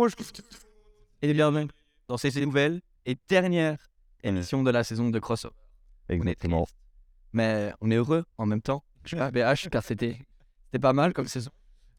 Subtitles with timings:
[0.00, 0.14] rouge.
[1.20, 1.68] Et bienvenue
[2.08, 3.76] dans cette nouvelle et dernière
[4.22, 5.54] émission de la saison de Crossover.
[6.08, 6.66] Exactement.
[7.34, 8.82] Mais on est heureux en même temps.
[9.04, 10.16] Je suis pas BH car c'était
[10.80, 11.50] pas mal comme saison.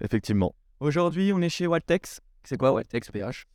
[0.04, 0.56] Effectivement.
[0.80, 2.22] Aujourd'hui, on est chez Waltex.
[2.44, 3.46] C'est quoi Waltex BH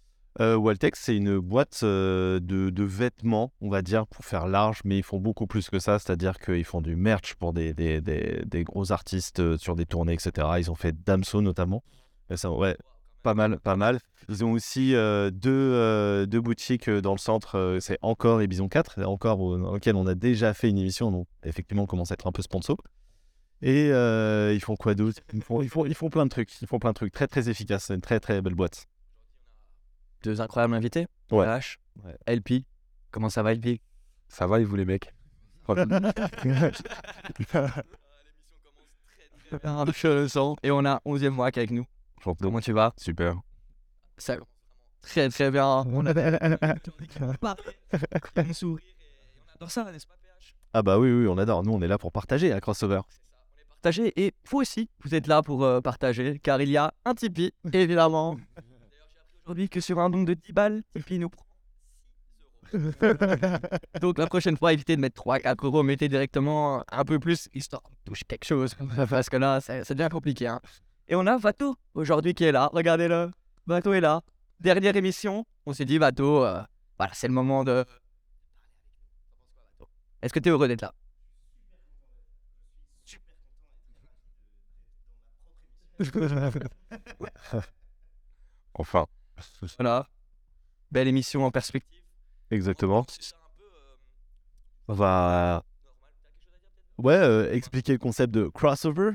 [0.40, 4.80] Euh, Waltex, c'est une boîte euh, de, de vêtements, on va dire, pour faire large,
[4.84, 5.98] mais ils font beaucoup plus que ça.
[5.98, 9.86] C'est-à-dire qu'ils font du merch pour des, des, des, des gros artistes euh, sur des
[9.86, 10.46] tournées, etc.
[10.58, 11.82] Ils ont fait Damso notamment.
[12.30, 12.76] Et ça, ouais,
[13.26, 13.98] pas mal, pas mal.
[14.28, 17.78] Ils ont aussi euh, deux, euh, deux boutiques euh, dans le centre.
[17.80, 21.10] c'est Encore et Bison 4, encore au- dans lequel on a déjà fait une émission.
[21.10, 22.76] Donc, effectivement, on commence à être un peu sponsor.
[23.62, 25.20] Et euh, ils font quoi d'autre?
[25.32, 26.62] Ils font, ils, font, ils font plein de trucs.
[26.62, 27.86] Ils font plein de trucs très, très efficaces.
[27.86, 28.86] C'est une très, très belle boîte.
[30.22, 31.08] Deux incroyables invités?
[31.32, 31.46] Ouais.
[32.04, 32.16] Ouais.
[32.28, 32.64] LP.
[33.10, 33.80] Comment ça va LP
[34.28, 35.12] Ça va et vous les mecs?
[39.52, 40.56] Je le sens.
[40.62, 41.86] Et on a 11e mois avec nous.
[42.22, 42.92] Comment tu vas?
[42.96, 43.36] Super.
[44.18, 44.36] Ça
[45.02, 45.84] Très très bien.
[45.86, 51.28] On avait un sourire et on adore ça, n'est-ce pas PH Ah bah oui, oui,
[51.28, 51.62] on adore.
[51.62, 53.00] Nous, on est là pour partager à Crossover.
[53.68, 57.14] Partager et vous aussi, vous êtes là pour euh, partager car il y a un
[57.14, 58.34] Tipeee, évidemment.
[58.34, 61.46] D'ailleurs, j'ai appris aujourd'hui que sur un don de 10 balles, Tipeee nous prend
[62.72, 62.82] 6 euros.
[64.00, 67.82] Donc la prochaine fois, évitez de mettre 3-4 euros, mettez directement un peu plus, histoire
[67.82, 68.74] de toucher quelque chose.
[69.08, 70.48] Parce que là, c'est c'est bien compliqué.
[70.48, 70.60] hein.
[71.08, 72.68] Et on a Vato aujourd'hui qui est là.
[72.72, 73.30] Regardez-le.
[73.66, 74.22] Vato est là.
[74.60, 75.44] Dernière émission.
[75.66, 76.62] On s'est dit, Vato, euh,
[76.98, 77.84] voilà, c'est le moment de.
[80.22, 80.92] Est-ce que tu es heureux d'être là?
[88.74, 89.06] Enfin.
[89.78, 90.06] Voilà.
[90.90, 92.02] Belle émission en perspective.
[92.50, 93.06] Exactement.
[93.60, 93.64] Euh,
[94.88, 95.64] On va
[96.98, 99.12] ouais, euh, expliquer le concept de crossover.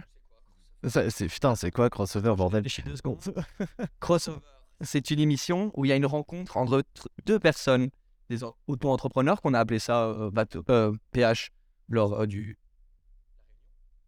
[0.88, 2.64] Ça, c'est, putain, c'est quoi crossover, bordel?
[2.64, 3.20] Réfléchis deux secondes.
[4.00, 4.40] Crossover.
[4.82, 7.90] C'est une émission où il y a une rencontre entre tr- deux personnes,
[8.30, 11.52] des en- auto-entrepreneurs, qu'on a appelé ça euh, bateau- euh, PH
[11.88, 12.58] lors euh, du.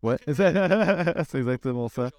[0.01, 2.09] Ouais, c'est exactement ça.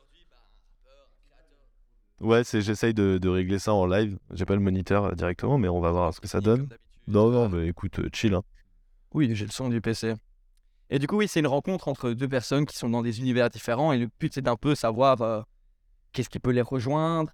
[2.21, 4.19] Ouais, c'est, j'essaye de, de régler ça en live.
[4.31, 6.69] J'ai pas le moniteur euh, directement, mais on va voir ce que ça donne.
[7.09, 8.34] Non, non, mais écoute, chill.
[8.34, 8.43] Hein.
[9.12, 10.15] Oui, j'ai le son du PC.
[10.91, 13.49] Et du coup, oui, c'est une rencontre entre deux personnes qui sont dans des univers
[13.50, 13.93] différents.
[13.93, 15.41] Et le but, c'est d'un peu savoir euh,
[16.12, 17.33] qu'est-ce qui peut les rejoindre,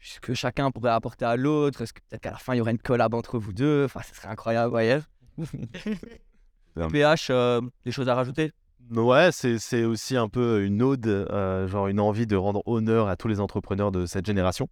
[0.00, 1.82] ce que chacun pourrait apporter à l'autre.
[1.82, 3.84] Est-ce que peut-être qu'à la fin, il y aurait une collab entre vous deux?
[3.84, 4.98] Enfin, ce serait incroyable, voyez.
[6.90, 8.52] PH, euh, des choses à rajouter?
[8.90, 13.08] Ouais, c'est, c'est aussi un peu une ode, euh, genre une envie de rendre honneur
[13.08, 14.68] à tous les entrepreneurs de cette génération.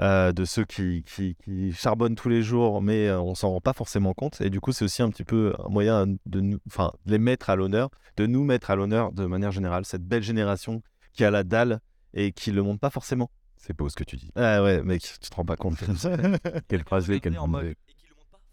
[0.00, 3.60] Euh, de ceux qui, qui, qui charbonnent tous les jours, mais euh, on s'en rend
[3.60, 4.40] pas forcément compte.
[4.40, 7.18] Et du coup, c'est aussi un petit peu un moyen de, nous, enfin, de les
[7.18, 10.82] mettre à l'honneur, de nous mettre à l'honneur de manière générale, cette belle génération
[11.12, 11.80] qui a la dalle
[12.14, 13.30] et qui le montre pas forcément.
[13.56, 14.30] C'est beau ce que tu dis.
[14.34, 15.76] Ah ouais, mec, tu te rends pas compte.
[16.68, 17.62] Quelle phrasé, quelle pas.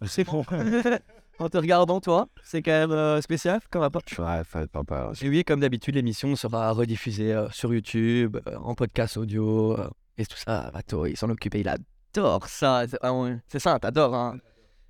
[0.05, 0.45] C'est bon.
[1.39, 4.01] en te regardant, toi, c'est quand même euh, spécial comme rapport.
[4.11, 5.11] Ouais, ça va être sympa.
[5.21, 9.89] Et oui, comme d'habitude, l'émission sera rediffusée euh, sur YouTube, euh, en podcast audio, euh,
[10.19, 10.69] et tout ça.
[10.73, 12.85] Vato, il s'en occupe, et il adore ça.
[12.87, 14.37] C'est vraiment- c'est ça, t'adores, hein.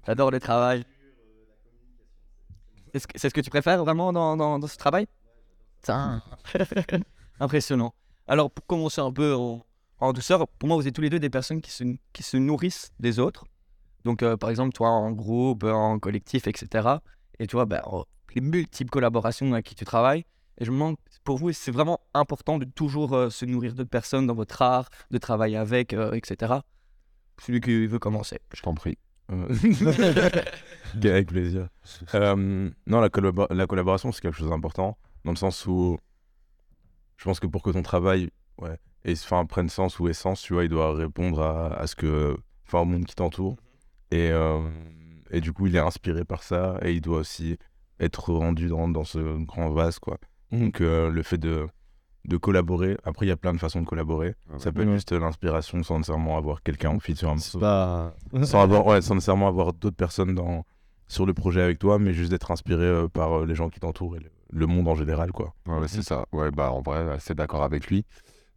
[0.03, 0.85] T'adores le travail.
[2.94, 5.06] C'est ce, que- tu préfères vraiment dans, dans, ce travail?
[7.40, 7.94] Impressionnant.
[8.28, 11.29] Alors, pour commencer un peu en, douceur, pour moi, vous êtes tous les deux des
[11.29, 13.46] personnes qui se, qui se nourrissent des autres.
[14.06, 16.88] Donc, euh, par exemple, toi en groupe, en collectif, etc.
[17.38, 20.25] Et toi, ben, en- les multiples collaborations avec qui tu travailles.
[20.59, 23.90] Et je me demande, pour vous, c'est vraiment important de toujours euh, se nourrir d'autres
[23.90, 26.53] personnes dans votre art, de travailler avec, euh, etc.
[27.42, 28.40] Celui qui veut commencer.
[28.53, 28.97] Je t'en prie.
[29.31, 29.47] Euh,
[31.03, 31.70] Avec plaisir.
[32.16, 35.97] Euh, non, la, collabo- la collaboration, c'est quelque chose d'important, dans le sens où
[37.18, 40.53] je pense que pour que ton travail ouais, ait- enfin, prenne sens ou essence, tu
[40.53, 43.56] vois, il doit répondre à, à ce que, enfin, au monde qui t'entoure.
[44.12, 44.68] Et, euh,
[45.31, 47.58] et du coup, il est inspiré par ça et il doit aussi
[48.00, 50.18] être rendu dans, dans ce grand vase, quoi.
[50.51, 51.67] Donc, euh, le fait de,
[52.25, 54.35] de collaborer, après, il y a plein de façons de collaborer.
[54.57, 57.59] Ça peut être juste l'inspiration sans nécessairement avoir quelqu'un en feat sur un C'est morceau
[57.59, 58.16] pas.
[58.46, 60.66] sans avoir ouais, sans nécessairement avoir d'autres personnes dans
[61.07, 63.79] sur le projet avec toi mais juste d'être inspiré euh, par euh, les gens qui
[63.79, 66.25] t'entourent et le, le monde en général quoi Ouais, c'est ça.
[66.31, 68.05] Ouais, bah, en vrai, assez d'accord avec lui.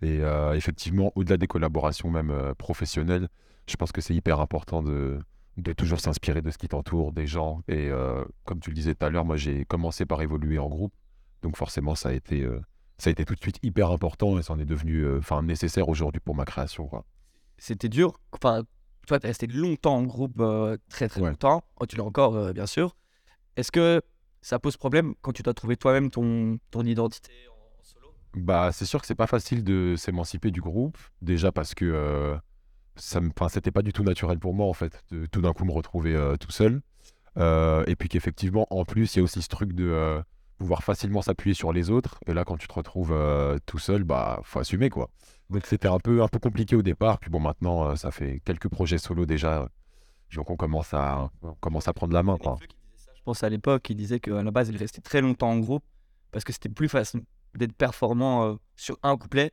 [0.03, 3.29] Et euh, effectivement, au-delà des collaborations même euh, professionnelles,
[3.69, 5.19] je pense que c'est hyper important de,
[5.57, 7.63] de toujours s'inspirer de ce qui t'entoure, des gens.
[7.69, 10.69] Et euh, comme tu le disais tout à l'heure, moi, j'ai commencé par évoluer en
[10.69, 10.93] groupe.
[11.43, 12.61] Donc forcément, ça a été, euh,
[12.99, 15.43] ça a été tout de suite hyper important et ça en est devenu euh, enfin
[15.43, 16.87] nécessaire aujourd'hui pour ma création.
[16.87, 17.05] Quoi.
[17.59, 18.21] C'était dur.
[18.33, 18.63] Enfin,
[19.07, 21.31] toi, tu es resté longtemps en groupe, euh, très très Ouais.
[21.31, 21.65] longtemps.
[21.81, 22.97] Oh, tu l'as encore, bien sûr.
[23.57, 24.01] Est-ce que
[24.41, 28.15] ça pose problème quand tu dois trouver toi-même ton, ton identité en, solo?
[28.35, 30.97] Bah, c'est sûr que c'est pas facile de s'émanciper du groupe.
[31.21, 32.39] Déjà parce que,
[32.97, 35.53] ça me, enfin, c'était pas du tout naturel pour moi en fait, de tout d'un
[35.53, 36.83] coup me retrouver euh, tout seul.
[37.39, 40.21] Euh, et puis qu'effectivement, en plus, il y a aussi ce truc de euh,
[40.63, 42.21] pouvoir facilement s'appuyer sur les autres.
[42.29, 45.11] Et là, quand tu te retrouves euh, tout seul, bah, faut assumer quoi.
[45.51, 47.19] Donc c'était un peu, un peu compliqué au départ.
[47.19, 49.69] Puis bon, maintenant, euh, ça fait quelques projets solo déjà.
[50.37, 52.59] Donc on commence à, on commence à prendre la main quoi.
[52.63, 55.85] Je pense à l'époque, il disait qu'à la base, il restait très longtemps en groupe
[56.31, 57.23] parce que c'était plus facile
[57.57, 59.51] d'être performant euh, sur un couplet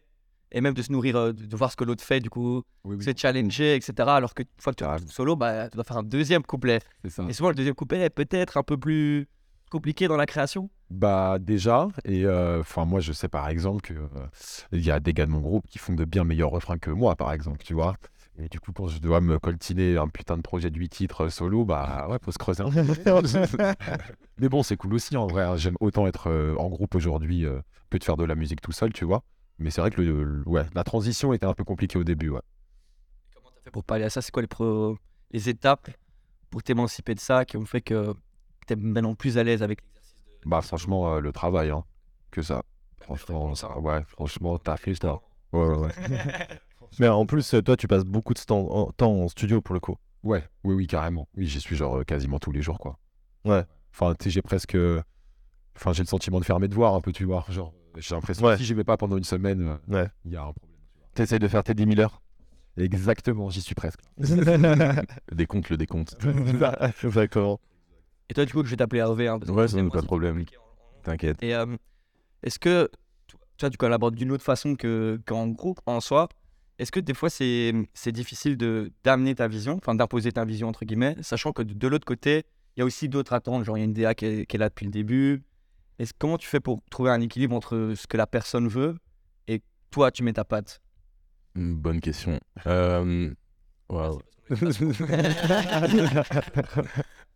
[0.51, 3.03] et même de se nourrir, euh, de, voir ce que l'autre fait, du coup, Oui,
[3.03, 3.93] se challenger, etc.
[4.09, 6.79] Alors que une fois que tu es solo, bah, tu dois faire un deuxième couplet.
[7.03, 9.27] Et souvent, le deuxième couplet est peut-être un peu plus
[9.71, 10.69] compliqué dans la création.
[10.89, 14.27] Bah déjà, et euh, enfin moi je sais par exemple que euh,
[14.71, 16.89] il y a des gars de mon groupe qui font de bien meilleurs refrains que
[16.89, 17.95] moi par exemple, tu vois.
[18.39, 21.25] Et du coup quand je dois me coltiner un putain de projet de 8 titres
[21.25, 22.95] euh, solo, bah ouais, faut se creuser un peu.
[24.39, 25.57] Mais bon, c'est cool aussi en vrai, hein.
[25.57, 27.59] j'aime autant être euh, en groupe aujourd'hui euh,
[27.89, 29.23] que de faire de la musique tout seul, tu vois.
[29.59, 32.29] Mais c'est vrai que le, le- ouais, la transition était un peu compliquée au début,
[32.29, 32.41] ouais.
[33.33, 34.21] Comment tu as fait pour parler à ça?
[34.21, 34.97] C'est quoi les, pro-
[35.31, 35.89] les étapes
[36.49, 38.13] pour t'émanciper de ça qui ont fait que
[38.67, 39.98] tu es maintenant plus à l'aise avec l'exercice?
[40.45, 41.83] Bah franchement, euh, le travail, hein,
[42.31, 42.63] que ça.
[43.01, 45.19] Franchement, ça, ouais, franchement, t'as fait ça.
[45.51, 45.91] Ouais, ouais, ouais.
[46.99, 49.73] Mais en plus, euh, toi, tu passes beaucoup de temps en, temps en studio pour
[49.73, 49.95] le coup.
[50.23, 51.27] Ouais, oui, oui, carrément.
[51.35, 52.97] Oui, j'y suis genre euh, quasiment tous les jours, quoi.
[53.45, 53.63] Ouais.
[53.93, 54.77] Enfin, tu sais, j'ai presque.
[55.75, 57.45] Enfin, j'ai le sentiment de faire mes devoirs un peu, tu vois.
[57.49, 58.53] Genre, j'ai l'impression Ouais.
[58.53, 60.07] que si j'y vais pas pendant une semaine, euh, il Ouais.
[60.25, 60.77] y a un problème.
[61.15, 62.21] T'essayes de faire tes 10 000 heures?
[62.77, 63.99] Exactement, j'y suis presque.
[64.17, 65.03] Le
[65.33, 66.15] décompte, le décompte.
[67.03, 67.59] Exactement.
[68.29, 69.27] Et toi, du coup, je vais t'appeler Hervé.
[69.27, 70.45] Hein, parce que Ouais, c'est ça, moi, pas de problème.
[71.03, 71.41] T'inquiète.
[71.41, 71.65] Et euh,
[72.43, 72.89] est-ce que
[73.27, 76.29] tu vois, tu collabores d'une autre façon que, qu'en groupe en soi
[76.77, 80.69] Est-ce que des fois c'est, c'est difficile de, d'amener ta vision, enfin d'imposer ta vision
[80.69, 82.43] entre guillemets, sachant que de, de l'autre côté,
[82.75, 84.55] il y a aussi d'autres attentes, genre il y a une DA qui est, qui
[84.55, 85.43] est là depuis le début.
[85.97, 88.95] Est-ce, comment tu fais pour trouver un équilibre entre ce que la personne veut
[89.47, 89.61] et
[89.91, 90.79] toi tu mets ta patte?
[91.55, 92.39] Bonne question.
[92.65, 93.33] Euh.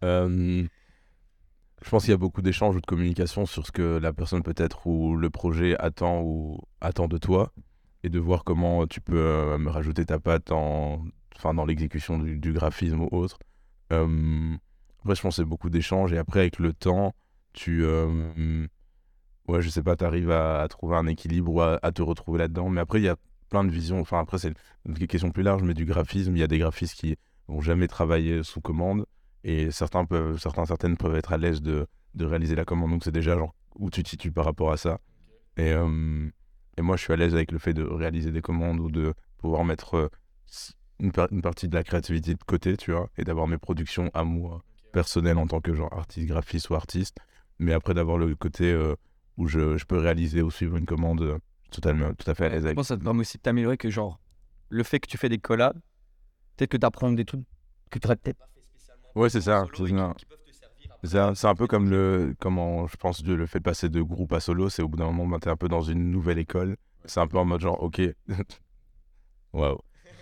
[0.04, 0.68] Euh,
[1.84, 4.42] je pense qu'il y a beaucoup d'échanges ou de communication sur ce que la personne
[4.42, 7.52] peut-être ou le projet attend ou attend de toi
[8.04, 11.04] et de voir comment tu peux euh, me rajouter ta patte en,
[11.44, 13.38] dans l'exécution du, graphisme ou autre.
[13.92, 14.56] Euh,
[15.00, 17.14] après, je pense c'est beaucoup d'échanges et après, avec le temps,
[17.52, 17.84] tu.
[17.84, 18.66] euh,
[19.48, 22.02] ouais, je sais pas, tu arrives à, à trouver un équilibre ou à, à te
[22.02, 22.70] retrouver là-dedans.
[22.70, 23.18] Mais après, il y a
[23.50, 24.00] plein de visions.
[24.00, 24.54] Enfin, après, c'est
[24.86, 27.88] une question plus large, mais du graphisme, il y a des graphistes qui vont jamais
[27.88, 29.06] travailler sous commande
[29.44, 32.92] et certains peuvent, certains, certaines peuvent être à l'aise de, de réaliser la commande.
[32.92, 35.00] Donc, c'est déjà genre où tu te situes par rapport à ça.
[35.58, 36.30] Et, euh,
[36.78, 39.14] et moi, je suis à l'aise avec le fait de réaliser des commandes ou de
[39.38, 40.10] pouvoir mettre euh,
[41.00, 44.10] une, par- une partie de la créativité de côté, tu vois, et d'avoir mes productions
[44.14, 47.18] à moi, personnelles en tant que genre artiste, graphiste ou artiste.
[47.60, 48.96] Mais après, d'avoir le côté euh,
[49.38, 51.38] où je, je peux réaliser ou suivre une commande
[51.72, 52.76] totalement, tout à fait à l'aise Je avec.
[52.76, 54.20] pense que ça te permet aussi de t'améliorer que genre
[54.70, 55.80] le fait que tu fais des collabs,
[56.56, 57.44] peut-être que tu apprends des trucs
[57.92, 58.48] que tu n'aurais peut-être pas.
[59.16, 59.66] Ouais, c'est ça,
[61.04, 64.32] c'est un, peu comme le, comment je pense de le fait de passer de groupe
[64.32, 66.78] à solo, c'est au bout d'un moment, ben, t'es un peu dans une nouvelle école.
[67.06, 68.02] C'est un peu en mode genre, ok,
[69.54, 69.80] waouh.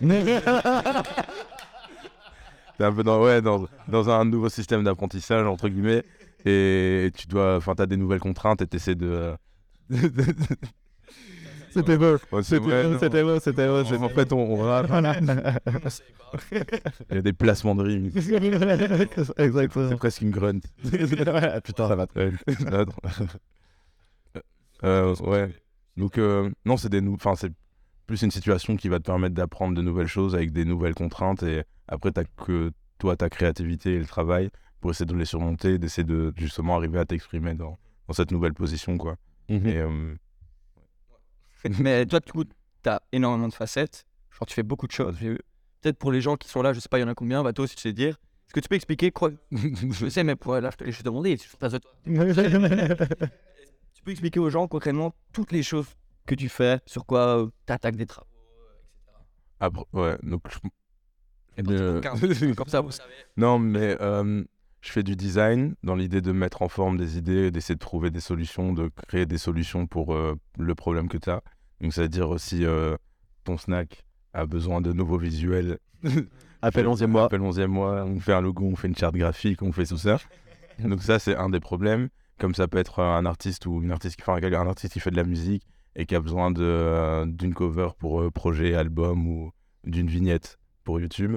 [2.78, 6.02] T'es un peu dans, ouais, dans, dans un nouveau système d'apprentissage, entre guillemets,
[6.44, 9.36] et tu dois, enfin, t'as des nouvelles contraintes et t'essaies de.
[11.72, 11.96] C'était.
[11.96, 13.40] Ouais, C'était non.
[13.40, 14.04] c'était beau.
[14.04, 14.90] En fait, on, rappe.
[17.10, 18.10] Il y a des placements de rimes.
[19.36, 19.88] Exactement.
[19.90, 20.60] C'est presque une grunt.
[21.64, 22.06] Putain, ça va.
[22.16, 22.32] Ouais,
[22.70, 22.96] l'autre.
[24.84, 25.48] Euh, ouais.
[25.96, 27.52] Donc, euh, non, c'est des nou- enfin, c'est
[28.08, 31.44] plus une situation qui va te permettre d'apprendre de nouvelles choses avec des nouvelles contraintes.
[31.44, 34.50] Et après, t'as que toi, ta créativité et le travail
[34.80, 38.54] pour essayer de les surmonter, d'essayer de justement arriver à t'exprimer dans, dans cette nouvelle
[38.54, 39.14] position, quoi.
[39.48, 39.66] Mhm.
[39.68, 40.14] Et euh,
[41.80, 44.04] Mais toi, du coup, tu as énormément de facettes.
[44.32, 45.16] Genre, tu fais beaucoup de choses.
[45.18, 47.42] Peut-être pour les gens qui sont là, je sais pas, il y en a combien,
[47.42, 48.16] bah toi aussi tu sais dire.
[48.46, 50.90] Est-ce que tu peux expliquer quoi Je sais, mais pour là, je te.
[50.90, 51.02] Je
[51.80, 51.90] toi.
[53.94, 55.86] Tu peux expliquer aux gens concrètement toutes les choses
[56.26, 58.26] que tu fais, sur quoi tu attaques des travaux,
[58.84, 59.18] etc.
[59.60, 60.16] après, ouais.
[60.22, 60.58] Donc, je-
[61.58, 63.12] Et parti Euh, pour 15, comme ça, vous savez.
[63.36, 64.44] Non, mais euh,
[64.82, 68.10] je fais du design dans l'idée de mettre en forme des idées, d'essayer de trouver
[68.10, 71.40] des solutions, de créer des solutions pour euh, le problème que tu as.
[71.80, 72.96] Donc, c'est-à-dire aussi euh,
[73.44, 75.78] ton snack a besoin de nouveaux visuels.
[76.62, 77.24] Appelle 11e mois.
[77.24, 79.98] Appelle 11e mois, on fait un logo, on fait une charte graphique, on fait tout
[79.98, 80.18] ça.
[80.80, 82.08] Donc, ça, c'est un des problèmes.
[82.38, 85.12] Comme ça peut être un artiste ou une artiste qui, enfin, un artiste qui fait
[85.12, 85.62] de la musique
[85.94, 89.52] et qui a besoin euh, d'une cover pour euh, projet, album ou
[89.84, 91.36] d'une vignette pour YouTube.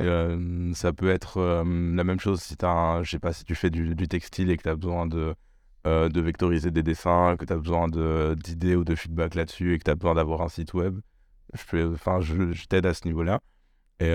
[0.00, 3.70] Euh, ça peut être euh, la même chose si je sais pas, si tu fais
[3.70, 5.34] du, du textile et que tu as besoin de,
[5.86, 9.78] euh, de vectoriser des dessins, que tu as besoin d'idées ou de feedback là-dessus et
[9.78, 10.98] que tu as besoin d'avoir un site web.
[11.54, 13.40] je, enfin, je, je t'aide à ce niveau-là.
[14.00, 14.12] Et,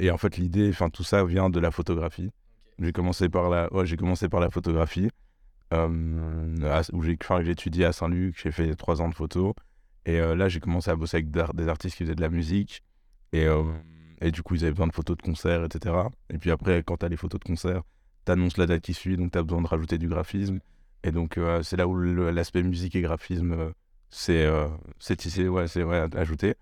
[0.00, 2.30] et, en fait, l'idée, enfin, tout ça vient de la photographie.
[2.78, 5.10] J'ai commencé par la, ouais, commencé par la photographie,
[5.72, 9.54] où j'ai, étudié à Saint-Luc, j'ai fait trois ans de photo.
[10.06, 12.82] Et là, j'ai commencé à bosser avec des artistes qui faisaient de la musique.
[13.32, 13.62] Et, euh,
[14.20, 15.94] et du coup, ils avaient besoin de photos de concert, etc.
[16.30, 17.82] Et puis après, quand tu as les photos de concert,
[18.26, 20.60] tu annonces la date qui suit, donc tu as besoin de rajouter du graphisme.
[21.04, 23.70] Et donc, euh, c'est là où l'aspect musique et graphisme, euh,
[24.10, 26.54] c'est euh, c'est ouais, c'est ouais, ajouté.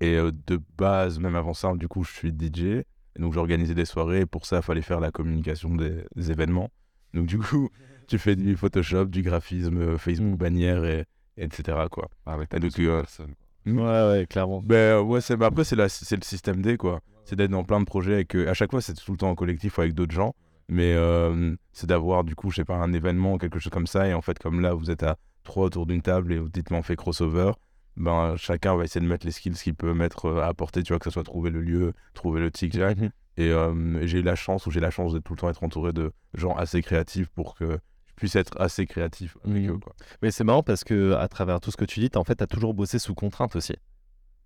[0.00, 2.84] Et euh, de base, même avant ça, du coup, je suis DJ.
[3.16, 4.26] Et donc, j'organisais des soirées.
[4.26, 6.70] Pour ça, il fallait faire la communication des, des événements.
[7.14, 7.68] Donc, du coup,
[8.08, 10.36] tu fais du Photoshop, du graphisme, euh, Facebook Mm.
[10.36, 11.04] bannière, et,
[11.36, 11.88] et etc.
[11.90, 12.08] Quoi.
[12.26, 13.34] Ouais, Et donc, deux personnes.
[13.66, 14.62] Ouais, ouais, clairement.
[14.64, 17.00] Ben ouais, c'est, après, c'est, la, c'est le système D, quoi.
[17.24, 18.34] C'est d'être dans plein de projets avec.
[18.34, 20.34] à chaque fois, c'est tout le temps en collectif ou avec d'autres gens.
[20.68, 24.06] Mais euh, c'est d'avoir, du coup, je sais pas, un événement, quelque chose comme ça.
[24.06, 26.70] Et en fait, comme là, vous êtes à trois autour d'une table et vous dites,
[26.70, 27.52] mais on fait crossover.
[27.96, 30.92] Ben, chacun va essayer de mettre les skills qu'il peut mettre euh, à apporter, tu
[30.92, 32.76] vois, que ce soit trouver le lieu, trouver le tic.
[32.76, 33.10] Mhm.
[33.36, 35.64] Et euh, j'ai eu la chance, ou j'ai la chance de tout le temps être
[35.64, 37.80] entouré de gens assez créatifs pour que
[38.20, 39.94] puisse être assez créatif avec eux, quoi.
[40.22, 42.44] Mais c'est marrant parce que à travers tout ce que tu dis, en fait, tu
[42.44, 43.74] as toujours bossé sous contrainte aussi.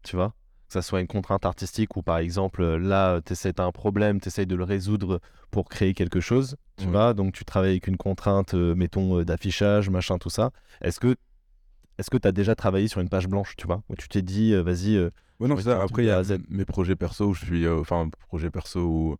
[0.03, 0.31] Tu vois?
[0.69, 4.21] Que ça soit une contrainte artistique ou par exemple, euh, là, tu as un problème,
[4.21, 6.57] tu essayes de le résoudre pour créer quelque chose.
[6.79, 7.13] Tu vois?
[7.15, 10.51] Donc tu travailles avec une contrainte, euh, mettons, euh, d'affichage, machin, tout ça.
[10.81, 11.17] Est-ce que
[11.99, 13.83] est-ce que tu as déjà travaillé sur une page blanche, tu vois?
[13.89, 15.83] Où tu t'es dit, euh, vas-y, euh, Ouais, non, c'est ça.
[15.83, 17.67] Après, il y A mes projets perso où je suis.
[17.67, 19.17] euh, Enfin, projet perso où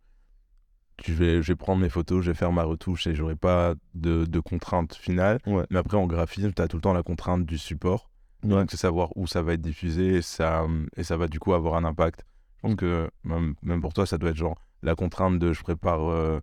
[1.03, 3.75] je vais, je vais prendre mes photos, je vais faire ma retouche et j'aurai pas
[3.93, 5.39] de, de contrainte finale.
[5.45, 5.65] Ouais.
[5.69, 8.09] Mais après, en graphisme, tu as tout le temps la contrainte du support.
[8.43, 8.49] Ouais.
[8.49, 11.53] Donc, c'est savoir où ça va être diffusé et ça, et ça va du coup
[11.53, 12.23] avoir un impact.
[12.57, 12.75] Je pense Mm.
[12.77, 16.39] que même, même pour toi, ça doit être genre la contrainte de je prépare, euh,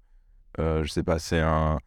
[0.58, 1.78] euh, je sais pas, c'est un,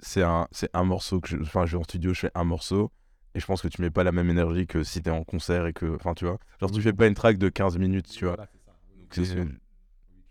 [0.00, 2.44] c'est un, c'est un morceau que je, enfin, je vais en studio, je fais un
[2.44, 2.90] morceau.
[3.34, 5.66] Et je pense que tu mets pas la même énergie que si t'es en concert
[5.66, 8.24] et que, enfin, tu vois, genre tu fais pas une track de 15 minutes, tu
[8.24, 8.36] vois.
[9.10, 9.42] C'est- c'est- je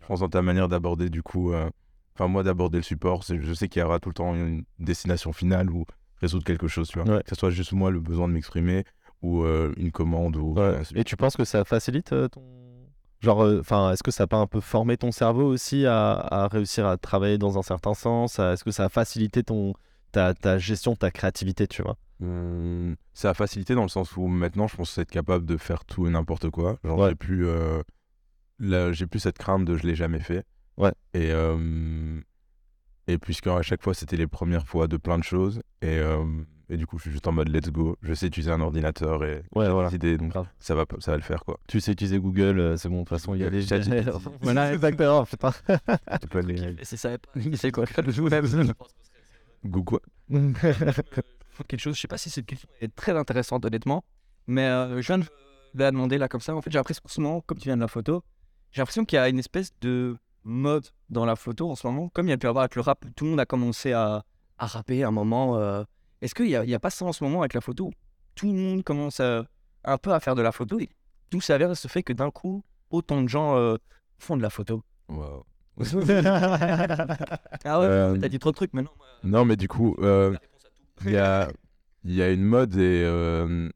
[0.08, 1.68] pense dans ta manière d'aborder du coup, euh,
[2.14, 5.32] enfin moi d'aborder le support, je sais qu'il y aura tout le temps une destination
[5.32, 5.84] finale ou
[6.20, 7.16] résoudre quelque chose, tu vois.
[7.16, 7.22] Ouais.
[7.22, 8.84] Que ce soit juste moi le besoin de m'exprimer
[9.22, 10.54] ou euh, une commande ou.
[10.54, 10.80] Ouais.
[10.92, 12.42] de Et tu penses que ça facilite euh, ton.
[13.20, 16.46] Genre, enfin, est-ce que ça a pas un peu formé ton cerveau aussi à, à
[16.48, 18.38] réussir à travailler dans un certain sens?
[18.38, 19.74] Est-ce que ça a facilité ton,
[20.12, 21.96] ta, ta gestion, ta créativité, tu vois?
[22.22, 25.84] Hum, ça a facilité dans le sens où maintenant je pense être capable de faire
[25.84, 26.78] tout et n'importe quoi.
[26.84, 27.08] Genre Ouais.
[27.10, 27.80] j'ai plus, euh,
[28.58, 30.44] là, j'ai plus cette crainte de je l'ai jamais fait.
[30.76, 30.92] Ouais.
[31.14, 32.20] Et euh,
[33.06, 36.24] et puisqu'à chaque fois c'était les premières fois de plein de choses et euh,
[36.68, 37.96] et du coup je suis juste en mode let's go.
[38.02, 39.88] Je sais utiliser un ordinateur et Ouais, voilà.
[39.92, 40.46] idées donc Grave.
[40.58, 41.58] ça va ça va le faire quoi.
[41.66, 43.62] Tu sais utiliser Google, euh, c'est bon, de toute façon, il y a des.
[43.62, 44.10] ChatGPT.
[44.42, 45.52] voilà, exactement, putain.
[46.20, 47.16] Tu peux aller- C'est ça.
[47.54, 48.22] C'est quoi le jeu
[49.64, 49.98] Google.
[51.66, 51.96] quelque chose.
[51.96, 54.04] Je sais pas si cette question est très intéressante, honnêtement.
[54.46, 55.24] Mais euh, je viens de
[55.74, 56.54] la demander là comme ça.
[56.54, 58.22] En fait, j'ai l'impression en ce moment, comme tu viens de la photo,
[58.72, 62.08] j'ai l'impression qu'il y a une espèce de mode dans la photo en ce moment.
[62.10, 63.92] Comme il y a pu y avoir avec le rap, tout le monde a commencé
[63.92, 64.24] à,
[64.58, 65.56] à rapper à un moment.
[65.58, 65.82] euh,
[66.20, 67.90] Est-ce qu'il n'y a, il y a pas ça en ce moment avec la photo?
[68.34, 69.44] Tout le monde commence à-
[69.84, 70.88] un peu à faire de la photo et
[71.30, 73.76] tout s'avère ce fait que d'un coup, autant de gens euh,
[74.18, 74.82] font de la photo.
[75.08, 75.44] Wow.
[77.64, 78.90] Ah ouais, Euh, t'as dit trop de trucs maintenant.
[79.24, 80.36] Non mais du coup euh,
[81.04, 81.48] il y a
[82.04, 83.68] y a une mode et euh,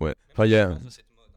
[0.00, 0.14] ouais.
[0.32, 0.76] Enfin il y a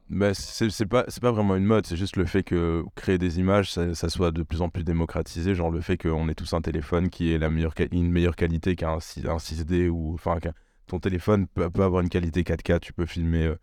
[0.09, 3.71] Bah, c'est pas, pas vraiment une mode, c'est juste le fait que créer des images,
[3.71, 5.53] ça, soit de plus en plus démocratisé.
[5.53, 8.75] Genre le fait qu'on ait tous un téléphone qui ait la meilleure, une meilleure qualité
[8.75, 10.39] qu'un 6 un 6D ou enfin
[10.87, 13.55] ton téléphone peut, peut avoir une qualité 4K, tu peux filmer, euh,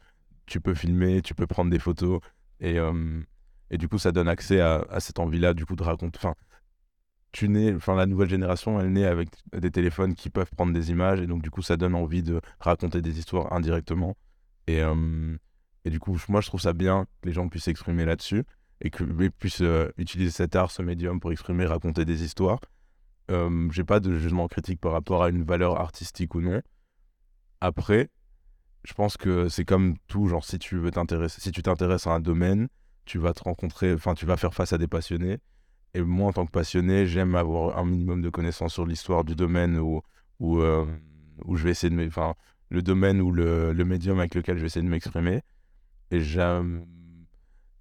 [0.46, 2.20] tu peux filmer, tu peux prendre des photos
[2.60, 3.20] et, euh,
[3.70, 6.16] et du coup ça donne accès à, à cette envie-là du coup de raconter.
[6.18, 6.36] Enfin,
[7.32, 10.90] tu nais, enfin la nouvelle génération, elle naît avec des téléphones qui peuvent prendre des
[10.90, 14.16] images et donc du coup ça donne envie de raconter des histoires indirectement
[14.68, 15.36] et euh,
[15.86, 18.42] et du coup, moi, je trouve ça bien que les gens puissent s'exprimer là-dessus
[18.80, 22.58] et qu'ils puissent euh, utiliser cet art, ce médium pour exprimer, raconter des histoires.
[23.30, 26.60] Euh, J'ai pas de jugement critique par rapport à une valeur artistique ou non.
[27.60, 28.10] Après,
[28.82, 32.10] je pense que c'est comme tout, genre si tu veux t'intéresser, si tu t'intéresses à
[32.10, 32.66] un domaine,
[33.04, 35.38] tu vas te rencontrer, enfin tu vas faire face à des passionnés.
[35.94, 39.36] Et moi, en tant que passionné, j'aime avoir un minimum de connaissances sur l'histoire du
[39.36, 40.02] domaine où,
[40.40, 40.84] où, euh,
[41.44, 42.34] où je vais essayer de, enfin
[42.70, 45.42] le domaine ou le, le médium avec lequel je vais essayer de m'exprimer.
[46.10, 46.86] Et j'aime.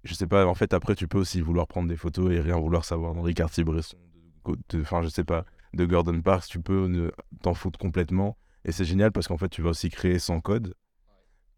[0.04, 2.58] Je sais pas, en fait, après, tu peux aussi vouloir prendre des photos et rien
[2.58, 3.96] vouloir savoir d'Henri Cartier-Bresson,
[4.74, 7.10] enfin, je sais pas, de Gordon Parks, tu peux ne-
[7.42, 8.36] t'en foutre complètement.
[8.64, 10.74] Et c'est génial parce qu'en fait, tu vas aussi créer sans code.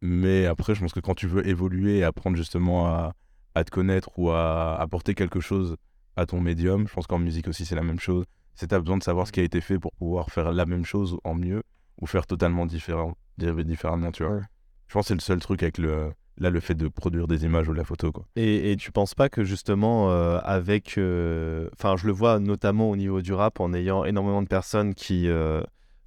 [0.00, 3.14] Mais après, je pense que quand tu veux évoluer et apprendre justement à,
[3.54, 5.76] à te connaître ou à apporter quelque chose
[6.16, 8.24] à ton médium, je pense qu'en musique aussi, c'est la même chose.
[8.54, 10.52] C'est que tu as besoin de savoir ce qui a été fait pour pouvoir faire
[10.52, 11.62] la même chose en mieux
[12.00, 14.40] ou faire totalement différent, différemment, tu vois.
[14.88, 17.44] Je pense que c'est le seul truc avec le, là, le fait de produire des
[17.44, 18.24] images ou de la photo, quoi.
[18.36, 20.98] Et, et tu penses pas que justement, euh, avec.
[20.98, 24.94] euh, Enfin, je le vois notamment au niveau du rap en ayant énormément de personnes
[24.94, 25.62] qui euh,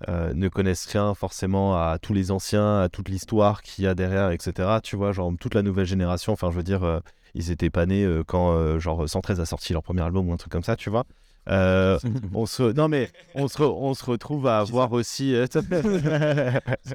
[0.07, 4.31] ne connaissent rien forcément à tous les anciens, à toute l'histoire qu'il y a derrière,
[4.31, 4.79] etc.
[4.81, 6.33] Tu vois, genre toute la nouvelle génération.
[6.33, 7.01] Enfin, je veux dire,
[7.35, 10.51] ils étaient pas nés quand genre 113 a sorti leur premier album ou un truc
[10.51, 11.05] comme ça, tu vois.
[11.49, 11.97] Euh,
[12.33, 12.63] on se...
[12.73, 15.33] Non mais on se, re- on se retrouve à avoir aussi...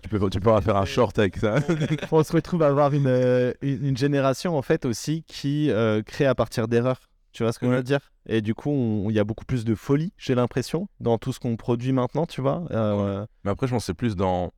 [0.03, 1.57] Tu peux, tu pourras faire un short avec ça.
[2.13, 6.35] on se retrouve à avoir une, une, génération en fait aussi qui euh, crée à
[6.35, 7.01] partir d'erreurs.
[7.33, 7.77] Tu vois ce que je Ouais.
[7.79, 8.01] veux dire?
[8.29, 11.33] Et du coup, on- il y a beaucoup plus de folie, j'ai l'impression, dans tout
[11.33, 12.65] ce qu'on produit maintenant, tu vois.
[12.71, 14.53] Euh, Mais après, je pense que c'est plus dans.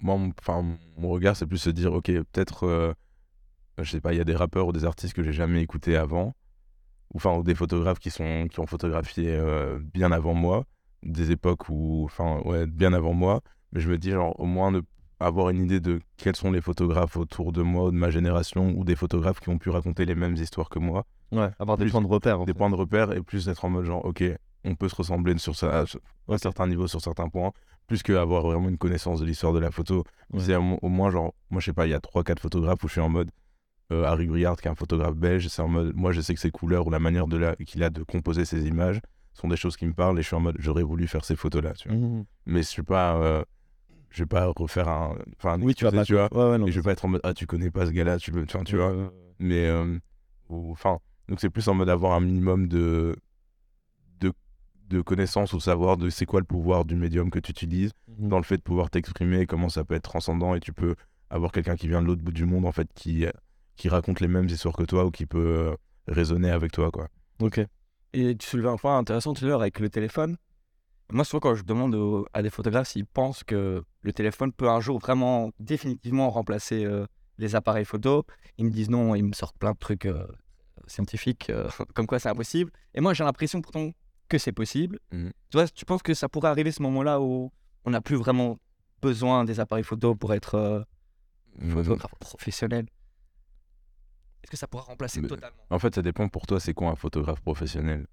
[0.00, 0.64] Moi, mon, enfin,
[0.98, 2.92] mon regard, c'est plus se dire, ok, peut-être, euh,
[3.78, 5.96] je sais pas, il y a des rappeurs ou des artistes que j'ai jamais écoutés
[5.96, 6.34] avant,
[7.14, 10.64] enfin, ou des photographes qui, sont, qui ont photographié euh, bien avant moi,
[11.02, 13.40] des époques où, enfin, ouais, bien avant moi,
[13.72, 14.82] mais je me dis, genre, au moins, de
[15.20, 18.72] avoir une idée de quels sont les photographes autour de moi ou de ma génération,
[18.76, 21.86] ou des photographes qui ont pu raconter les mêmes histoires que moi, ouais, avoir des
[21.86, 22.38] points de repère.
[22.40, 22.54] des fait.
[22.54, 24.22] points de repère et plus d'être en mode genre ok
[24.64, 25.84] on peut se ressembler sur ça, à
[26.28, 27.50] un certain niveau sur certains points
[27.88, 30.40] plus qu'avoir vraiment une connaissance de l'histoire de la photo Ouais.
[30.40, 32.40] c'est au, mo- au moins genre moi je sais pas il y a trois quatre
[32.40, 33.30] photographes où je suis en mode
[33.92, 36.40] euh, Harry Briard qui est un photographe belge c'est en mode moi je sais que
[36.40, 39.00] ses couleurs ou la manière de la qu'il a de composer ses images
[39.32, 41.36] sont des choses qui me parlent et je suis en mode j'aurais voulu faire ces
[41.36, 41.96] photos là tu vois.
[41.96, 42.24] Mhm.
[42.46, 43.42] mais je suis pas euh,
[44.10, 46.04] je vais pas refaire un enfin Oui, tu vas pas.
[46.04, 47.70] tu vois Ouais, ouais, non, et je vais pas être en mode ah tu connais
[47.70, 49.98] pas ce gars là tu veux tu Ouais, mais euh,
[50.48, 53.16] enfin donc c'est plus en mode avoir un minimum de
[54.20, 54.32] de,
[54.88, 58.28] de connaissances ou savoir de c'est quoi le pouvoir du médium que tu utilises ouais.
[58.28, 60.94] dans le fait de pouvoir t'exprimer comment ça peut être transcendant et tu peux
[61.30, 63.26] avoir quelqu'un qui vient de l'autre bout du monde en fait qui
[63.78, 67.08] qui raconte les mêmes histoires que toi ou qui peut euh, résonner avec toi quoi
[67.40, 67.60] Ok.
[68.12, 70.36] Et tu soulevais un point intéressant tout à l'heure avec le téléphone.
[71.10, 74.68] Moi, souvent, quand je demande aux- à des photographes s'ils pensent que le téléphone peut
[74.68, 77.06] un jour vraiment définitivement remplacer euh,
[77.38, 78.24] les appareils photo,
[78.58, 80.26] ils me disent non, ils me sortent plein de trucs euh,
[80.86, 82.72] scientifiques, euh, comme quoi c'est impossible.
[82.94, 83.90] Et moi, j'ai l'impression pourtant
[84.28, 84.98] que c'est possible.
[85.12, 85.30] Mhm.
[85.50, 87.50] Tu vois, tu penses que ça pourrait arriver ce moment-là où
[87.84, 88.58] on n'a plus vraiment
[89.00, 90.82] besoin des appareils photo pour être euh,
[91.70, 92.86] photographe professionnel?
[94.42, 96.90] Est-ce que ça pourra remplacer Mais- totalement en fait ça dépend pour toi c'est quoi
[96.90, 98.06] un photographe professionnel?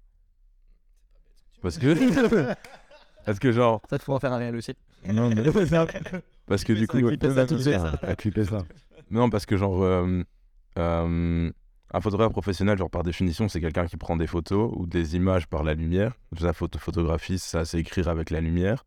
[1.62, 1.94] Parce que
[3.24, 4.74] parce que genre Ça te pourra en faire un réel aussi.
[5.06, 5.42] non mais
[6.46, 6.98] parce que du coup
[7.30, 7.74] ça suite.
[8.02, 8.58] Ah, clipper ça.
[9.10, 10.22] Non, parce que genre, euh,
[10.78, 11.50] euh,
[11.92, 15.46] un photographe professionnel, genre par définition, c'est quelqu'un qui prend des photos ou des images
[15.46, 16.14] par la lumière.
[16.40, 18.84] La photo photographie, ça, c'est écrire avec la lumière.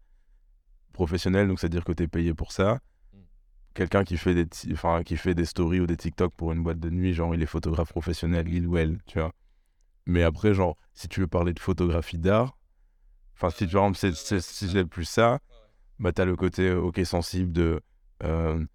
[0.91, 2.79] Professionnel, donc c'est-à-dire que tu es payé pour ça.
[3.73, 6.79] Quelqu'un qui fait des, enfin, qui fait des stories ou des TikTok pour une boîte
[6.79, 9.31] de nuit, genre il est photographe professionnel, il ou elle, tu vois.
[10.05, 12.57] Mais après, genre, si tu veux parler de photographie d'art,
[13.35, 15.39] enfin, si par exemple, c'est, c'est, plus ça,
[15.99, 17.81] bah, t'as le côté, euh, ok, sensible de.
[18.23, 18.65] euh,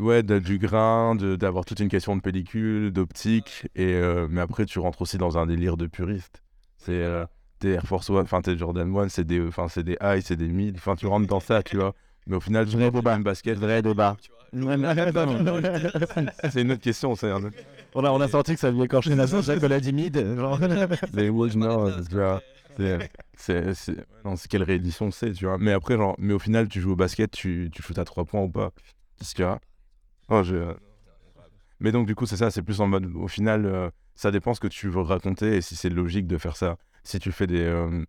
[0.00, 4.66] ouais, de- du grain, d'avoir toute une question de pellicule, d'optique, et euh, mais après
[4.66, 6.42] tu rentres aussi dans un délire de puriste.
[6.76, 7.24] C'est euh,
[7.58, 10.36] tes Air Force One, enfin tes Jordan One, c'est des, enfin c'est des high, c'est
[10.36, 11.94] des mid, enfin tu rentres dans ça, tu vois.
[12.26, 13.58] Mais au final, tu Vrai une basket.
[13.58, 14.16] Vrai débat.
[16.52, 17.56] C'est une autre question, c'est un autre-
[17.94, 19.48] on, a, on a senti que ça venait écorcher la sauce,
[19.92, 20.16] mid.
[20.36, 20.58] genre.
[21.14, 22.40] Mais ouais, non, tu vois,
[23.36, 25.58] c'est, quelle réédition c'est, tu vois.
[25.58, 28.24] Mais après, genre, mais au final, tu joues au basket, tu, tu shootes à 3
[28.24, 28.70] points ou pas.
[29.34, 29.60] Tu vois.
[30.28, 30.74] Oh, je-
[31.80, 34.54] Mais donc, du coup, c'est ça, c'est plus en mode, au final, euh, ça dépend
[34.54, 36.76] ce que tu veux raconter et si c'est logique de faire ça.
[37.04, 37.62] Si tu fais des.
[37.62, 38.04] euh,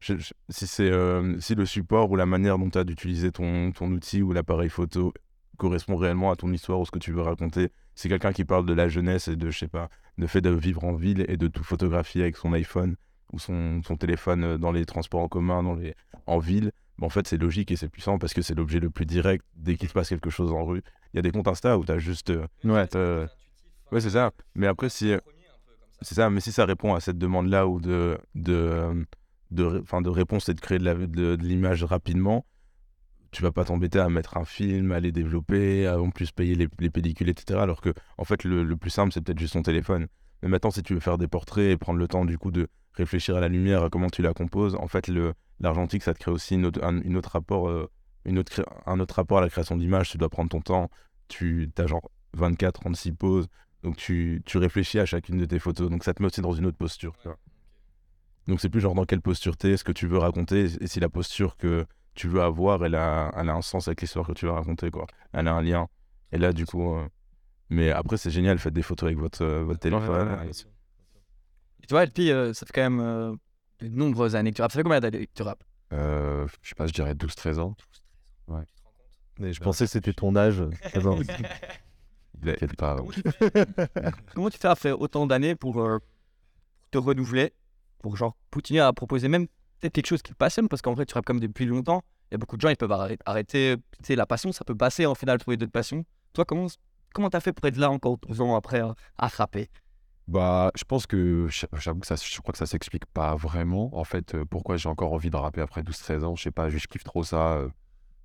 [0.00, 3.32] je- je- si, c'est, euh, si le support ou la manière dont tu as d'utiliser
[3.32, 5.12] ton, ton outil ou l'appareil photo
[5.56, 8.66] correspond réellement à ton histoire ou ce que tu veux raconter, c'est quelqu'un qui parle
[8.66, 11.36] de la jeunesse et de, je sais pas, le fait de vivre en ville et
[11.36, 12.96] de tout photographier avec son iPhone
[13.32, 15.94] ou son, son téléphone euh, dans les transports en commun, dans les,
[16.26, 18.90] en ville, ben, en fait, c'est logique et c'est puissant parce que c'est l'objet le
[18.90, 20.82] plus direct dès qu'il se passe quelque chose en rue.
[21.12, 22.30] Il y a des comptes Insta où tu as juste.
[22.30, 22.86] euh, Ouais.
[22.94, 23.26] euh,
[23.92, 24.30] ouais, c'est ça.
[24.54, 25.12] Mais après, si.
[25.12, 25.18] euh,
[26.02, 29.04] C'est ça, mais si ça répond à cette demande-là ou de, de, euh,
[29.50, 32.44] de, enfin, de réponse et de créer de l'image rapidement,
[33.30, 36.54] tu vas pas t'embêter à mettre un film, à les développer, à en plus payer
[36.54, 37.60] les, les pellicules, etc.
[37.60, 40.06] Alors que, en fait, le, le plus simple, c'est peut-être juste ton téléphone.
[40.42, 42.68] Mais maintenant, si tu veux faire des portraits et prendre le temps, du coup, de
[42.94, 45.10] réfléchir à la lumière, à comment tu la composes, en fait,
[45.60, 47.90] l'argentique, ça te crée aussi une autre, un, autre rapport, euh,
[48.24, 50.10] une autre, un autre rapport à la création d'images.
[50.10, 50.90] Tu dois prendre ton temps.
[51.28, 53.48] Tu as genre 24, 36 poses.
[53.82, 55.90] Donc, tu, tu réfléchis à chacune de tes photos.
[55.90, 57.14] Donc, ça te met aussi dans une autre posture.
[58.48, 61.00] Donc, c'est plus genre dans quelle posture t'es, ce que tu veux raconter, et si
[61.00, 64.32] la posture que tu veux avoir, elle a, elle a un sens avec l'histoire que
[64.32, 65.06] tu veux raconter, quoi.
[65.32, 65.88] Elle a un lien.
[66.32, 66.94] Et là, du coup.
[66.94, 67.06] euh,
[67.70, 70.38] Mais après, c'est génial, faites des photos avec votre, euh, votre téléphone.
[70.52, 73.32] Tu vois, et puis euh, ça fait quand même euh,
[73.80, 74.72] de nombreuses années que tu rappes.
[74.72, 75.62] Ça fait combien d'années que tu rappes?
[75.92, 77.76] Euh, je sais pas, je dirais 12-13 ans.
[79.38, 80.62] Mais je pensais que c'était ton âge.
[80.94, 81.18] Ah non.
[82.42, 82.96] T'inquiète pas.
[82.96, 83.50] Comment tu fais,
[84.34, 85.98] comment tu fais à faire autant d'années pour euh,
[86.90, 87.52] te renouveler,
[88.06, 89.48] pour genre continuer à proposer même
[89.80, 92.02] peut-être quelque chose qui passionne, parce qu'en vrai, tu rappes comme depuis longtemps.
[92.30, 94.76] Il y a beaucoup de gens, ils peuvent arrêter, tu sais, la passion, ça peut
[94.76, 96.04] passer en final, trouver d'autres passions.
[96.32, 96.68] Toi, comment
[97.12, 99.68] comment t'as fait pour être là encore 12 ans après euh, à frapper?
[100.28, 103.90] Bah, je pense que j'avoue que ça, je crois que ça s'explique pas vraiment.
[103.98, 106.68] En fait, euh, pourquoi j'ai encore envie de rapper après 12-13 ans, je sais pas,
[106.70, 107.54] je kiffe trop ça.
[107.54, 107.68] euh,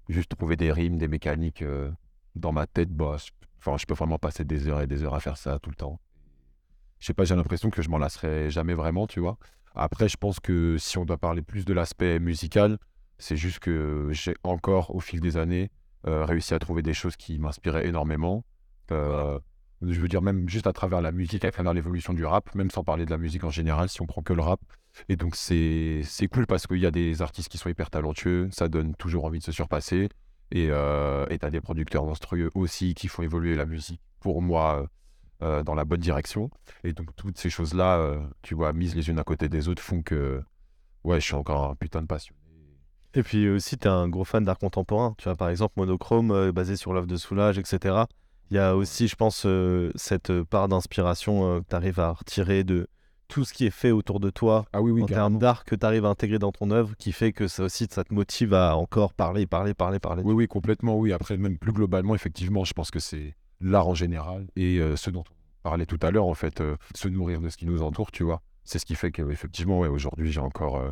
[0.10, 1.64] juste trouver des rimes, des mécaniques
[2.36, 3.18] dans ma tête, bah,
[3.58, 5.76] enfin, je peux vraiment passer des heures et des heures à faire ça tout le
[5.76, 6.00] temps.
[7.00, 9.38] Je sais pas, j'ai l'impression que je m'en lasserai jamais vraiment, tu vois.
[9.76, 12.78] Après, je pense que si on doit parler plus de l'aspect musical,
[13.18, 15.70] c'est juste que j'ai encore, au fil des années,
[16.08, 18.44] euh, réussi à trouver des choses qui m'inspiraient énormément.
[18.92, 19.40] Euh,
[19.82, 22.70] je veux dire, même juste à travers la musique, à travers l'évolution du rap, même
[22.70, 24.60] sans parler de la musique en général, si on prend que le rap.
[25.10, 28.68] Et donc, c'est cool parce qu'il y a des artistes qui sont hyper talentueux, ça
[28.68, 30.10] donne toujours envie de se surpasser.
[30.54, 34.88] Et euh, et t'as des producteurs monstrueux aussi qui font évoluer la musique, pour moi,
[35.44, 36.50] euh, dans la bonne direction.
[36.84, 39.82] Et donc, toutes ces choses-là, euh, tu vois, mises les unes à côté des autres,
[39.82, 40.42] font que,
[41.04, 42.40] ouais, je suis encore un putain de passionné.
[43.14, 45.16] Et puis aussi, tu es un gros fan d'art contemporain.
[45.18, 48.06] Tu vois, par exemple, Monochrome, euh, basé sur l'œuvre de Soulage, etc.
[48.50, 49.48] Il y a aussi, je pense,
[49.96, 52.88] cette part d'inspiration que tu arrives à retirer de
[53.32, 55.74] tout ce qui est fait autour de toi Ah oui, oui, en termes d'art que
[55.74, 58.54] tu arrives à intégrer dans ton œuvre, qui fait que ça aussi, ça te motive
[58.54, 60.22] à encore parler, parler, parler, parler.
[60.24, 61.14] Oui, oui, complètement, oui.
[61.14, 65.10] Après, même plus globalement, effectivement, je pense que c'est l'art en général et euh, ce
[65.10, 67.82] dont on parlait tout à l'heure, en fait, euh, se nourrir de ce qui nous
[67.82, 68.42] entoure, tu vois.
[68.64, 70.90] C'est ce qui fait qu'effectivement, ouais, aujourd'hui, j'ai encore euh,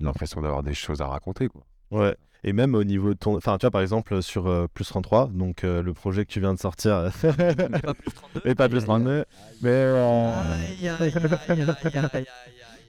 [0.00, 1.64] l'impression d'avoir des choses à raconter, quoi.
[1.90, 2.16] Ouais.
[2.46, 3.36] Et même au niveau de ton.
[3.36, 6.40] Enfin, tu vois, par exemple, sur euh, Plus 33, donc euh, le projet que tu
[6.40, 7.10] viens de sortir.
[7.22, 8.42] Pas plus 32.
[8.44, 9.24] Et pas Plus 32.
[9.62, 9.70] Mais.
[9.70, 10.30] euh.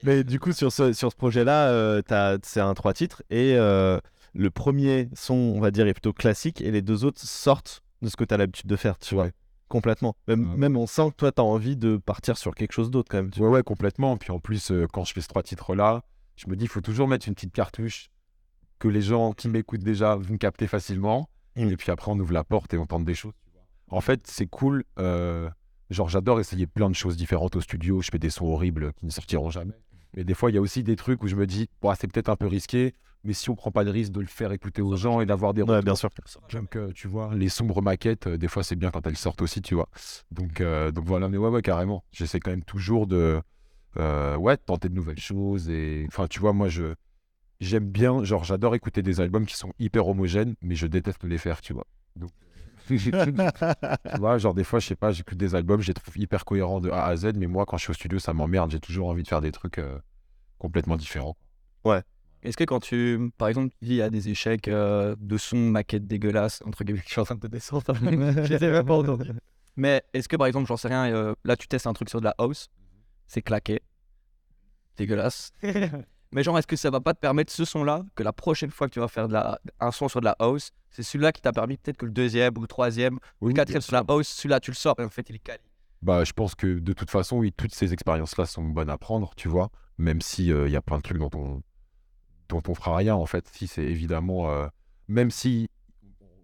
[0.02, 2.02] Mais du coup, sur ce, sur ce projet-là, euh,
[2.42, 3.98] c'est un trois titres et euh,
[4.34, 8.08] le premier son, on va dire, est plutôt classique et les deux autres sortent de
[8.08, 9.24] ce que tu as l'habitude de faire, tu vois.
[9.24, 9.32] Ouais.
[9.68, 10.14] Complètement.
[10.28, 10.56] Même, Ouais.
[10.56, 13.18] même on sent que toi, tu as envie de partir sur quelque chose d'autre quand
[13.18, 13.30] même.
[13.30, 14.16] tu Ouais, ouais, complètement.
[14.16, 16.02] Puis en plus, euh, quand je fais ces trois titres-là,
[16.36, 18.08] je me dis, il faut toujours mettre une petite cartouche
[18.78, 21.28] que les gens qui m'écoutent déjà vont capter facilement.
[21.56, 21.68] Mm.
[21.70, 23.32] Et puis après, on ouvre la porte et on tente des choses.
[23.90, 24.84] En fait, c'est cool.
[24.98, 25.48] euh,
[25.90, 28.02] genre, j'adore essayer plein de choses différentes au studio.
[28.02, 29.72] Je fais des sons horribles qui ne sortiront jamais.
[30.14, 32.28] Mais des fois, il y a aussi des trucs où je me dis, c'est peut-être
[32.28, 34.96] un peu risqué, mais si on prend pas le risque de le faire écouter aux
[34.96, 36.10] gens et d'avoir des Ouais, bien sûr.
[36.52, 39.42] donc, euh, tu vois, les sombres maquettes, euh, des fois, c'est bien quand elles sortent
[39.42, 39.88] aussi, tu vois.
[40.30, 42.04] Donc, euh, donc voilà, mais ouais, ouais, carrément.
[42.12, 43.40] J'essaie quand même toujours de,
[43.96, 45.68] euh, ouais, de tenter de nouvelles choses.
[45.68, 46.94] Et, enfin, tu vois, moi, je,
[47.60, 51.38] j'aime bien, genre, j'adore écouter des albums qui sont hyper homogènes, mais je déteste les
[51.38, 51.86] faire, tu vois.
[52.14, 52.30] Donc,
[52.86, 56.44] tu vois, genre, des fois, je sais pas, j'écoute des albums, je les trouve hyper
[56.44, 58.70] cohérents de A à Z, mais moi, quand je suis au studio, ça m'emmerde.
[58.70, 59.98] J'ai toujours envie de faire des trucs euh,
[60.58, 61.36] complètement différents.
[62.46, 66.06] Est-ce que quand tu, par exemple, tu dis a des échecs euh, de son, maquette
[66.06, 69.32] dégueulasse, entre guillemets, je suis en train de descendre, je les ai même pas entendus.
[69.74, 72.20] Mais est-ce que par exemple, j'en sais rien, euh, là tu testes un truc sur
[72.20, 72.68] de la house,
[73.26, 73.80] c'est claqué,
[74.96, 75.52] dégueulasse.
[76.36, 78.88] Mais genre, est-ce que ça va pas te permettre ce son-là, que la prochaine fois
[78.88, 81.40] que tu vas faire de la, un son sur de la house, c'est celui-là qui
[81.40, 84.28] t'a permis peut-être que le deuxième ou le troisième ou le quatrième sur la house,
[84.28, 85.62] celui-là tu le sors et en fait il est quali.
[86.02, 89.34] Bah, je pense que de toute façon, oui, toutes ces expériences-là sont bonnes à prendre,
[89.34, 91.62] tu vois, même si il y a plein de trucs dont on,
[92.50, 93.48] dont on fera rien, en fait.
[93.48, 94.66] Si c'est évidemment, euh,
[95.08, 95.70] même si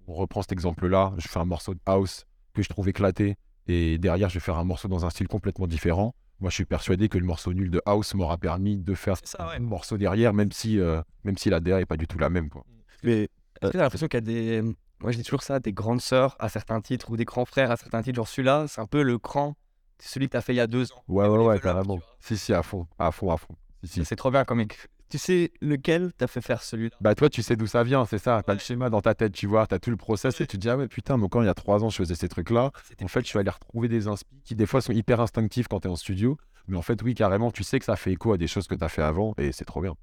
[0.06, 2.24] on reprend cet exemple-là, je fais un morceau de house
[2.54, 5.66] que je trouve éclaté, et derrière, je vais faire un morceau dans un style complètement
[5.66, 6.14] différent.
[6.42, 9.46] Moi, je suis persuadé que le morceau nul de house m'aura permis de faire ça,
[9.46, 9.56] ouais.
[9.56, 12.30] un morceau derrière, même si, euh, même si la DA est pas du tout la
[12.30, 12.66] même, quoi.
[13.04, 13.22] Mais
[13.60, 14.62] Est-ce que t'as l'impression qu'il y a des.
[15.00, 17.70] Moi je dis toujours ça, des grandes sœurs à certains titres ou des grands frères
[17.70, 18.16] à certains titres.
[18.16, 19.54] Genre celui-là, c'est un peu le cran,
[19.98, 21.04] c'est celui que t'as fait il y a deux ans.
[21.06, 22.00] Ouais, ouais, ouais, carrément.
[22.18, 23.54] Si, si, à fond, à fond, à fond.
[23.84, 24.04] Si, si.
[24.04, 24.64] C'est trop bien comme.
[25.12, 26.96] Tu sais lequel t'as fait faire celui-là?
[27.02, 28.42] Bah toi, tu sais d'où ça vient, c'est ça.
[28.46, 28.64] T'as le Ouais.
[28.64, 29.66] schéma dans ta tête, tu vois.
[29.66, 31.50] T'as tout le process et tu te dis, ah ouais, putain, donc quand il y
[31.50, 32.72] a trois ans, je faisais ces trucs-là.
[32.88, 35.68] C'était En fait, je suis allé retrouver des inspi qui, des fois, sont hyper instinctifs
[35.68, 36.38] quand t'es en studio.
[36.66, 38.74] Mais en fait, oui, carrément, tu sais que ça fait écho à des choses que
[38.74, 39.94] t'as fait avant et c'est trop bien.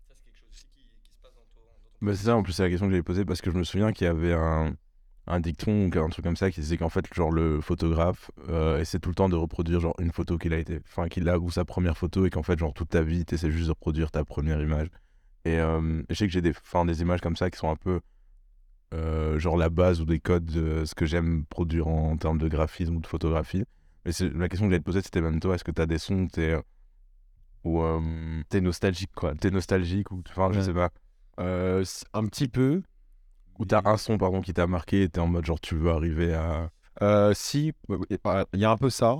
[2.04, 3.64] Bah, c'est ça, en plus, c'est la question que j'avais posée parce que je me
[3.64, 4.76] souviens qu'il y avait un,
[5.30, 8.80] un dicton ou un truc comme ça qui disait qu'en fait, genre, le photographe euh,
[8.80, 11.38] essaie tout le temps de reproduire, genre, une photo qu'il a été, enfin, qu'il a
[11.38, 14.10] ou sa première photo et qu'en fait, genre, toute ta vie, t'essaies juste de reproduire
[14.10, 14.88] ta première image.
[15.46, 17.76] Et euh, je sais que j'ai des, enfin, des images comme ça qui sont un
[17.76, 18.02] peu,
[18.96, 22.48] euh, genre, la base ou des codes de ce que j'aime produire en, termes de
[22.48, 23.64] graphisme ou de photographie.
[24.06, 26.28] Mais la question que j'allais te poser, c'était même toi, est-ce que t'as des sons
[26.28, 26.56] t'es.
[27.66, 27.84] Ou
[28.48, 29.36] t'es nostalgique, quoi.
[29.36, 30.90] t'es nostalgique ou enfin je sais pas
[31.38, 32.82] un petit peu.
[33.60, 35.92] Ou t'as un son pardon qui t'a marqué et t'es en mode genre tu veux
[35.92, 37.72] arriver à Euh, si,
[38.10, 39.18] il y a un peu ça.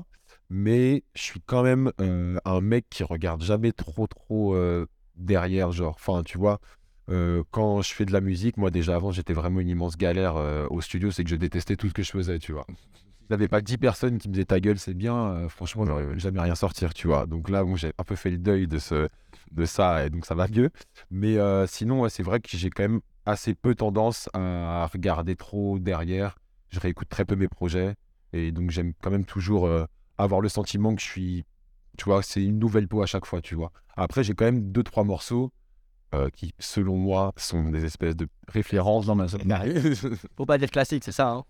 [0.50, 5.72] Mais je suis quand même euh, un mec qui regarde jamais trop, trop euh, derrière,
[5.72, 5.96] genre.
[5.96, 6.60] Enfin, tu vois.
[7.52, 10.36] quand je fais de la musique, moi déjà avant j'étais vraiment une immense galère
[10.70, 12.66] au studio, c'est que je détestais tout ce que je faisais, tu vois.
[13.32, 16.56] Avait pas 10 personnes qui me disaient ta gueule, c'est bien, franchement, j'aurais jamais rien
[16.56, 17.26] sortir, tu vois.
[17.28, 19.08] Donc là, bon, j'ai un peu fait le deuil de, ce,
[19.52, 20.70] de ça, et donc ça va mieux.
[21.12, 26.38] Mais sinon, c'est vrai que j'ai quand même assez peu tendance à regarder trop derrière.
[26.70, 27.96] Je réécoute très peu mes projets,
[28.34, 29.86] et donc j'aime quand même toujours euh,
[30.18, 31.46] avoir le sentiment que je suis,
[31.98, 33.72] tu vois, c'est une nouvelle peau à chaque fois, tu vois.
[33.96, 35.52] Après, j'ai quand même deux, trois morceaux
[36.14, 39.42] euh, qui, selon moi, sont des espèces de références dans ma zone.
[40.38, 41.30] Faut pas dire classique, c'est ça.
[41.30, 41.44] Hein.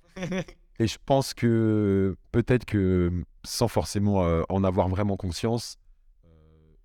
[0.79, 3.11] Et je pense que peut-être que
[3.43, 5.77] sans forcément euh, en avoir vraiment conscience,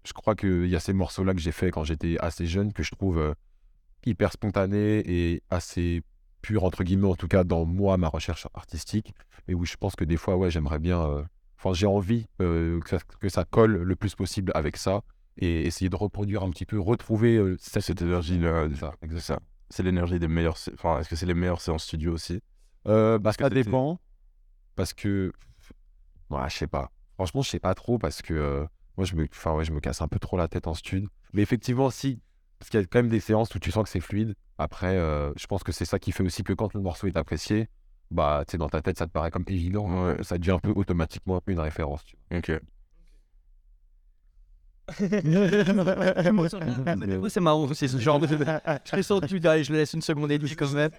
[0.04, 2.82] je crois qu'il y a ces morceaux-là que j'ai fait quand j'étais assez jeune que
[2.82, 3.34] je trouve
[4.06, 6.02] hyper spontanés et assez
[6.42, 9.14] purs, entre guillemets, en tout cas dans moi, ma recherche artistique.
[9.48, 11.02] Mais oui, je pense que des fois, ouais, j'aimerais bien.
[11.02, 11.22] euh,
[11.58, 15.00] Enfin, j'ai envie euh, que, ça, que ça colle le plus possible avec ça
[15.38, 19.20] et essayer de reproduire un petit peu, retrouver euh, cette, Cette énergie-là, C'est ça, c'est
[19.20, 19.40] ça.
[19.82, 20.58] L'énergie des meilleurs.
[20.74, 22.40] Enfin, est-ce que c'est les meilleurs séances studio aussi?
[22.86, 23.98] Euh, bah, ça c'était- dépend.
[24.76, 25.32] Parce que.
[26.30, 26.90] Ouais, je sais pas.
[27.14, 29.24] Franchement, je sais pas trop parce que moi, je me...
[29.30, 31.06] Enfin, ouais, je me casse un peu trop la tête en stud.
[31.32, 32.20] Mais effectivement, si.
[32.58, 34.34] Parce qu'il y a quand même des séances où tu sens que c'est fluide.
[34.58, 37.16] Après, euh, je pense que c'est ça qui fait aussi que quand le morceau est
[37.16, 37.68] apprécié,
[38.10, 40.06] bah, tu sais, dans ta tête, ça te paraît comme évident.
[40.06, 40.22] Ouais.
[40.22, 42.04] Ça devient un peu automatiquement une référence.
[42.04, 42.38] tu vois.
[42.38, 42.60] Ok.
[47.18, 48.26] Oui, c'est marrant, c'est ce genre de.
[48.94, 50.90] Je sens que tu je le laisse une seconde et demie quand même.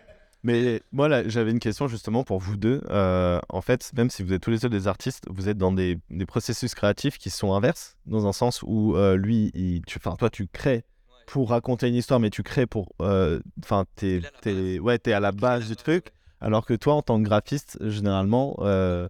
[0.43, 2.81] Mais moi, là, j'avais une question justement pour vous deux.
[2.89, 5.71] Euh, en fait, même si vous êtes tous les deux des artistes, vous êtes dans
[5.71, 9.97] des, des processus créatifs qui sont inverses, dans un sens où euh, lui, il, tu,
[9.97, 10.83] enfin, toi, tu crées
[11.25, 15.19] pour raconter une histoire, mais tu crées pour, euh, enfin, t'es, t'es, ouais, t'es à
[15.19, 16.11] la base du truc,
[16.41, 19.07] alors que toi, en tant que graphiste, généralement, euh,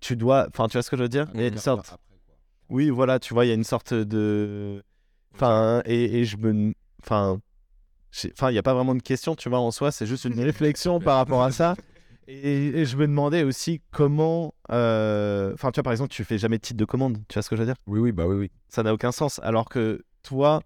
[0.00, 1.28] tu dois, enfin, tu vois ce que je veux dire?
[1.34, 1.94] Il y a une sorte,
[2.68, 4.82] oui, voilà, tu vois, il y a une sorte de,
[5.34, 6.72] enfin, et, et je me,
[7.02, 7.40] enfin,
[8.32, 10.40] enfin, il n'y a pas vraiment de question, tu vois, en soi, c'est juste une
[10.40, 11.74] réflexion par rapport à ça.
[12.28, 16.38] Et, et je me demandais aussi comment, euh, enfin, tu vois, par exemple, tu fais
[16.38, 17.74] jamais de titre de commande, tu vois ce que je veux dire?
[17.88, 18.50] Oui, oui, bah oui, oui.
[18.68, 20.60] Ça n'a aucun sens, alors que toi,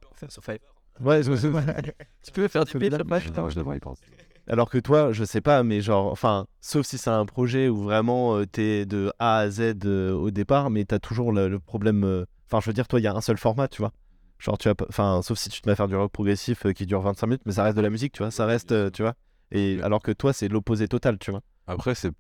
[1.00, 1.22] ouais,
[2.22, 4.02] Tu peux faire du pitch après Putain, je devrais y penser.
[4.46, 7.76] alors que toi, je sais pas, mais genre, enfin, sauf si c'est un projet où
[7.82, 11.58] vraiment tu t'es de A à Z euh, au départ, mais t'as toujours le, le
[11.58, 13.92] problème, euh, enfin, je veux dire, toi, il y a un seul format, tu vois.
[14.38, 16.66] Genre, tu as, pas- enfin, sauf si tu te mets à faire du rock progressif
[16.66, 18.72] euh, qui dure 25 minutes, mais ça reste de la musique, tu vois, ça reste,
[18.72, 19.14] euh, tu vois.
[19.50, 21.40] Et alors que toi, c'est l'opposé total, tu vois.
[21.66, 22.10] Après, c'est.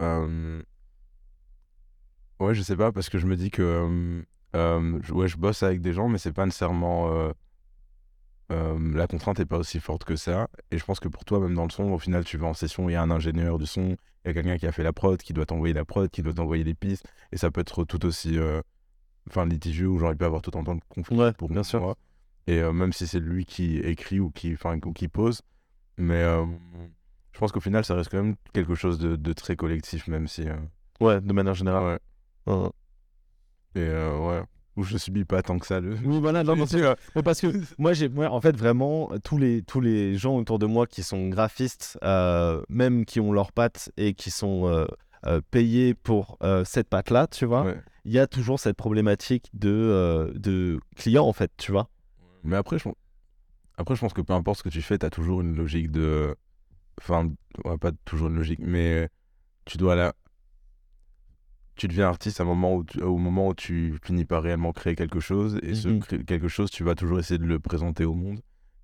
[0.00, 0.62] euh,
[2.38, 4.22] Ouais, je sais pas, parce que je me dis que.
[4.54, 7.10] Je- ouais, je bosse avec des gens, mais c'est pas nécessairement.
[8.52, 10.48] euh, la contrainte est pas aussi forte que ça.
[10.70, 12.54] Et je pense que pour toi, même dans le son, au final, tu vas en
[12.54, 14.82] session, il y a un ingénieur du son, il y a quelqu'un qui a fait
[14.82, 17.04] la prod, qui doit t'envoyer la prod, qui doit t'envoyer les pistes.
[17.32, 18.38] Et ça peut être tout aussi.
[18.38, 18.60] euh,
[19.28, 21.80] Enfin, litigieux, ou genre il peut avoir tout autant de conflits Ouais, pour bien sûr.
[21.80, 21.96] moi.
[22.46, 25.42] Et euh, même si c'est lui qui écrit ou qui, ou qui pose.
[25.98, 26.46] Mais euh,
[27.32, 30.26] je pense qu'au final, ça reste quand même quelque chose de, de très collectif, même
[30.26, 30.48] si.
[30.48, 30.56] euh,
[31.00, 32.00] Ouais, de manière générale.
[32.46, 32.70] ouais.
[33.74, 34.42] Et euh, ouais.
[34.76, 35.94] Où je subis pas tant que ça le.
[36.04, 36.82] Oui, voilà, non, c'est-
[37.16, 40.58] Mais parce que moi, j'ai, moi, en fait, vraiment, tous les, tous les gens autour
[40.58, 44.86] de moi qui sont graphistes, euh, même qui ont leurs pattes et qui sont euh,
[45.26, 47.80] euh, payés pour cette patte-là, tu vois, Ouais.
[48.04, 51.88] il y a toujours cette problématique de, de client, en fait, tu vois.
[52.42, 52.88] Mais après je...
[53.76, 55.90] après, je pense que peu importe ce que tu fais, tu as toujours une logique
[55.90, 56.34] de.
[57.00, 57.28] Enfin,
[57.64, 59.08] ouais, pas toujours une logique, mais
[59.66, 60.14] tu dois la.
[61.80, 64.70] Tu deviens artiste à un moment où tu- au moment où tu finis par réellement
[64.70, 66.24] créer quelque chose, et ce Mhm.
[66.26, 68.40] quelque chose, tu vas toujours essayer de le présenter au monde.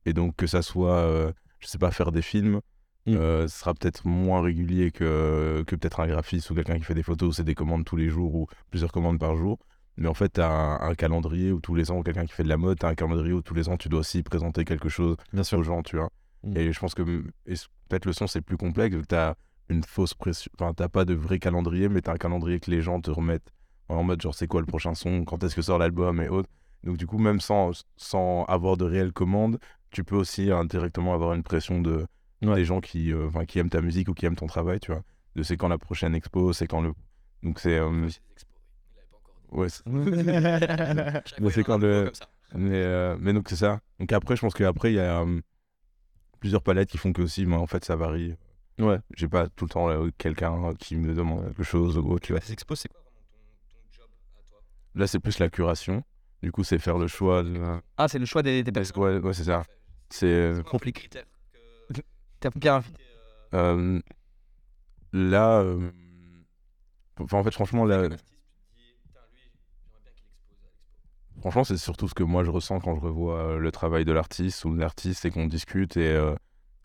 [0.06, 1.30] Et donc, que ça soit, euh,
[1.60, 2.62] je sais pas, faire des films,
[3.06, 3.16] Mhm.
[3.16, 6.94] euh, ce sera peut-être moins régulier que, que peut-être un graphiste ou quelqu'un qui fait
[6.94, 9.58] des photos c'est des commandes tous les jours ou plusieurs commandes par jour.
[9.98, 12.32] Mais en fait, tu as un, un calendrier où tous les ans, ou quelqu'un qui
[12.32, 14.22] fait de la mode, tu as un calendrier où tous les ans, tu dois aussi
[14.22, 15.58] présenter quelque chose Bien sûr.
[15.58, 16.08] aux gens, tu vois.
[16.44, 16.56] Mm.
[16.56, 19.36] Et je pense que peut-être le son, c'est plus complexe, tu as
[19.68, 20.50] une fausse pression.
[20.58, 23.10] Enfin, tu pas de vrai calendrier, mais tu as un calendrier que les gens te
[23.10, 23.52] remettent
[23.88, 26.48] en mode genre, c'est quoi le prochain son, quand est-ce que sort l'album et autres.
[26.84, 29.58] Donc, du coup, même sans, sans avoir de réelles commandes,
[29.90, 32.06] tu peux aussi indirectement avoir une pression de,
[32.42, 32.54] Ouais.
[32.56, 34.92] des gens qui, euh, enfin, qui aiment ta musique ou qui aiment ton travail, tu
[34.92, 35.02] vois.
[35.36, 36.92] De c'est quand la prochaine expo, c'est quand le.
[37.42, 37.78] Donc, c'est.
[37.78, 38.08] euh,
[39.52, 39.82] ouais, c'est-
[41.40, 42.12] Mais c'est quand le-
[42.54, 43.80] mais, euh, mais donc c'est ça.
[43.98, 45.40] Donc après, je pense qu'après, il y a euh,
[46.40, 48.34] plusieurs palettes qui font que aussi, moi, en fait, ça varie.
[48.78, 48.98] Ouais.
[49.14, 52.26] J'ai pas tout le temps euh, quelqu'un qui me demande quelque chose ou autre.
[52.26, 52.40] tu vois.
[52.40, 54.06] Les expos, c'est quoi vraiment ton, ton job
[54.38, 54.58] à toi?
[54.94, 56.02] Là, c'est plus la curation.
[56.42, 57.42] Du coup, c'est faire le choix.
[57.42, 57.80] De...
[57.96, 59.02] Ah, c'est le choix des, des personnes.
[59.02, 59.62] Ouais, ouais, c'est ça.
[60.10, 60.26] C'est.
[60.26, 61.24] euh, les critères
[61.94, 62.00] que
[62.40, 63.02] t'as bien invité
[63.54, 64.00] euh,
[65.12, 65.60] là.
[65.60, 65.90] euh,
[67.18, 68.08] Enfin, en fait, franchement, là.
[71.40, 74.64] Franchement, c'est surtout ce que moi je ressens quand je revois le travail de l'artiste
[74.64, 76.34] ou de l'artiste et qu'on discute et, euh,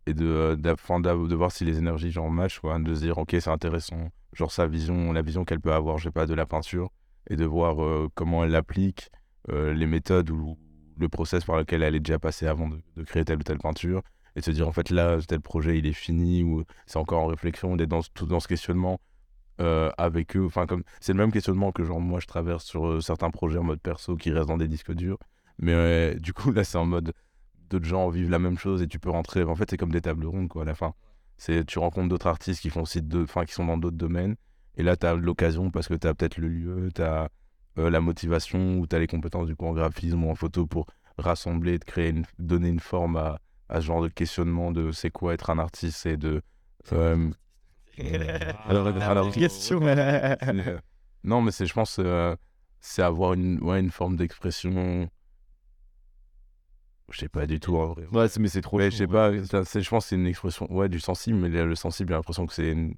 [0.07, 3.17] et de, euh, d'a- de voir si les énergies genre match, quoi, de se dire
[3.17, 6.33] ok c'est intéressant, genre sa vision, la vision qu'elle peut avoir, je sais pas, de
[6.33, 6.89] la peinture
[7.29, 9.09] et de voir euh, comment elle l'applique,
[9.49, 10.57] euh, les méthodes ou
[10.97, 13.57] le process par lequel elle est déjà passée avant de, de créer telle ou telle
[13.59, 14.01] peinture
[14.35, 17.21] et de se dire en fait là tel projet il est fini ou c'est encore
[17.23, 18.99] en réflexion, d'être dans, ce- tout dans ce questionnement
[19.97, 20.45] avec eux.
[20.45, 23.63] Enfin, comme c'est le même questionnement que genre moi je traverse sur certains projets en
[23.63, 25.17] mode perso qui restent dans des disques durs.
[25.59, 27.13] Mais du coup là c'est en mode
[27.71, 29.43] d'autres gens vivent la même chose et tu peux rentrer.
[29.43, 30.93] En fait c'est comme des tables rondes quoi à la fin.
[31.37, 34.35] C'est tu rencontres d'autres artistes qui font aussi de, enfin qui sont dans d'autres domaines
[34.77, 37.29] et là tu as l'occasion parce que tu as peut-être le lieu, tu as
[37.77, 40.85] la motivation ou tu as les compétences du coup en graphisme ou en photo pour
[41.17, 45.11] rassembler, de créer une, donner une forme à, à ce genre de questionnement de c'est
[45.11, 46.41] quoi être un artiste et de
[46.93, 47.29] euh,
[48.67, 49.81] alors, alors, Question.
[49.83, 50.35] euh,
[51.23, 52.35] non, mais c'est, je pense, euh,
[52.79, 55.09] c'est avoir une, ouais, une forme d'expression.
[57.11, 58.05] Je sais pas du tout en vrai.
[58.11, 58.79] Ouais, mais c'est trop.
[58.79, 61.75] Je sais pas, je pense que c'est une expression, ouais, du sensible, mais le le
[61.75, 62.95] sensible, j'ai l'impression que c'est une...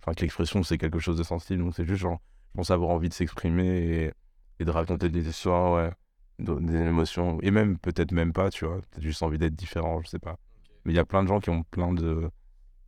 [0.00, 2.20] Enfin, que l'expression, c'est quelque chose de sensible, donc c'est juste, genre,
[2.52, 3.66] je pense avoir envie de s'exprimer
[4.06, 4.12] et,
[4.60, 5.92] et de raconter des histoires, ouais,
[6.38, 10.00] de- des émotions, et même, peut-être même pas, tu vois, peut-être juste envie d'être différent,
[10.02, 10.36] je sais pas.
[10.84, 12.30] Mais il y a plein de gens qui ont plein de,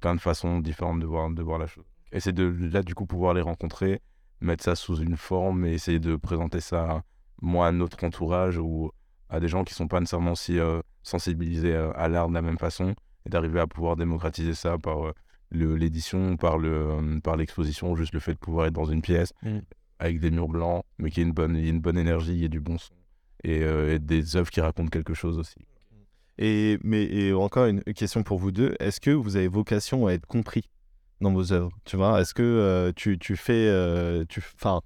[0.01, 1.85] plein de façons différentes de voir, de voir la chose.
[2.13, 4.01] Et c'est de là, du coup, pouvoir les rencontrer,
[4.41, 7.03] mettre ça sous une forme et essayer de présenter ça,
[7.43, 8.91] moi, à notre entourage ou
[9.31, 12.43] à des gens qui sont pas nécessairement si euh, sensibilisés euh, à l'art de la
[12.43, 15.13] même façon et d'arriver à pouvoir démocratiser ça par euh,
[15.53, 19.59] l'édition, par le par l'exposition, juste le fait de pouvoir être dans une pièce Mm.
[19.99, 22.33] avec des murs blancs, mais qu'il y ait une bonne, y ait une bonne énergie,
[22.33, 22.95] il y ait du bon son
[23.45, 25.57] et, euh, et des œuvres qui racontent quelque chose aussi.
[26.39, 28.75] Et, mais, et encore une question pour vous deux.
[28.81, 30.71] Est-ce que vous avez vocation à être compris
[31.21, 31.71] dans vos œuvres?
[31.85, 33.67] Tu vois, est-ce que euh, tu, tu fais.
[33.69, 34.81] euh, tu, enfin,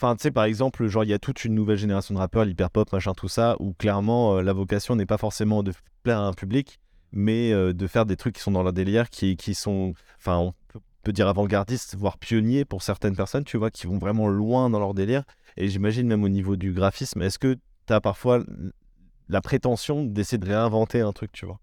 [0.00, 2.44] enfin, tu sais, par exemple, genre, il y a toute une nouvelle génération de rappeurs,
[2.44, 6.26] l'hyperpop, machin, tout ça, où clairement, euh, la vocation n'est pas forcément de plaire à
[6.26, 6.78] un public,
[7.12, 9.92] mais euh, de faire des trucs qui sont dans leur délire, qui, qui sont.
[10.18, 10.54] Enfin, on
[11.02, 14.78] peut- dire avant-gardistes, voire pionniers pour certaines personnes, tu vois, qui vont vraiment loin dans
[14.78, 15.24] leur délire.
[15.56, 17.54] Et j'imagine même au niveau du graphisme, est-ce que
[17.86, 18.42] tu as parfois
[19.28, 21.58] la prétention d'essayer de réinventer un truc, tu vois?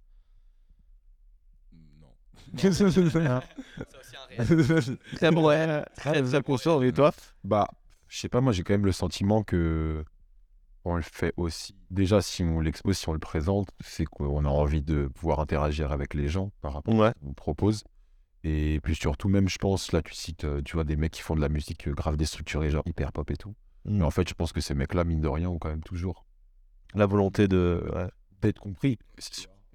[5.16, 5.84] Très bon, ouais.
[5.96, 6.82] Très, très conscient.
[6.82, 7.12] Et toi?
[7.44, 7.68] Bah,
[8.08, 10.04] je sais pas, moi j'ai quand même le sentiment que
[10.86, 11.76] on le fait aussi.
[11.92, 15.92] Déjà, si on l'expose, si on le présente, c'est qu'on a envie de pouvoir interagir
[15.92, 17.08] avec les gens par rapport Ouais.
[17.08, 17.84] à ce qu'on propose.
[18.46, 21.22] Et puis surtout, même, je pense, là, tu cites, euh, tu vois, des mecs qui
[21.22, 23.54] font de la musique euh, grave déstructurée, genre hyper pop et tout.
[23.84, 23.98] Mm.
[23.98, 26.26] Mais en fait, je pense que ces mecs-là, mine de rien, ont quand même toujours
[26.94, 27.86] La volonté de.
[27.94, 28.08] ouais.
[28.42, 28.98] d'être compris.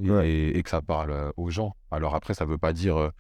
[0.01, 0.31] Et, Ouais.
[0.31, 1.77] et- et que ça parle euh, aux gens.
[1.91, 3.11] Alors après, ça veut pas dire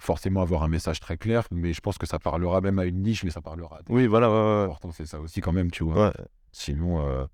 [0.00, 3.02] forcément avoir un message très clair, mais je pense que ça parlera même à une
[3.02, 4.28] niche, mais ça parlera à des Oui, voilà,
[4.68, 6.06] ouais, c'est ça aussi quand même, tu vois.
[6.08, 6.12] ouais.
[6.52, 7.24] Sinon, euh,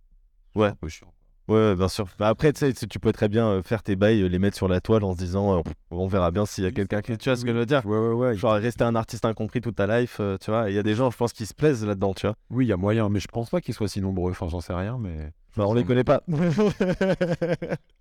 [0.54, 0.68] Ouais.
[0.68, 1.12] c'est un peu chiant.
[1.48, 2.06] Ouais, bien sûr.
[2.18, 4.56] Bah après, tu sais, tu- peux très bien euh, faire tes bails, euh, les mettre
[4.56, 7.16] sur la toile en se disant, euh, on verra bien s'il y a quelqu'un qui.
[7.16, 7.86] Tu vois ce que je veux dire?
[7.86, 8.34] Ouais, ouais, ouais.
[8.34, 10.70] Genre rester un artiste incompris toute ta life, euh, tu vois.
[10.70, 12.34] Il y a des gens, je pense, qui se plaisent là-dedans, tu vois.
[12.50, 14.32] Oui, il y a moyen, mais je pense pas qu'ils soient si nombreux.
[14.32, 15.30] Enfin, j'en sais rien, mais.
[15.56, 16.20] Bah, on les connaît pas.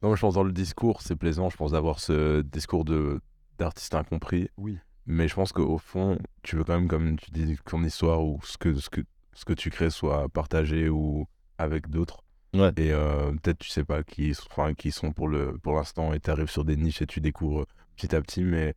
[0.01, 3.21] Non, je pense dans le discours, c'est plaisant, je pense d'avoir ce discours de
[3.57, 4.49] d'artiste incompris.
[4.57, 4.77] Oui.
[5.05, 8.23] Mais je pense qu'au fond, tu veux quand même, comme tu dis, que ton histoire
[8.23, 9.01] ou ce que, ce que,
[9.33, 12.23] ce que tu crées soit partagé ou avec d'autres.
[12.53, 12.71] Ouais.
[12.77, 16.19] Et euh, peut-être tu sais pas qui, enfin, qui sont pour le pour l'instant et
[16.19, 17.65] tu arrives sur des niches et tu découvres
[17.97, 18.73] petit à petit, mais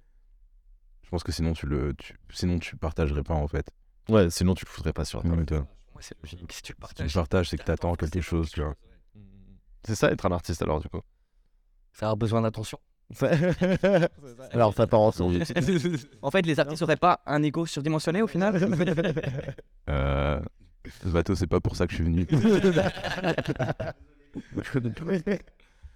[1.05, 3.71] je pense que sinon tu le tu, sinon tu partagerais pas en fait.
[4.09, 5.51] ouais, sinon tu le foutrais pas sur Internet.
[5.51, 5.67] Ouais, toi.
[5.93, 6.53] Moi, c'est logique.
[6.53, 8.61] Si tu le Si tu le partages, partages, c'est que tu attends quelque chose, tu
[8.63, 8.75] vois.
[9.85, 11.01] C'est ça, être un artiste alors, du coup.
[11.93, 12.79] ça a besoin d'attention.
[14.53, 15.39] Alors, t'as pas ensemble.
[16.23, 18.55] En fait, les artistes n'auraient pas un ego surdimensionné au final
[19.89, 20.41] Euh,
[21.03, 22.27] ce bateau, c'est pas pour ça que je suis venu.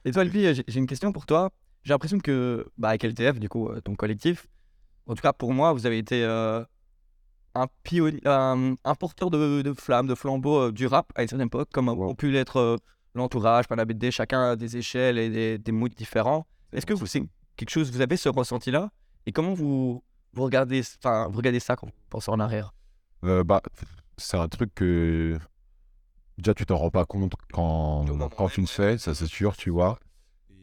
[0.04, 1.50] Et toi, Elvi, j'ai j'ai une question pour toi.
[1.84, 4.46] J'ai l'impression que, bah, avec LTF, du coup, euh, ton collectif,
[5.06, 6.64] en tout cas pour moi, vous avez été euh,
[7.54, 11.28] un, pionnier, un, un porteur de, de flammes, de flambeaux euh, du rap à une
[11.28, 12.76] certaine époque, comme ont pu l'être euh,
[13.14, 16.46] l'entourage, BD, chacun a des échelles et des, des moods différents.
[16.72, 17.22] Est-ce que vous, c'est
[17.56, 18.90] quelque chose, vous avez ce ressenti-là?
[19.26, 20.02] Et comment vous,
[20.32, 22.72] vous, regardez, enfin, vous regardez ça quand vous pensez en arrière?
[23.24, 23.62] Euh, bah,
[24.16, 25.38] c'est un truc que.
[26.38, 28.06] Déjà, tu t'en rends pas compte quand,
[28.36, 29.98] quand tu le fais, ça c'est sûr, tu vois.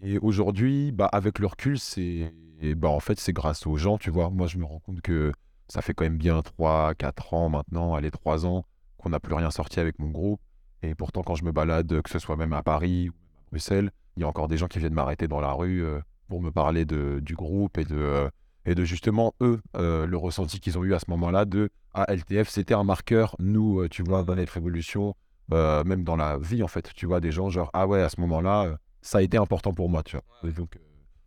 [0.02, 2.34] Et aujourd'hui, bah, avec le recul, c'est.
[2.62, 4.30] et Bah, en fait, c'est grâce aux gens, tu vois.
[4.30, 5.32] Moi, je me rends compte que
[5.68, 8.66] ça fait quand même bien 3, 4 ans maintenant, allez, 3 ans,
[8.98, 10.42] qu'on n'a plus rien sorti avec mon groupe.
[10.82, 13.92] Et pourtant, quand je me balade, que ce soit même à Paris ou à Bruxelles,
[14.20, 16.52] il y a encore des gens qui viennent m'arrêter dans la rue euh, pour me
[16.52, 18.30] parler de, du groupe et de, euh,
[18.66, 22.06] et de justement, eux, euh, le ressenti qu'ils ont eu à ce moment-là de Ah,
[22.14, 23.38] LTF, c'était un marqueur.
[23.40, 25.16] Nous, tu vois, dans notre évolution,
[25.50, 26.92] même dans la vie, en fait.
[26.94, 29.90] Tu vois, des gens, genre, ah ouais, à ce moment-là, ça a été important pour
[29.90, 30.50] moi, tu vois.
[30.50, 30.78] Et donc,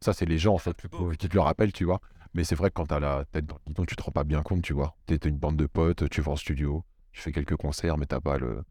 [0.03, 0.76] ça, c'est les gens, en fait,
[1.18, 2.01] qui te le rappellent, tu vois.
[2.34, 4.24] Mais c'est vrai que quand t'as la tête dans le guidon, tu te rends pas
[4.24, 4.95] bien compte, tu vois.
[5.07, 8.20] T'es une bande de potes, tu vas en studio, tu fais quelques concerts, mais t'as
[8.20, 8.62] pas le.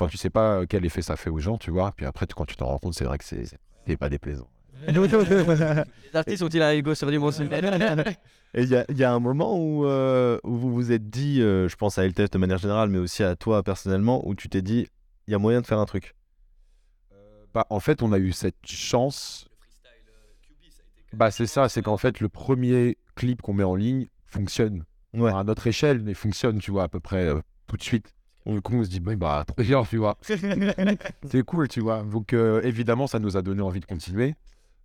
[0.00, 1.92] Enfin, tu sais pas quel effet ça fait aux gens, tu vois.
[1.94, 4.48] Puis après, tu- quand tu t'en rends compte, c'est vrai que c'est pas déplaisant.
[4.88, 7.30] Les artistes ont-ils un ego sur du bon
[8.54, 11.10] Et il y a, il y a un moment où, euh, où vous vous êtes
[11.10, 14.34] dit, euh, je pense à LTF de manière générale, mais aussi à toi personnellement, où
[14.34, 14.86] tu t'es dit,
[15.26, 16.14] il y a moyen de faire un truc?
[17.52, 19.48] Bah, en fait, on a eu cette chance.
[21.12, 24.84] Bah, c'est ça, c'est qu'en fait, le premier clip qu'on met en ligne fonctionne.
[25.12, 25.30] Ouais.
[25.30, 28.14] À notre échelle, mais fonctionne, tu vois, à peu près euh, tout de suite.
[28.46, 30.16] Du coup, on se dit, bah, bah trop bien, tu vois.
[31.24, 32.02] c'est cool, tu vois.
[32.02, 34.34] Donc, euh, évidemment, ça nous a donné envie de continuer.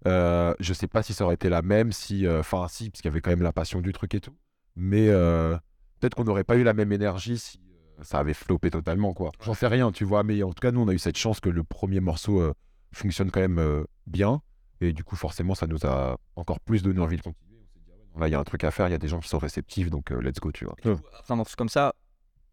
[0.08, 2.28] Euh, je sais pas si ça aurait été la même, si.
[2.28, 4.36] euh, Enfin, si, parce qu'il y avait quand même la passion du truc et tout.
[4.76, 5.56] Mais euh,
[6.00, 7.60] peut-être qu'on n'aurait pas eu la même énergie si
[8.02, 9.32] ça avait floppé totalement, quoi.
[9.42, 10.24] J'en sais rien, tu vois.
[10.24, 12.54] Mais en tout cas, nous, on a eu cette chance que le premier morceau euh,
[12.92, 14.42] fonctionne quand même euh, bien.
[14.82, 17.58] Et du coup, forcément, ça nous a encore plus donné envie de continuer.
[17.62, 18.98] On s'est dit, ah là, il y a un truc à faire, il y a
[19.00, 20.76] des gens qui sont réceptifs, donc euh, let's go, tu vois.
[21.20, 21.94] Après un morceau comme ça,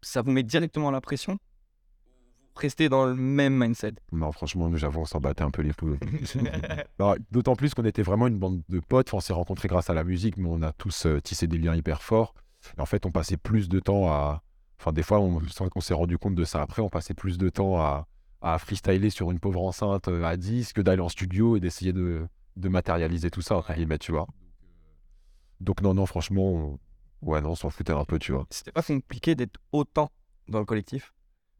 [0.03, 1.33] ça vous met directement la pression?
[2.55, 3.93] Vous restez dans le même mindset?
[4.11, 5.97] Non, franchement, nous, j'avoue, on s'en battait un peu les poules.
[7.31, 9.13] D'autant plus qu'on était vraiment une bande de potes.
[9.13, 11.75] On s'est rencontrés grâce à la musique, mais on a tous euh, tissé des liens
[11.75, 12.35] hyper forts.
[12.77, 14.43] En fait, on passait plus de temps à.
[14.79, 15.41] Enfin, des fois, on,
[15.71, 18.05] qu'on s'est rendu compte de ça après, on passait plus de temps à,
[18.41, 21.93] à freestyler sur une pauvre enceinte euh, à 10 que d'aller en studio et d'essayer
[21.93, 22.27] de,
[22.57, 24.27] de matérialiser tout ça, entre guillemets, tu vois.
[25.59, 26.79] Donc, non, non, franchement, on-
[27.25, 28.45] ouais, non, on s'en foutait un peu, tu vois.
[28.49, 30.11] C'était pas compliqué d'être autant
[30.47, 31.13] dans le collectif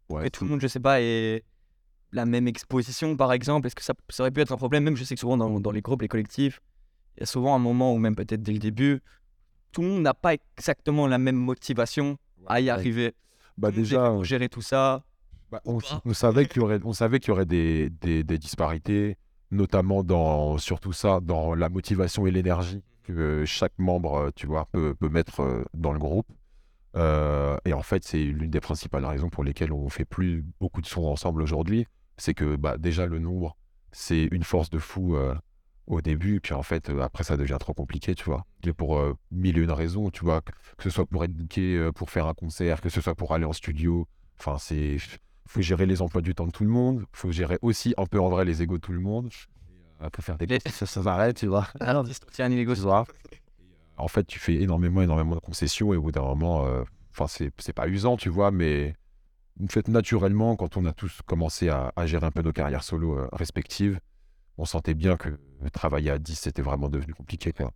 [0.09, 1.43] Ouais, Et tout le monde, je sais pas, est
[2.11, 4.83] la même exposition par exemple Est-ce que ça, ça aurait pu être un problème?
[4.83, 6.61] Même je sais que souvent dans, dans les groupes, les collectifs,
[7.15, 9.01] il y a souvent un moment ou même peut-être dès le début,
[9.71, 13.13] tout le monde n'a pas exactement la même motivation à y arriver.
[13.57, 14.21] Bah, Tout déjà.
[14.23, 15.03] gérer tout ça.
[15.51, 15.79] Bah, on,
[16.13, 19.17] savait qu'il y aurait, on savait qu'il y aurait des, des, des disparités,
[19.51, 24.65] notamment dans surtout ça, dans la motivation et l'énergie que chaque membre, euh, tu vois,
[24.71, 26.27] peut, mettre euh, dans le groupe.
[26.95, 30.81] Euh, et en fait, c'est l'une des principales raisons pour lesquelles on fait plus beaucoup
[30.81, 31.87] de sons ensemble aujourd'hui.
[32.17, 33.57] C'est que bah, déjà le nombre,
[33.91, 35.17] c'est une force de fou
[35.87, 38.45] au début, puis en fait, après, ça devient trop compliqué, tu vois.
[38.63, 42.27] Mais pour mille et une raisons, tu vois, que, ce soit pour être pour faire
[42.27, 44.07] un concert, que ce soit pour aller en studio.
[44.39, 44.97] Enfin, c'est
[45.47, 48.19] faut gérer les emplois du temps de tout le monde, faut gérer aussi un peu
[48.19, 49.29] en vrai les égos de tout le monde.
[50.03, 51.67] Euh, Après faire des Les- ça, ça s'arrête, tu vois.
[51.79, 53.05] Alors, tiens, Tu vois.
[53.97, 57.27] En fait, tu fais énormément, énormément de concessions et au bout d'un moment, euh, enfin,
[57.27, 58.95] c'est c'est pas usant, tu vois, mais
[59.63, 62.83] en fait, naturellement, quand on a tous commencé à, à gérer un peu nos carrières
[62.83, 63.99] solo euh, respectives,
[64.57, 65.29] on sentait bien que
[65.73, 67.71] travailler à 10, c'était vraiment devenu compliqué, quoi.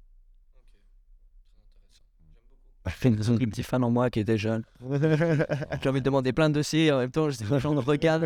[2.90, 4.64] Fait une zone petit fan en moi qui était jeune.
[5.82, 7.80] J'ai envie de demander plein de dossiers en même temps, je dis les gens me
[7.80, 8.26] regardent,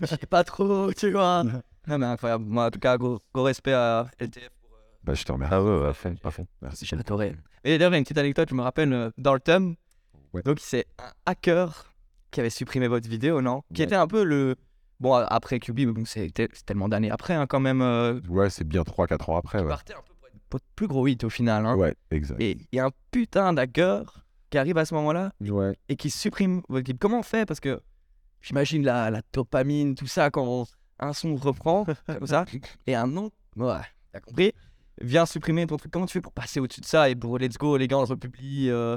[0.00, 1.44] je sais pas trop, tu vois.
[1.88, 4.50] Non mais incroyable, moi en tout cas, gros, gros respect à LTF.
[5.04, 5.54] Bah, je te remercie.
[5.54, 6.46] Ah ouais, ouais, à fond, à fond.
[6.60, 6.84] Merci.
[6.84, 7.36] J'ai adoré.
[7.62, 9.40] Et d'ailleurs, il y a une petite anecdote, je me rappelle, euh, dans le
[10.32, 10.42] Ouais.
[10.42, 11.92] donc c'est un hacker
[12.32, 13.62] qui avait supprimé votre vidéo, non?
[13.72, 13.86] Qui Ouais.
[13.86, 14.56] était un peu le...
[14.98, 17.82] Bon, après QB, mais bon, c'était c'est tellement d'années après hein, quand même.
[17.82, 19.70] euh, Ouais, c'est bien 3-4 ans après, qui ouais.
[19.70, 20.14] partait un peu
[20.50, 21.66] votre plus gros hit au final.
[21.66, 21.74] Hein.
[21.76, 22.40] Ouais, exact.
[22.40, 25.76] Et il y a un putain d'hacker qui arrive à ce moment-là Ouais.
[25.88, 26.98] et qui supprime votre clip.
[26.98, 27.46] Comment on fait?
[27.46, 27.80] Parce que
[28.40, 30.66] j'imagine la, la dopamine, tout ça, quand on-
[30.98, 32.44] un son reprend, comme ça,
[32.86, 33.74] et un nom, ouais,
[34.12, 34.52] t'as compris,
[35.00, 35.92] vient supprimer ton truc.
[35.92, 38.02] Comment tu fais pour passer au-dessus de ça et pour let's go, les gars, on
[38.02, 38.96] le republie euh,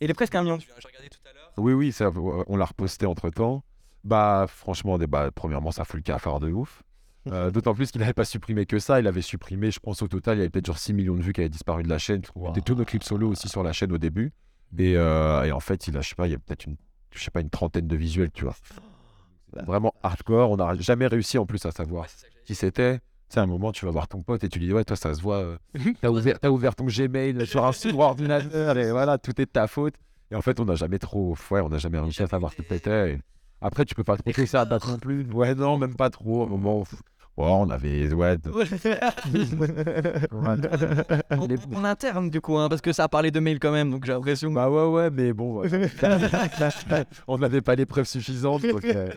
[0.00, 1.52] Il est presque un million hein, j'ai regardé tout à l'heure.
[1.58, 3.62] Oui, oui, ça, on l'a reposté entre temps.
[4.02, 6.82] Bah, franchement, bah, premièrement, ça fout le cafard de ouf.
[7.30, 9.00] Euh, D'autant plus qu'il n'avait pas supprimé que ça.
[9.00, 11.22] Il avait supprimé, je pense, au total, il y avait peut-être genre 6 millions de
[11.22, 12.22] vues qui avaient disparu de la chaîne.
[12.34, 14.32] On mettait tous nos clips solo aussi sur la chaîne au début.
[14.78, 16.76] Et, euh, et en fait, il a, je sais pas, il y a peut-être une,
[17.14, 18.54] je sais pas, une trentaine de visuels, tu vois.
[19.66, 20.50] Vraiment hardcore.
[20.50, 22.06] On n'a jamais réussi en plus à savoir
[22.44, 22.98] qui c'était.
[22.98, 24.84] Tu sais, à un moment, tu vas voir ton pote et tu lui dis, ouais,
[24.84, 25.36] toi, ça se voit.
[25.38, 25.56] euh,
[26.00, 29.50] T'as ouvert, t'as ouvert ton Gmail sur un sur ordinateur et voilà, tout est de
[29.50, 29.94] ta faute.
[30.32, 32.58] Et en fait, on n'a jamais trop, ouais, on n'a jamais réussi à savoir ce
[32.62, 33.18] que c'était.
[33.60, 35.24] Après, tu peux pas trop ça à date non plus.
[35.32, 36.42] Ouais, non, même pas trop.
[36.42, 36.84] À un moment,
[37.36, 38.50] ouais, on avait, ouais, de-
[41.74, 44.04] en, interne, du coup, hein, parce que ça a parlé de mail quand même, donc
[44.04, 44.50] j'ai l'impression.
[44.50, 45.62] bah ouais, ouais, mais bon,
[47.28, 48.62] on n'avait pas les preuves suffisantes.
[48.62, 49.10] Donc, euh,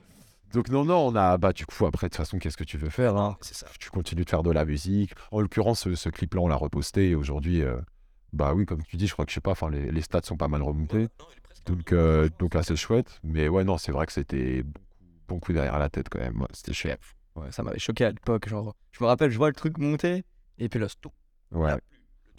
[0.53, 2.77] donc non, non, on a, bah du coup, après, de toute façon, qu'est-ce que tu
[2.77, 3.37] veux faire hein?
[3.41, 3.67] C'est ça.
[3.79, 5.13] Tu continues de faire de la musique.
[5.31, 7.77] En l'occurrence, ce, ce clip-là, on l'a reposté et aujourd'hui, euh,
[8.33, 10.21] bah oui, comme tu dis, je crois que je sais pas, enfin, les, les stats
[10.23, 11.07] sont pas mal remontés.
[11.65, 13.19] Donc, euh, donc là, c'est chouette.
[13.23, 14.81] Mais ouais, non, c'est vrai que c'était bon,
[15.27, 16.41] bon coup derrière la tête quand même.
[16.41, 16.99] Ouais, c'était chouette.
[17.35, 18.47] Ouais, ça m'avait choqué à l'époque.
[18.47, 20.23] Genre, je me rappelle, je vois le truc monter,
[20.59, 21.11] et puis là, c'est tout.
[21.51, 21.73] Ouais.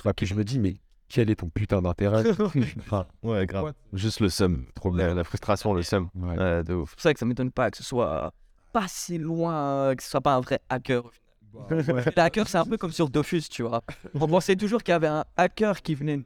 [0.05, 0.77] Ouais, puis je me dis, mais
[1.09, 2.25] quel est ton putain d'intérêt?
[2.79, 3.73] Enfin, Ouais, grave.
[3.93, 4.67] Juste le seum.
[4.93, 6.09] La, la frustration, le seum.
[6.15, 6.37] ouais.
[6.39, 6.91] Ouais, de ouf.
[6.91, 8.33] C'est pour ça que ça m'étonne pas que ce soit
[8.73, 11.05] pas si loin, que ce soit pas un vrai hacker.
[11.05, 12.05] au final.
[12.17, 13.83] Les hackers, c'est un peu comme sur Dofus, tu vois.
[14.15, 16.21] On pensait toujours qu'il y avait un hacker qui venait,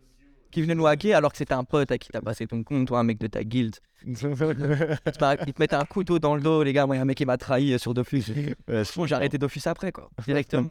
[0.51, 2.89] qui venait nous hacker alors que c'était un pote à qui t'as passé ton compte,
[2.89, 3.77] toi, un mec de ta guilde.
[4.07, 4.27] Ils te,
[5.21, 6.87] mar- ils te mettent un couteau dans le dos, les gars.
[6.87, 8.25] Moi, il y a un mec qui m'a trahi euh, sur Dofus.
[8.69, 10.09] Ouais, Bon, j'ai arrêté Dofus après, quoi.
[10.25, 10.71] Directement.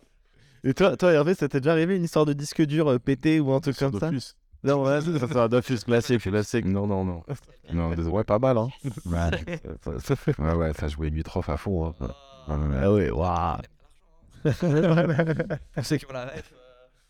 [0.64, 3.40] Et toi, toi, Hervé, ça t'est déjà arrivé une histoire de disque dur euh, pété
[3.40, 4.10] ou un truc comme ça
[4.64, 6.66] Non, ouais, ça, c'est un Dofus classique, classique.
[6.66, 7.24] Non, non, non.
[7.74, 8.16] Non, désolé.
[8.16, 8.70] Ouais, pas mal, hein
[9.06, 9.60] ouais.
[10.40, 11.94] ouais, ouais, ça jouait Mitroff à fond.
[12.00, 12.08] Hein.
[12.48, 13.58] Ah ouais, waouh.
[15.84, 16.46] C'est qu'on l'arrête.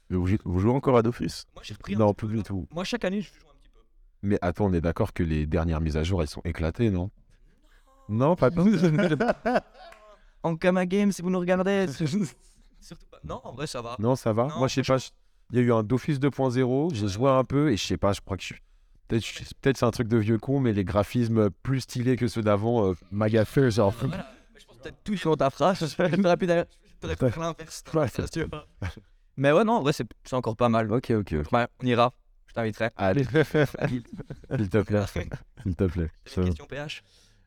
[0.10, 2.68] Mais Vous, jou- vous jouez encore à Dofus Moi, j'ai repris Non, plus du tout.
[2.72, 3.80] Moi, chaque année, je joue un petit peu.
[4.24, 7.12] Mais attends, on est d'accord que les dernières mises à jour, elles sont éclatées, non?
[8.10, 8.70] Non, pas tout.
[10.44, 11.88] En Kama Game, si vous nous regardez.
[11.88, 13.18] Surtout pas.
[13.24, 13.96] Non, en vrai, ça va.
[14.00, 14.48] Non, ça va.
[14.48, 14.98] Non, Moi, je sais pas.
[14.98, 15.10] je-
[15.52, 16.94] Il y a eu un Dofus 2.0.
[16.94, 18.14] J'ai joué un peu et je sais pas.
[18.14, 18.62] Je crois que je suis.
[19.08, 22.28] Peut-être je- peut-être c'est un truc de vieux con, mais les graphismes plus stylés que
[22.28, 23.92] ceux d'avant, euh, maga genre.
[24.00, 24.30] Voilà.
[24.54, 25.96] Mais je pense peut-être tout sur ta phrase.
[25.98, 26.66] D'ailleurs-
[27.02, 27.84] t'aurais pu faire l'inverse.
[29.38, 30.92] Mais ouais, non, en vrai, c'est c'est encore pas mal.
[30.92, 31.34] Ok, ok.
[31.40, 31.52] ok.
[31.52, 32.14] Ouais, on ira.
[32.48, 32.90] Je t'inviterai.
[32.98, 35.06] Allez, s'il te plaît.
[35.64, 36.10] S'il te plaît.
[36.26, 37.04] T'as une question PH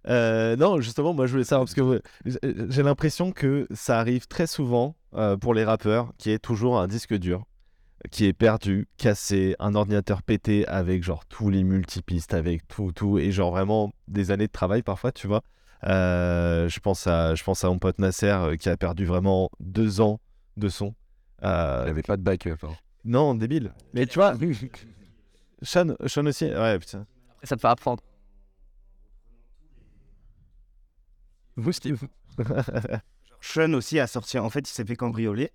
[0.09, 2.39] Euh, non, justement, moi je voulais savoir parce que euh, j'ai-
[2.71, 6.87] j'ai l'impression que ça arrive très souvent euh, pour les rappeurs qui est toujours un
[6.89, 7.45] disque dur
[8.11, 13.19] qui est perdu, cassé, un ordinateur pété avec genre tous les multipistes, avec tout, tout
[13.19, 15.43] et genre vraiment des années de travail parfois, tu vois.
[15.85, 19.51] Euh, je pense à, je pense à mon pote Nasser euh, qui a perdu vraiment
[19.61, 20.19] deux ans
[20.57, 20.95] de son.
[21.43, 22.57] Euh, Il avait pas de backup.
[22.63, 22.77] hein.
[23.05, 23.73] non, débile.
[23.95, 24.35] Mais tu vois,
[25.63, 26.47] Sean, Sean aussi.
[26.47, 27.07] Ouais, putain.
[27.33, 28.03] Après, ça te fait apprendre.
[31.57, 32.03] Vous, Steve?
[33.41, 35.51] Sean aussi a sorti, en fait, il s'est fait cambrioler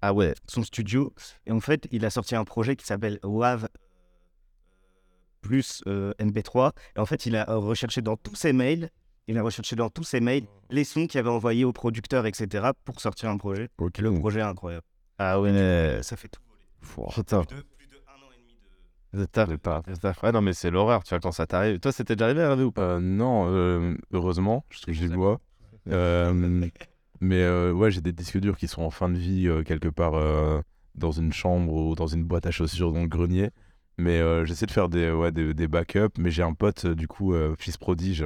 [0.00, 0.34] ah ouais.
[0.46, 1.12] son studio.
[1.46, 3.68] Et en fait, il a sorti un projet qui s'appelle WAV
[5.40, 6.72] plus euh, MP3.
[6.96, 8.90] Et en fait, il a recherché dans tous ses mails,
[9.26, 12.68] il a recherché dans tous ses mails les sons qu'il avait envoyés aux producteurs, etc.
[12.84, 13.68] pour sortir un projet.
[13.78, 13.98] Ok.
[13.98, 14.86] Le projet est incroyable.
[15.18, 16.00] Ah ouais.
[16.02, 16.40] Ça fait tout.
[17.10, 17.42] Putain.
[17.44, 18.54] Plus de, plus de un an et demi
[19.12, 19.18] de.
[19.18, 20.22] Le taf, taf.
[20.22, 21.80] Ouais, non, mais c'est l'horreur, tu vois, quand ça t'arrive.
[21.80, 22.82] Toi, c'était déjà arrivé, Hervé, ou pas?
[22.82, 25.40] Euh, non, euh, heureusement, je touche du bois.
[25.88, 26.62] Euh,
[27.20, 29.88] mais euh, ouais, j'ai des disques durs qui sont en fin de vie euh, quelque
[29.88, 30.60] part euh,
[30.94, 33.50] dans une chambre ou dans une boîte à chaussures dans le grenier.
[33.96, 36.16] Mais euh, j'essaie de faire des, ouais, des, des backups.
[36.18, 38.24] Mais j'ai un pote, du coup, euh, fils prodige,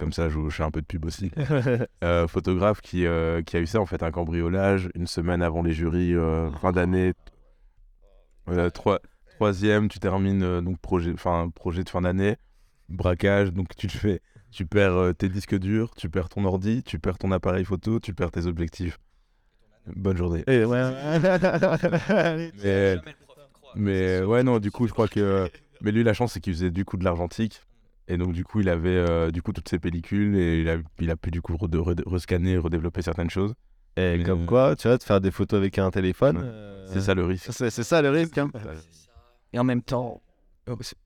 [0.00, 1.30] comme ça je, je fais un peu de pub aussi,
[2.04, 5.62] euh, photographe qui, euh, qui a eu ça en fait, un cambriolage une semaine avant
[5.62, 7.12] les jurys, euh, fin d'année.
[8.74, 9.00] Trois-
[9.36, 12.36] troisième, tu termines donc projet, enfin projet de fin d'année,
[12.88, 14.20] braquage, donc tu te fais,
[14.50, 18.12] tu perds tes disques durs, tu perds ton ordi, tu perds ton appareil photo, tu
[18.12, 18.98] perds tes objectifs.
[19.94, 20.42] Bonne journée.
[20.46, 20.82] Eh, ouais.
[22.62, 22.96] Mais,
[23.76, 25.48] mais ouais, non, du coup, je crois que.
[25.80, 27.62] Mais lui, la chance, c'est qu'il faisait du coup de l'argentique.
[28.12, 30.76] Et donc, du coup, il avait euh, du coup toutes ses pellicules et il a,
[30.98, 33.54] il a pu du coup re- re- rescanner, redévelopper certaines choses.
[33.96, 36.38] Et Mais, comme euh, quoi, tu vois, de faire des photos avec un téléphone.
[36.38, 36.42] Ouais.
[36.44, 37.46] euh, C'est ça le risque.
[37.52, 38.36] C'est c'est ça le risque.
[38.38, 38.50] hein.
[39.52, 40.20] Et en même temps.
[40.68, 40.96] oh, c'est-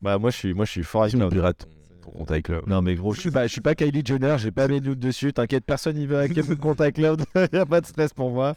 [0.00, 2.66] Bah, moi, je suis, moi, je suis fort avec ton, ton compte iCloud.
[2.66, 5.32] Non, mais gros, je suis je suis pas Kylie Jenner, j'ai pas mes doutes dessus.
[5.34, 7.24] T'inquiète, personne n'y veut hacker mon compte iCloud.
[7.52, 8.54] y a pas de stress pour moi.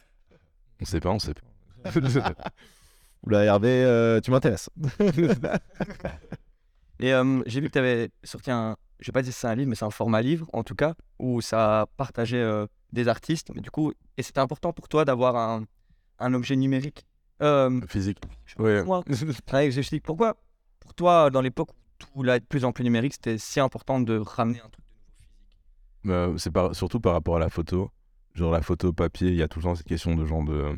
[0.82, 1.92] On sait pas, on sait pas.
[3.24, 4.70] Oula, Hervé, euh, tu m'intéresses.
[7.02, 8.78] Et euh, j'ai vu que tu avais sorti un.
[9.00, 10.76] Je vais pas dire que c'est un livre, mais c'est un format livre, en tout
[10.76, 13.50] cas, où ça partageait euh, des artistes.
[13.56, 15.66] Mais du coup, et c'était important pour toi d'avoir un,
[16.20, 17.06] un objet numérique.
[17.42, 18.20] Euh, Physique.
[18.60, 18.84] Ouais.
[18.84, 19.04] moi,
[19.54, 20.38] ouais, j'explique pourquoi.
[20.80, 21.70] Pour toi, dans l'époque
[22.14, 24.86] où tout allait de plus en plus numérique, c'était si important de ramener un truc
[24.86, 25.32] de nouveau physique.
[26.08, 27.90] Euh, c'est par- surtout par rapport à la photo.
[28.36, 30.76] Genre la photo papier, il y a tout le temps cette question de genre de.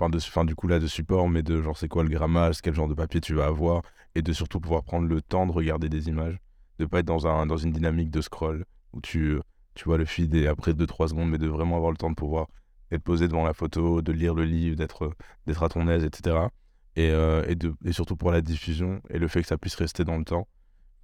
[0.00, 2.62] Enfin, de, enfin, du coup, là, de support, mais de genre, c'est quoi le grammage,
[2.62, 3.82] quel genre de papier tu vas avoir,
[4.14, 6.38] et de surtout pouvoir prendre le temps de regarder des images,
[6.78, 9.38] de pas être dans, un, dans une dynamique de scroll où tu,
[9.74, 12.14] tu vois le feed et après 2-3 secondes, mais de vraiment avoir le temps de
[12.14, 12.46] pouvoir
[12.90, 15.12] être posé devant la photo, de lire le livre, d'être
[15.46, 16.48] d'être à ton aise, etc.
[16.96, 19.74] Et, euh, et, de, et surtout pour la diffusion et le fait que ça puisse
[19.76, 20.48] rester dans le temps,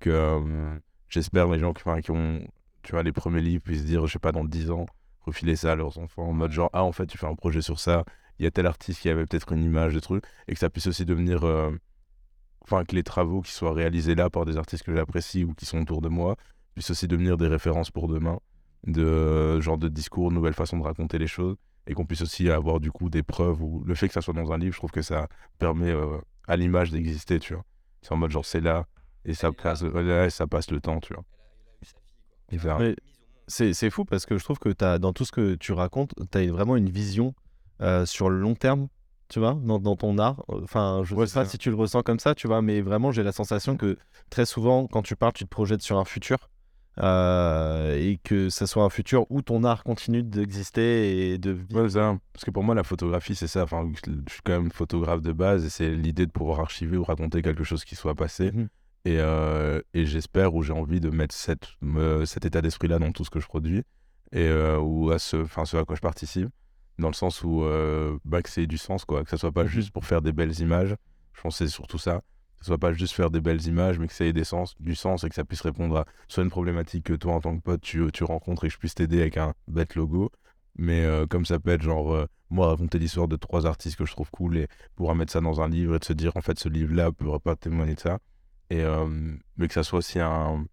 [0.01, 0.79] que euh,
[1.09, 2.41] j'espère les gens qui ont
[2.83, 4.87] tu vois, les premiers livres puissent dire, je sais pas, dans 10 ans,
[5.21, 7.61] refiler ça à leurs enfants en mode genre, ah, en fait, tu fais un projet
[7.61, 8.05] sur ça,
[8.39, 10.71] il y a tel artiste qui avait peut-être une image, de trucs, et que ça
[10.71, 11.45] puisse aussi devenir.
[11.45, 11.71] euh,
[12.69, 15.65] Enfin, que les travaux qui soient réalisés là par des artistes que j'apprécie ou qui
[15.67, 16.35] sont autour de moi
[16.75, 18.41] puissent aussi devenir des références pour demain,
[18.89, 21.55] de euh, genre de discours, de nouvelles façons de raconter les choses,
[21.87, 24.35] et qu'on puisse aussi avoir du coup des preuves ou le fait que ça soit
[24.35, 25.29] dans un livre, je trouve que ça
[25.61, 26.19] permet euh,
[26.49, 27.65] à l'image d'exister, tu vois.
[28.03, 28.87] C'est en mode genre, c'est là,
[29.25, 31.25] et ça passe, ouais, ça passe le temps, tu vois.
[32.51, 32.59] Et
[33.47, 36.51] c'est fou parce que je trouve que dans tout ce que tu racontes, tu as
[36.51, 37.46] vraiment une vision euh,
[38.05, 38.89] sur le long terme
[39.29, 40.45] tu vois, dans, dans ton art.
[40.47, 41.51] Enfin, je Ouais, sais pas ça.
[41.51, 43.97] si tu le ressens comme ça, tu vois, mais vraiment, j'ai la sensation que
[44.31, 46.49] très souvent, quand tu parles, tu te projettes sur un futur.
[46.99, 51.83] euh, et que ça soit un futur où ton art continue d'exister et de vivre.
[51.83, 52.17] Ouais, ça.
[52.33, 53.65] Parce que pour moi, la photographie, c'est ça.
[53.65, 57.05] Enfin, je suis quand même photographe de base et c'est l'idée de pouvoir archiver ou
[57.05, 58.51] raconter quelque chose qui soit passé.
[58.53, 58.69] Mhm.
[59.07, 61.67] Et, euh, et j'espère ou j'ai envie de mettre cette,
[62.25, 63.83] cet état d'esprit-là dans tout ce que je produis
[64.33, 66.49] et euh, ou à ce, ce à quoi je participe.
[66.99, 69.23] Dans le sens où euh, bah, que ça ait du sens, quoi.
[69.25, 69.69] Que ça soit pas Mhm.
[69.69, 70.95] juste pour faire des belles images.
[71.35, 72.23] Je pense que c'est surtout ça.
[72.59, 74.75] Que ce soit pas juste faire des belles images, mais que ça ait des sens,
[74.81, 77.55] du sens et que ça puisse répondre à soit une problématique que toi, en tant
[77.57, 80.31] que pote, tu, tu rencontres et que je puisse t'aider avec un bête logo.
[80.79, 84.05] Mais euh, comme ça peut être genre, euh, moi, raconter l'histoire de trois artistes que
[84.07, 86.41] je trouve cool et pouvoir mettre ça dans un livre et de se dire, en
[86.41, 88.19] fait, ce livre-là pourra pas témoigner de ça.
[88.71, 89.07] Et, euh,
[89.59, 90.65] mais que ça soit aussi un.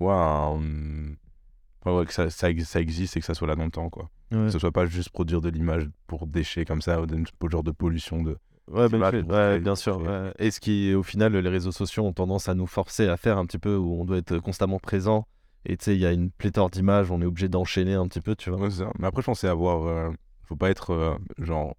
[0.00, 1.14] Ouais, un-
[1.86, 3.90] ouais, ouais, que ça, ça, ça existe et que ça soit là dans le temps,
[3.90, 4.08] quoi.
[4.32, 4.46] Ouais.
[4.46, 7.16] Que ce soit pas juste produire de l'image pour déchets comme ça, ou de,
[7.50, 8.36] genre de pollution de.
[8.68, 10.00] Ouais, ben, mal pour ouais, bien sûr.
[10.00, 10.32] ouais.
[10.38, 13.38] Et ce qui, au final, les réseaux sociaux ont tendance à nous forcer à faire
[13.38, 15.26] un petit peu où on doit être constamment présent.
[15.66, 18.20] Et tu sais, il y a une pléthore d'images, on est obligé d'enchaîner un petit
[18.20, 18.70] peu, tu vois.
[18.70, 18.90] Ça.
[18.98, 19.86] Mais après, je pense c'est avoir.
[19.86, 20.10] euh,
[20.44, 21.74] faut pas être euh, genre.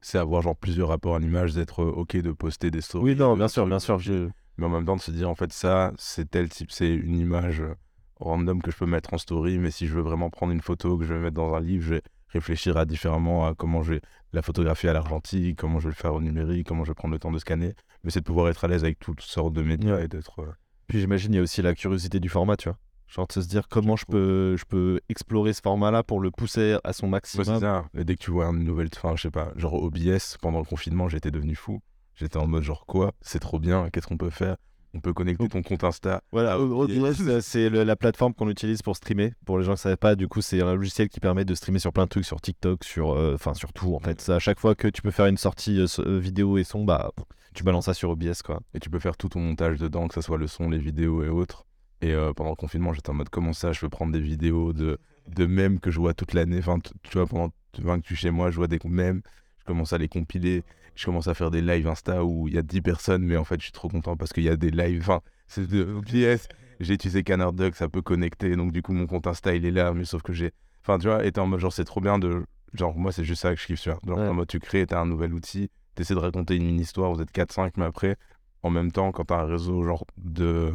[0.00, 3.04] C'est avoir genre plusieurs rapports à l'image, d'être euh, ok de poster des stories.
[3.12, 3.98] Oui, non, de bien sûr, bien sûr.
[3.98, 6.88] je- Mais en même temps, de se dire, en fait, ça, c'est tel type, c'est
[6.88, 7.74] une image euh,
[8.20, 10.96] random que je peux mettre en story, mais si je veux vraiment prendre une photo
[10.98, 13.94] que je vais mettre dans un livre, je vais réfléchir à différemment à comment je
[13.94, 14.00] vais
[14.32, 17.12] la photographier à l'argentique, comment je vais le faire au numérique, comment je vais prendre
[17.12, 17.74] le temps de scanner.
[18.04, 20.04] Mais c'est de pouvoir être à l'aise avec toutes sortes de médias Ouais.
[20.04, 20.40] et d'être.
[20.40, 20.52] euh,
[20.86, 22.78] Puis j'imagine, il y a aussi la curiosité du format, tu vois.
[23.08, 26.76] Genre de se dire comment je peux, je peux explorer ce format-là pour le pousser
[26.84, 27.44] à son Ouais, maximum.
[27.44, 27.84] c'est ça.
[27.98, 30.64] Et dès que tu vois une nouvelle, enfin, je sais pas, genre OBS, pendant le
[30.64, 31.80] confinement, j'étais devenu fou.
[32.14, 33.12] J'étais en mode genre quoi?
[33.20, 34.56] C'est trop bien, qu'est-ce qu'on peut faire?
[34.92, 36.22] On peut connecter ton compte Insta.
[36.32, 39.32] Voilà, euh, c'est la plateforme qu'on utilise pour streamer.
[39.44, 41.54] Pour les gens qui ne savaient pas, du coup, c'est un logiciel qui permet de
[41.54, 44.28] streamer sur plein de trucs, sur TikTok, sur, euh, sur tout en fait.
[44.28, 47.12] À chaque fois que tu peux faire une sortie euh, vidéo et son, bah,
[47.54, 48.60] tu balances ça sur OBS, quoi.
[48.74, 51.22] Et tu peux faire tout ton montage dedans, que ce soit le son, les vidéos
[51.22, 51.66] et autres.
[52.02, 54.72] Et euh, pendant le confinement, j'étais en mode comment ça, je peux prendre des vidéos
[54.72, 56.58] de, de mèmes que je vois toute l'année?
[56.58, 59.22] Enfin, tu vois, pendant 20 que suis chez moi, je vois des mèmes,
[59.60, 60.62] je commence à les compiler.
[61.00, 63.44] Je commence à faire des lives Insta où il y a 10 personnes, mais en
[63.44, 65.00] fait, je suis trop content parce qu'il y a des lives.
[65.00, 66.46] Enfin, c'est de OBS.
[66.78, 68.54] J'ai utilisé Canard Duck, ça peut connecter.
[68.54, 70.52] Donc, du coup, mon compte Insta, il est là, mais sauf que j'ai.
[70.82, 72.44] Enfin, tu vois, t'es en mode genre, c'est trop bien de.
[72.74, 73.82] Genre, moi, c'est juste ça que je kiffe.
[73.82, 74.28] Genre, Ouais.
[74.28, 77.32] en mode, tu crées, t'as un nouvel outil, t'essaies de raconter une mini-histoire, vous êtes
[77.32, 78.16] 4-5, mais après,
[78.62, 80.74] en même temps, quand t'as un réseau genre de.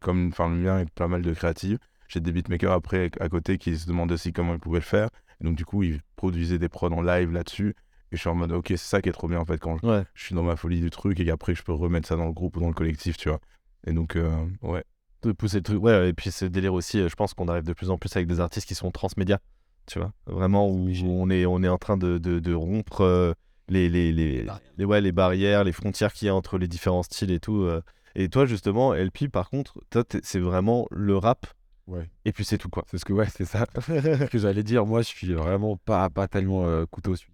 [0.00, 1.76] Comme enfin, le mien avec pas mal de créatifs,
[2.08, 5.10] j'ai des beatmakers après à côté qui se demandaient aussi comment ils pouvaient le faire.
[5.42, 7.74] Et donc, du coup, ils produisaient des prods en live là-dessus.
[8.12, 9.76] Et je suis en mode, ok, c'est ça qui est trop bien en fait quand
[9.82, 10.04] je, Ouais.
[10.14, 12.32] je suis dans ma folie du truc et qu'après je peux remettre ça dans le
[12.32, 13.40] groupe ou dans le collectif, tu vois.
[13.86, 14.30] Et donc, euh,
[14.62, 14.82] ouais.
[15.22, 15.82] De pousser le truc.
[15.82, 18.14] Ouais, et puis ce délire aussi, euh, je pense qu'on arrive de plus en plus
[18.16, 19.40] avec des artistes qui sont transmédia,
[19.86, 20.12] tu vois.
[20.26, 23.32] Vraiment, où on est, on est en train de, de, de rompre euh,
[23.68, 24.46] les, les, les,
[24.78, 27.62] les, ouais, les barrières, les frontières qu'il y a entre les différents styles et tout.
[27.62, 27.82] euh.
[28.14, 31.46] Et toi, justement, LP, par contre, toi, t'es- c'est vraiment le rap.
[31.86, 32.08] Ouais.
[32.24, 32.84] Et puis c'est tout, quoi.
[32.90, 34.86] C'est ce que, ouais, c'est ça ce que j'allais dire.
[34.86, 37.32] Moi, je suis vraiment pas, pas tellement euh, couteau suisse.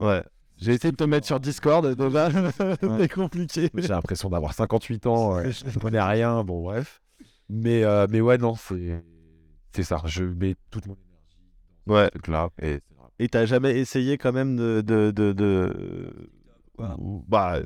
[0.00, 0.22] Ouais.
[0.58, 2.30] J'ai essayé de te mettre sur Discord, de là,
[2.98, 3.68] c'est compliqué.
[3.74, 7.02] J'ai l'impression d'avoir 58 ans, je ne connais rien, bon bref.
[7.50, 9.04] Mais, euh, mais ouais, non, c'est
[9.74, 10.00] c'est ça.
[10.06, 11.52] Je mets toute mon énergie
[11.86, 12.04] Ouais.
[12.06, 12.48] ce truc-là.
[12.62, 12.80] Et
[13.18, 14.80] Et t'as jamais essayé quand même de.
[14.80, 16.30] de, de, de...
[17.28, 17.60] Bah.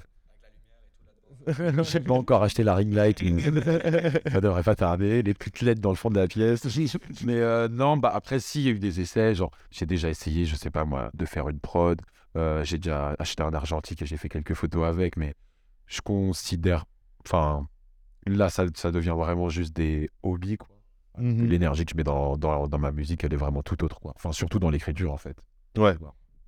[1.46, 3.18] je n'ai pas encore acheté la ring light.
[4.30, 5.22] ça devrait pas tarder.
[5.22, 6.66] Les petites lettres dans le fond de la pièce.
[7.24, 9.34] Mais euh, non, bah après, si, il y a eu des essais.
[9.34, 12.00] Genre, j'ai déjà essayé, je sais pas moi, de faire une prod.
[12.36, 15.16] Euh, j'ai déjà acheté un argentique et j'ai fait quelques photos avec.
[15.16, 15.34] Mais
[15.86, 16.84] je considère.
[17.24, 17.68] Enfin,
[18.26, 20.68] là, ça, ça devient vraiment juste des hobbies, quoi.
[21.18, 21.46] Mhm.
[21.46, 24.12] L'énergie que je mets dans, dans, dans ma musique, elle est vraiment tout autre, quoi.
[24.16, 25.36] Enfin, surtout dans l'écriture, en fait.
[25.76, 25.96] Ouais.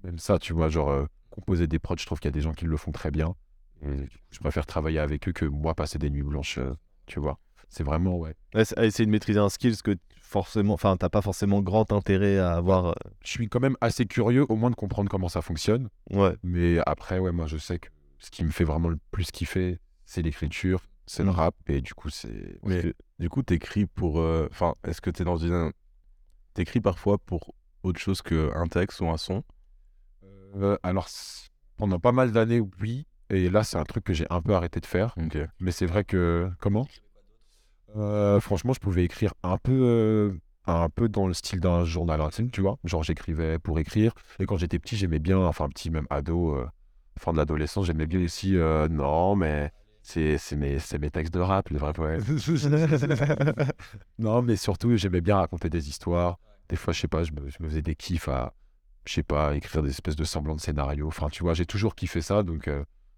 [0.04, 2.40] Même ça, tu vois, genre, euh, composer des prods, je trouve qu'il y a des
[2.40, 3.34] gens qui le font très bien.
[3.82, 6.74] Et je préfère travailler avec eux que moi passer des nuits blanches, euh,
[7.06, 7.38] tu vois.
[7.68, 8.34] C'est vraiment, ouais.
[8.54, 9.96] Essayer de maîtriser un skill, ce que
[10.32, 10.74] forcément.
[10.74, 12.86] Enfin, t'as pas forcément grand intérêt à avoir.
[12.86, 12.92] euh,
[13.24, 15.88] Je suis quand même assez curieux, au moins de comprendre comment ça fonctionne.
[16.10, 16.34] Ouais.
[16.42, 19.78] Mais après, ouais, moi, je sais que ce qui me fait vraiment le plus kiffer,
[20.04, 21.34] c'est l'écriture, c'est le Mm.
[21.34, 21.54] rap.
[21.68, 22.58] Et du coup, c'est.
[22.64, 24.18] Mais du coup, t'écris pour.
[24.20, 25.70] euh, Enfin, est-ce que t'es dans une.
[26.54, 29.42] T'écris parfois pour autre chose qu'un texte ou un son?
[30.56, 31.08] Euh, alors,
[31.76, 33.06] pendant pas mal d'années, oui.
[33.30, 35.14] Et là, c'est un truc que j'ai un peu arrêté de faire.
[35.16, 35.38] Ok.
[35.60, 36.50] Mais c'est vrai que.
[36.60, 36.86] Comment?
[37.96, 40.32] Euh, Franchement, je pouvais écrire un peu, euh,
[40.66, 42.78] un peu dans le style d'un journal intime, tu vois.
[42.84, 44.12] Genre, j'écrivais pour écrire.
[44.38, 46.66] Et quand j'étais petit, j'aimais bien, enfin, petit, même ado, euh,
[47.18, 48.56] fin de l'adolescence, j'aimais bien aussi.
[48.56, 49.70] euh, non, mais
[50.02, 52.24] c'est mes, mes textes de rap, les vrais poètes.
[54.18, 56.38] non, mais surtout, j'aimais bien raconter des histoires.
[56.68, 58.54] Des fois, je sais pas, je me, je me faisais des kiffs à,
[59.06, 61.08] je sais pas, écrire des espèces de semblants de scénarios.
[61.08, 62.70] Enfin, tu vois, j'ai toujours kiffé ça, donc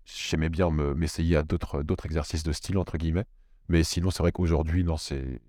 [0.04, 3.24] j'aimais bien me- m'essayer à d'autres exercices de style, entre guillemets.
[3.68, 5.40] Mais sinon, c'est vrai qu'aujourd'hui, non, c'est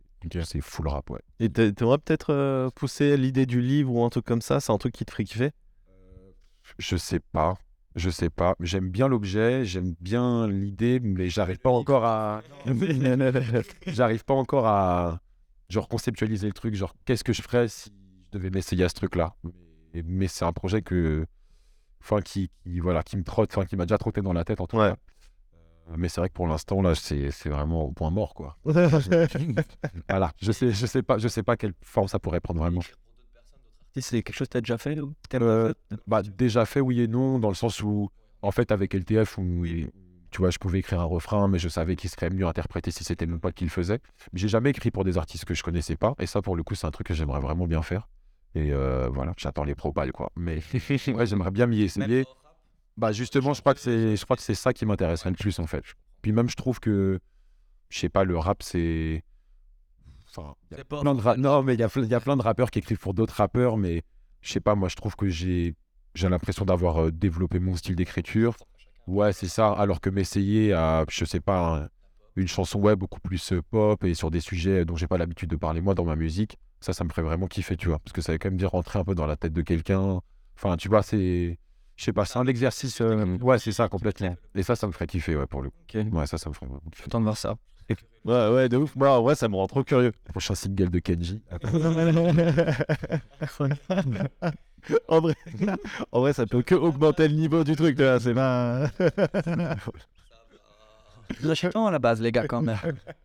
[0.43, 1.19] c'est full rap, ouais.
[1.39, 4.59] Et t'a- t'aimerais peut-être euh, pousser l'idée du livre ou un truc comme ça?
[4.59, 5.51] C'est un truc qui te ferait kiffer?
[6.79, 7.55] Je sais pas.
[7.95, 8.55] Je sais pas.
[8.59, 12.41] J'aime bien l'objet, j'aime bien l'idée, mais j'arrive pas encore à.
[13.87, 15.19] j'arrive pas encore à.
[15.69, 16.75] Genre conceptualiser le truc.
[16.75, 17.91] Genre, qu'est-ce que je ferais si
[18.33, 19.35] je devais m'essayer à ce truc-là?
[19.93, 21.25] Mais, mais c'est un projet que.
[22.01, 24.59] Enfin, qui, qui, voilà, qui me trotte, enfin, qui m'a déjà trotté dans la tête
[24.61, 24.89] en tout Ouais.
[24.89, 24.95] cas.
[25.89, 28.57] Euh, Mais c'est vrai que pour l'instant, là, c'est c'est vraiment au point mort, quoi.
[30.09, 30.31] Voilà.
[30.41, 32.81] Je sais, je sais pas, je sais pas quelle forme ça pourrait prendre vraiment.
[33.93, 35.73] Si c'est quelque chose que tu as déjà fait ou Euh,
[36.07, 38.09] Bah, déjà fait, oui et non, dans le sens où,
[38.41, 39.63] en fait, avec LTF, où,
[40.31, 43.05] tu vois, je pouvais écrire un refrain, mais je savais qu'il serait mieux interprété si
[43.05, 43.99] c'était mon pote qui le faisait.
[44.33, 46.63] Mais j'ai jamais écrit pour des artistes que je connaissais pas, et ça, pour le
[46.63, 48.09] coup, c'est un truc que j'aimerais vraiment bien faire.
[48.53, 50.29] Et euh, voilà, j'attends les propales, quoi.
[50.35, 50.59] Mais
[51.07, 52.25] ouais, j'aimerais bien m'y essayer.
[52.97, 55.59] Bah, justement, je crois que c'est, je crois que c'est ça qui m'intéresserait le plus,
[55.59, 55.83] en fait.
[56.21, 57.19] Puis même, je trouve que,
[57.89, 59.23] je sais pas, le rap, c'est.
[60.29, 62.07] Enfin, il y a C'est pas- plein de ra- Non, mais il y a, il
[62.07, 64.03] y a plein de rappeurs qui écrivent pour d'autres rappeurs, mais
[64.41, 65.75] je sais pas, moi, je trouve que j'ai,
[66.13, 68.55] j'ai l'impression d'avoir euh, développé mon style d'écriture.
[69.07, 69.71] Ouais, c'est ça.
[69.73, 71.89] Alors que m'essayer à, je sais pas, un-
[72.37, 75.49] une chanson ouais, beaucoup plus euh, pop et sur des sujets dont j'ai pas l'habitude
[75.49, 77.99] de parler moi dans ma musique, ça, ça me ferait vraiment kiffer, tu vois.
[77.99, 80.19] Parce que ça veut quand même dire rentrer un peu dans la tête de quelqu'un.
[80.57, 81.57] Enfin, tu vois, c'est.
[81.95, 82.99] Je sais pas, c'est un exercice.
[83.01, 84.35] euh, Ouais, c'est ça, complètement.
[84.53, 85.77] Et ça, ça me ferait kiffer, ouais, pour le coup.
[85.93, 86.05] Ok.
[86.13, 87.03] Ouais, ça, ça me ferait kiffer.
[87.03, 87.55] Content de voir ça.
[88.25, 88.95] Ouais, ouais, de ouf.
[88.95, 90.11] Moi, en vrai, ça me rend trop curieux.
[90.31, 91.43] Prochain single de Kenji.
[95.07, 95.35] en, vrai,
[96.11, 98.19] en vrai, ça peut que augmenter le niveau du truc, là.
[98.19, 98.87] C'est pas.
[101.53, 102.77] Géton à la base, les gars, quand même.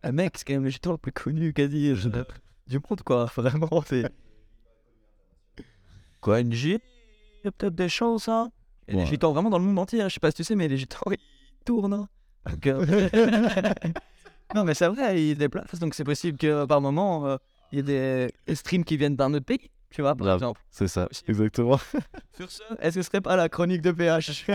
[0.03, 2.09] Un mec, c'est quand même le le plus connu quasi je-
[2.67, 3.25] du monde, quoi.
[3.35, 4.11] Vraiment, c'est.
[6.19, 6.79] Quoi, NJ Il
[7.45, 8.51] y a peut-être des choses, hein.
[8.91, 9.05] Et Ouais.
[9.05, 10.09] les vraiment dans le monde entier, hein.
[10.09, 11.17] je sais pas si tu sais, mais les Gétons, ils
[11.65, 11.93] tournent.
[11.93, 12.07] hein.
[12.49, 13.09] Donc, euh,
[14.55, 17.37] non, mais c'est vrai, ils déplacent, donc c'est possible que par moment, euh,
[17.71, 20.59] il y ait des streams qui viennent d'un autre pays, tu vois, par exemple.
[20.71, 21.79] C'est ça, exactement.
[22.35, 24.45] Sur ce, est-ce que ce serait pas la chronique de PH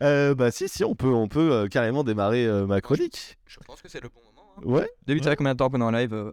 [0.00, 3.36] Euh, bah, si, si, on peut, on peut euh, carrément démarrer euh, ma chronique.
[3.46, 4.48] Je pense que c'est le bon moment.
[4.56, 4.62] Hein.
[4.64, 4.90] Ouais.
[5.06, 6.32] Début, ça fait combien de temps pendant un live euh,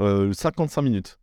[0.00, 1.18] Euh, 55 minutes.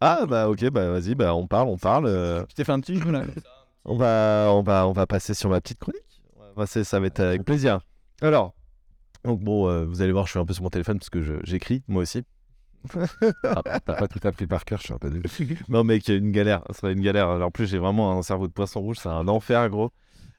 [0.00, 0.22] 1h02.
[0.22, 2.06] Ah, bah, ok, bah, vas-y, bah, on parle, on parle.
[2.06, 3.22] euh, Je t'ai fait un petit jeu là.
[3.84, 6.02] On va, on va, on va passer sur ma petite chronique.
[6.36, 7.80] On va passer- ça va être avec plaisir.
[8.20, 8.54] Alors,
[9.24, 11.22] donc bon, euh, vous allez voir, je suis un peu sur mon téléphone parce que
[11.22, 12.22] je- j'écris, moi aussi.
[13.44, 15.56] Ah, T'as pas tout appris par cœur, je suis un peu désolé.
[15.68, 16.62] Non, mec, une galère.
[16.70, 17.28] Ça va être une galère.
[17.28, 18.98] En plus, j'ai vraiment un cerveau de poisson rouge.
[19.02, 19.90] C'est un enfer, gros.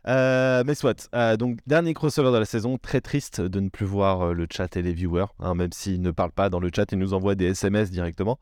[0.07, 1.09] Euh, mais soit.
[1.13, 2.77] Euh, donc, dernier crossover de la saison.
[2.77, 5.25] Très triste de ne plus voir euh, le chat et les viewers.
[5.39, 8.39] hein, même s'ils ne parlent pas dans le chat, ils nous envoient des SMS directement.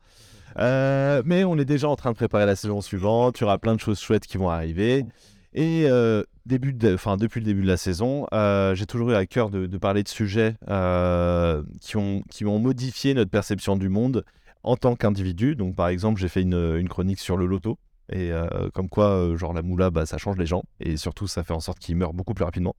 [0.58, 3.38] Euh, mais on est déjà en train de préparer la saison suivante.
[3.38, 5.04] Il y aura plein de choses chouettes qui vont arriver.
[5.54, 9.14] Et euh, début de, enfin, depuis le début de la saison, euh, j'ai toujours eu
[9.14, 10.54] à cœur de, parler de sujets
[11.80, 14.24] qui, ont, qui ont modifié notre perception du monde
[14.62, 15.56] en tant qu'individu.
[15.56, 17.78] Donc, par exemple, j'ai fait une, chronique sur le loto.
[18.10, 18.30] Et
[18.74, 20.62] comme quoi, genre la moula, bah, ça change les gens.
[20.80, 22.74] Et surtout, ça fait en sorte qu'ils meurent beaucoup plus rapidement.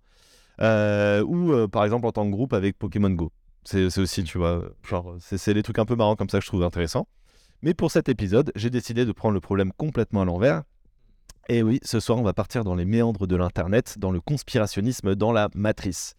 [0.62, 3.32] Ou, par exemple, en tant que groupe avec Pokémon Go.
[3.66, 6.50] C'est aussi, tu vois, genre, c'est les trucs un peu marrants comme ça que je
[6.50, 7.08] trouve intéressants.
[7.62, 10.64] Mais pour cet épisode, j'ai décidé de prendre le problème complètement à l'envers.
[11.50, 15.16] Et oui, ce soir, on va partir dans les méandres de l'Internet, dans le conspirationnisme,
[15.16, 16.16] dans la matrice.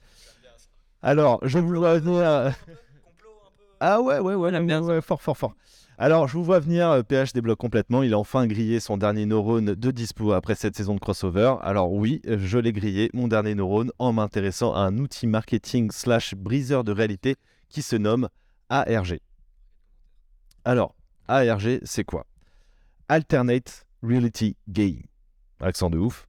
[1.03, 2.53] Alors, je vous vois venir.
[3.81, 5.55] Ah ouais, ouais, ouais, bien ouais, fort, fort, fort.
[5.97, 8.03] Alors, je vous vois venir, euh, PH débloque complètement.
[8.03, 11.57] Il a enfin grillé son dernier neurone de dispo après cette saison de crossover.
[11.63, 15.91] Alors oui, euh, je l'ai grillé, mon dernier neurone, en m'intéressant à un outil marketing
[15.91, 17.37] slash briseur de réalité
[17.69, 18.29] qui se nomme
[18.71, 19.21] ARG.
[20.65, 20.95] Alors,
[21.31, 22.27] ARG, c'est quoi?
[23.09, 25.03] Alternate Reality Game.
[25.61, 26.27] Accent de ouf.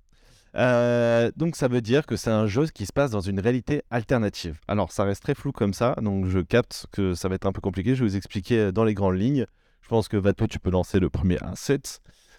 [0.56, 3.84] Euh, donc ça veut dire que c'est un jeu qui se passe dans une réalité
[3.90, 4.60] alternative.
[4.68, 7.52] Alors ça reste très flou comme ça, donc je capte que ça va être un
[7.52, 7.96] peu compliqué.
[7.96, 9.46] Je vais vous expliquer euh, dans les grandes lignes.
[9.82, 11.82] Je pense que Vato, tu peux lancer le premier asset.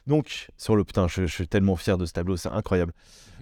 [0.06, 2.92] Donc sur le putain, je, suis tellement fier de ce tableau, c'est incroyable.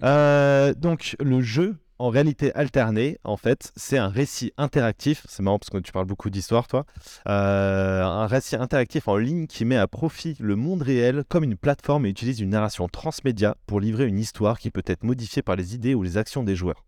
[0.03, 5.23] Euh, donc le jeu en réalité alternée, en fait, c'est un récit interactif.
[5.29, 6.87] C'est marrant parce que tu parles beaucoup d'histoire, toi.
[7.27, 11.55] Euh, un récit interactif en ligne qui met à profit le monde réel comme une
[11.55, 15.55] plateforme et utilise une narration transmédia pour livrer une histoire qui peut être modifiée par
[15.55, 16.85] les idées ou les actions des joueurs.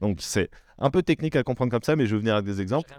[0.00, 2.60] Donc c'est un peu technique à comprendre comme ça, mais je vais venir avec des
[2.60, 2.96] exemples.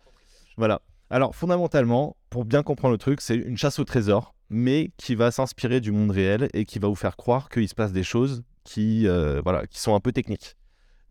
[0.57, 0.81] Voilà.
[1.09, 5.31] Alors fondamentalement, pour bien comprendre le truc, c'est une chasse au trésor, mais qui va
[5.31, 8.43] s'inspirer du monde réel et qui va vous faire croire qu'il se passe des choses
[8.65, 10.57] qui, euh, voilà, qui sont un peu techniques.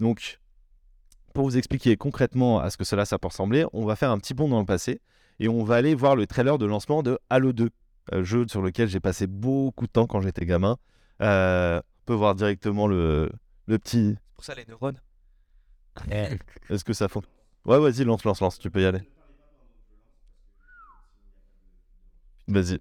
[0.03, 0.40] Donc,
[1.32, 4.18] pour vous expliquer concrètement à ce que cela ça peut ressembler, on va faire un
[4.18, 5.00] petit bond dans le passé
[5.38, 7.70] et on va aller voir le trailer de lancement de Halo 2.
[8.12, 10.76] euh, jeu sur lequel j'ai passé beaucoup de temps quand j'étais gamin.
[11.22, 13.30] Euh, on peut voir directement le,
[13.66, 14.16] le petit.
[14.18, 15.00] C'est pour ça les neurones.
[16.68, 17.22] Est-ce que ça fond
[17.64, 19.03] Ouais, vas-y, lance, lance, lance, tu peux y aller.
[22.48, 22.80] Vas-y.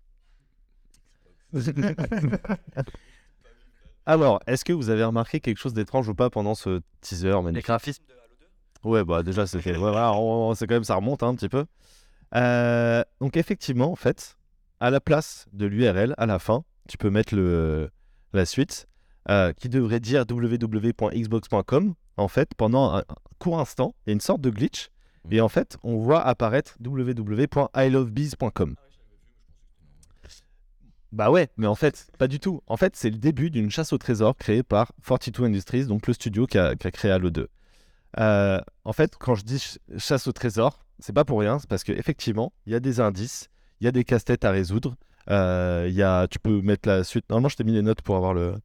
[4.05, 7.41] Alors, est-ce que vous avez remarqué quelque chose d'étrange ou pas pendant ce teaser Les
[7.41, 8.21] magnifique graphismes de Halo
[8.83, 11.65] 2 Ouais, bah déjà, c'est ouais, voilà, quand même, ça remonte hein, un petit peu.
[12.35, 14.37] Euh, donc, effectivement, en fait,
[14.79, 17.89] à la place de l'URL, à la fin, tu peux mettre le,
[18.33, 18.87] la suite
[19.29, 21.93] euh, qui devrait dire www.xbox.com.
[22.17, 23.03] En fait, pendant un, un
[23.39, 24.89] court instant, il y a une sorte de glitch.
[25.29, 28.75] Et en fait, on voit apparaître www.ilovebees.com.
[31.11, 32.61] Bah ouais, mais en fait, pas du tout.
[32.67, 36.13] En fait, c'est le début d'une chasse au trésor créée par 42 Industries, donc le
[36.13, 37.49] studio qui a, créé Halo 2.
[38.19, 41.69] Euh, en fait, quand je dis ch- chasse au trésor, c'est pas pour rien, c'est
[41.69, 43.49] parce qu'effectivement, il y a des indices,
[43.81, 44.95] il y a des casse-têtes à résoudre.
[45.29, 47.25] euh, y a, tu peux mettre la suite.
[47.29, 48.55] Normalement, je t'ai mis les notes pour avoir le.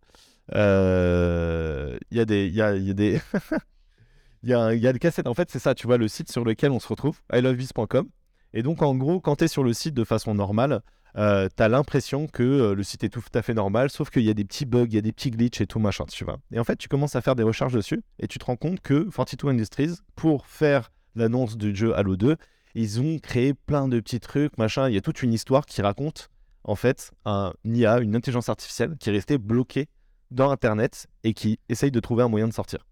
[0.54, 2.46] euh, Il y a des.
[2.46, 3.20] Il y a, y a des.
[4.42, 5.26] Il y a, y a cassettes.
[5.26, 8.08] En fait, c'est ça, tu vois, le site sur lequel on se retrouve, ilovebees.com.
[8.54, 10.82] Et donc, en gros, quand tu es sur le site de façon normale,
[11.16, 14.22] euh, tu as l'impression que euh, le site est tout à fait normal, sauf qu'il
[14.22, 16.24] y a des petits bugs, il y a des petits glitches et tout machin, tu
[16.24, 16.38] vois.
[16.52, 18.80] Et en fait, tu commences à faire des recherches dessus et tu te rends compte
[18.80, 22.36] que 42 Industries, pour faire l'annonce du jeu Halo 2,
[22.74, 24.88] ils ont créé plein de petits trucs, machin.
[24.88, 26.28] Il y a toute une histoire qui raconte,
[26.64, 29.88] en fait, un IA, une intelligence artificielle qui est restée bloquée
[30.30, 32.86] dans Internet et qui essaye de trouver un moyen de sortir.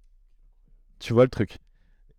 [0.99, 1.59] Tu vois le truc.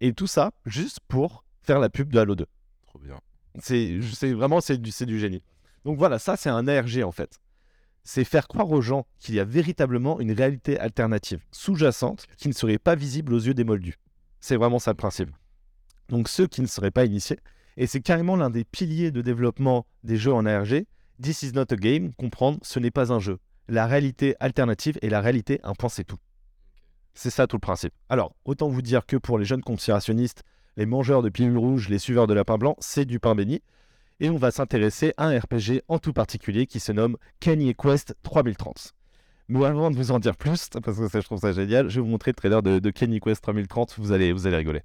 [0.02, 2.46] Et tout ça, juste pour faire la pub de Halo 2.
[2.86, 3.20] Trop bien.
[3.60, 3.98] C'est
[4.34, 5.42] vraiment c'est du, c'est du génie.
[5.86, 7.40] Donc voilà, ça c'est un ARG en fait.
[8.04, 12.54] C'est faire croire aux gens qu'il y a véritablement une réalité alternative, sous-jacente, qui ne
[12.54, 13.98] serait pas visible aux yeux des moldus.
[14.42, 15.30] C'est vraiment ça le principe.
[16.10, 17.40] Donc ceux qui ne seraient pas initiés,
[17.78, 20.86] et c'est carrément l'un des piliers de développement des jeux en ARG,
[21.22, 23.40] This is not a game, comprendre ce n'est pas un jeu.
[23.70, 26.20] La réalité alternative et la réalité, un point c'est tout.
[27.14, 27.94] C'est ça tout le principe.
[28.10, 30.44] Alors, autant vous dire que pour les jeunes conspirationnistes,
[30.76, 33.62] les mangeurs de pilules rouges, les suiveurs de lapin blanc, c'est du pain béni.
[34.20, 38.16] Et on va s'intéresser à un RPG en tout particulier qui se nomme Kanye Quest
[38.24, 38.94] 3030.
[39.48, 42.02] Mais avant de vous en dire plus, parce que je trouve ça génial, je vais
[42.02, 44.82] vous montrer le trailer de, de Kanye Quest 3030, vous allez, vous allez rigoler.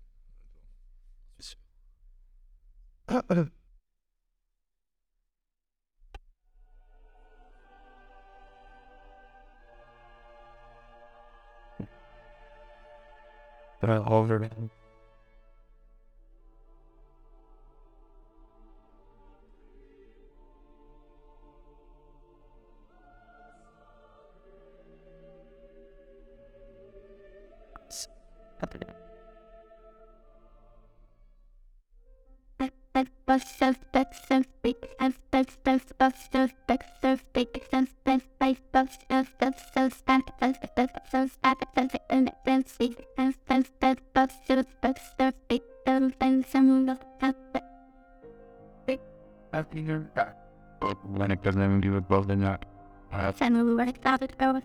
[33.31, 33.79] bus self
[51.05, 52.65] when it doesn't do it well then not
[53.37, 54.65] some who were excited out of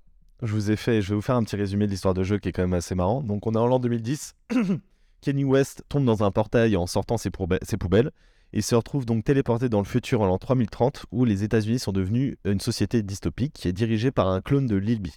[0.41, 2.37] je vous ai fait, je vais vous faire un petit résumé de l'histoire de jeu
[2.39, 3.21] qui est quand même assez marrant.
[3.21, 4.35] Donc, on est en l'an 2010.
[5.21, 8.11] Kenny West tombe dans un portail en sortant ses, poube- ses poubelles.
[8.53, 11.91] Il se retrouve donc téléporté dans le futur en l'an 3030 où les États-Unis sont
[11.91, 15.13] devenus une société dystopique qui est dirigée par un clone de Lilby.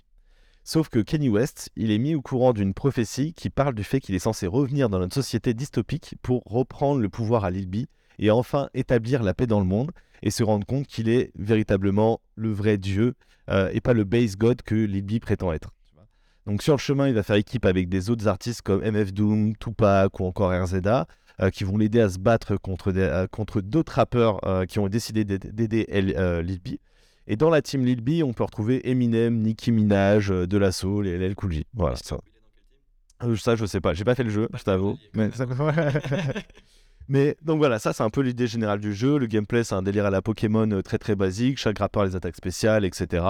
[0.63, 4.01] Sauf que Kenny West, il est mis au courant d'une prophétie qui parle du fait
[4.01, 7.87] qu'il est censé revenir dans notre société dystopique pour reprendre le pouvoir à Lilby
[8.19, 9.91] et enfin établir la paix dans le monde
[10.25, 13.15] et se rendre compte qu'il est véritablement le vrai Dieu
[13.51, 15.71] euh, et pas le base god que Lilby prétend être.
[16.47, 19.57] Donc sur le chemin, il va faire équipe avec des autres artistes comme MF Doom,
[19.57, 21.07] Tupac ou encore RZA
[21.43, 24.89] euh, qui vont l'aider à se battre contre, des- euh, contre d'autres rappeurs qui ont
[24.89, 26.69] décidé d'aid- d'aider L- Lil B.
[27.27, 31.07] Et dans la team Lil B, on peut retrouver Eminem, Nicki Minaj, De La Soul
[31.07, 31.67] et LL Cool J.
[31.73, 32.19] Voilà, ça.
[33.37, 33.95] Ça, je sais pas.
[33.95, 34.99] J'ai pas fait le jeu, je t'avoue.
[35.15, 35.31] Mais,
[37.09, 39.19] Mais donc voilà, ça c'est un peu l'idée générale du jeu.
[39.19, 41.59] Le gameplay, c'est un délire à la Pokémon euh, très très basique.
[41.59, 43.25] Chaque rappeur a les attaques spéciales, etc.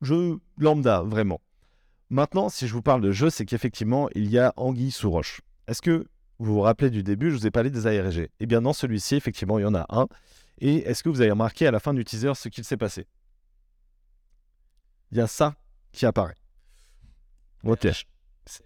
[0.00, 1.40] Jeu lambda, vraiment.
[2.10, 5.40] Maintenant, si je vous parle de jeu, c'est qu'effectivement, il y a Anguille sous roche.
[5.66, 6.06] Est-ce que
[6.38, 9.14] vous vous rappelez du début, je vous ai parlé des ARG Eh bien, dans celui-ci,
[9.14, 10.08] effectivement, il y en a un.
[10.58, 13.06] Et est-ce que vous avez remarqué à la fin du teaser ce qu'il s'est passé?
[15.10, 15.54] Il y a ça
[15.92, 16.36] qui apparaît.
[17.64, 17.86] Ok.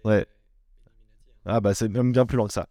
[0.03, 0.25] Ouais.
[1.45, 2.67] Ah bah c'est même bien plus long que ça.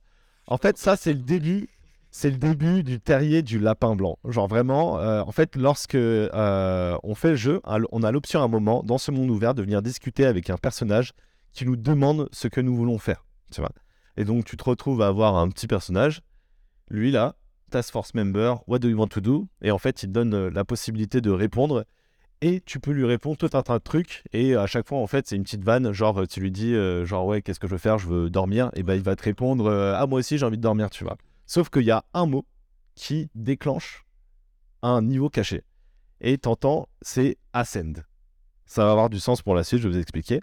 [0.47, 1.69] En fait, ça c'est le début,
[2.11, 4.19] c'est le début du terrier du lapin blanc.
[4.25, 8.45] Genre vraiment, euh, en fait, lorsque euh, on fait le jeu, on a l'option à
[8.45, 11.13] un moment dans ce monde ouvert de venir discuter avec un personnage
[11.53, 13.25] qui nous demande ce que nous voulons faire.
[13.51, 13.73] Tu vois
[14.17, 16.23] Et donc tu te retrouves à avoir un petit personnage,
[16.89, 17.35] lui là,
[17.71, 19.49] Task Force Member, What do you want to do?
[19.63, 21.85] Et en fait, il te donne euh, la possibilité de répondre.
[22.43, 24.23] Et tu peux lui répondre tout un tas de trucs.
[24.33, 25.93] Et à chaque fois, en fait, c'est une petite vanne.
[25.93, 28.71] Genre, tu lui dis, euh, genre, ouais, qu'est-ce que je veux faire Je veux dormir.
[28.75, 31.05] Et ben, il va te répondre, euh, ah, moi aussi, j'ai envie de dormir, tu
[31.05, 31.17] vois.
[31.47, 32.45] Sauf qu'il y a un mot
[32.95, 34.05] qui déclenche
[34.83, 35.63] un niveau caché.
[36.21, 38.05] Et t'entends, c'est Ascend.
[38.67, 40.41] Ça va avoir du sens pour la suite, je vais vous expliquer.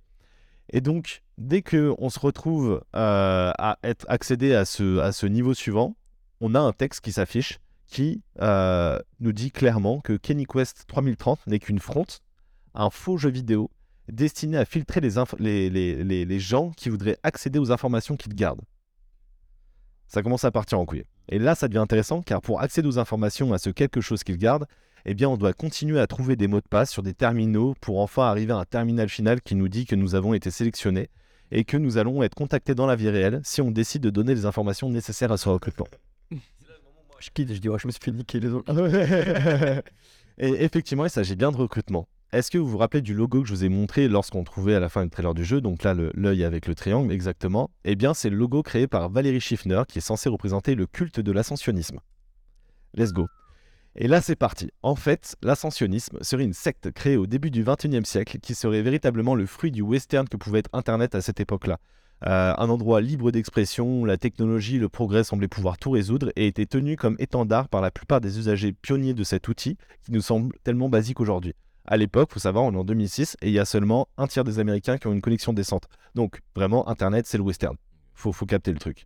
[0.72, 5.26] Et donc, dès que on se retrouve euh, à être accédé à ce, à ce
[5.26, 5.96] niveau suivant,
[6.40, 7.60] on a un texte qui s'affiche
[7.94, 12.22] qui euh, nous dit clairement que Kenny Quest 3030 n'est qu'une fronte,
[12.74, 13.70] un faux jeu vidéo
[14.12, 18.62] destiné à filtrer les, les, gens qui voudraient accéder aux informations qu'il garde.
[20.08, 21.06] Ça commence à partir en couille.
[21.30, 24.38] Et là, ça devient intéressant car pour accéder aux informations à ce quelque chose qu'il
[24.38, 24.66] garde,
[25.06, 28.00] eh bien, on doit continuer à trouver des mots de passe sur des terminaux pour
[28.00, 31.10] enfin arriver à un terminal final qui nous dit que nous avons été sélectionnés
[31.52, 34.34] et que nous allons être contactés dans la vie réelle si on décide de donner
[34.34, 35.88] les informations nécessaires à ce recrutement.
[37.24, 38.74] Je quitte, je dis, ouais, je me suis fait niquer les autres.
[40.38, 42.08] Et effectivement, il s'agit bien de recrutement.
[42.34, 44.80] Est-ce que vous vous rappelez du logo que je vous ai montré lorsqu'on trouvait à
[44.80, 45.62] la fin du trailer du jeu?
[45.62, 47.70] Donc là, le- l'œil avec le triangle, exactement.
[47.86, 51.20] Eh bien, c'est le logo créé par Valérie Schiffner qui est censé représenter le culte
[51.20, 52.00] de l'ascensionnisme.
[52.96, 53.28] Let's go.
[53.96, 54.72] Et là, c'est parti.
[54.82, 59.36] En fait, l'ascensionnisme serait une secte créée au début du XXIe siècle qui serait véritablement
[59.36, 61.78] le fruit du western que pouvait être Internet à cette époque-là.
[62.26, 66.66] Euh, un endroit libre d'expression, la technologie, le progrès semblaient pouvoir tout résoudre et était
[66.66, 70.56] tenu comme étendard par la plupart des usagers pionniers de cet outil qui nous semble
[70.64, 71.54] tellement basique aujourd'hui.
[71.86, 74.46] À l'époque, faut savoir, on est en 2006 et il y a seulement un tiers
[74.46, 75.90] des Américains qui ont une connexion décente.
[76.16, 77.76] Donc, vraiment, Internet, c'est le western.
[78.14, 79.06] Faut, faut capter le truc.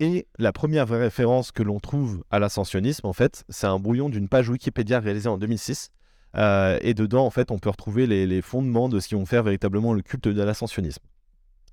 [0.00, 4.08] Et la première vraie référence que l'on trouve à l'ascensionnisme, en fait, c'est un brouillon
[4.08, 5.90] d'une page Wikipédia réalisée en 2006.
[6.36, 9.26] Euh, et dedans, en fait, on peut retrouver les, les fondements de ce qui vont
[9.26, 11.02] faire véritablement le culte de l'ascensionnisme.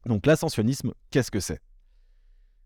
[0.05, 1.61] Donc, l'ascensionnisme, qu'est-ce que c'est?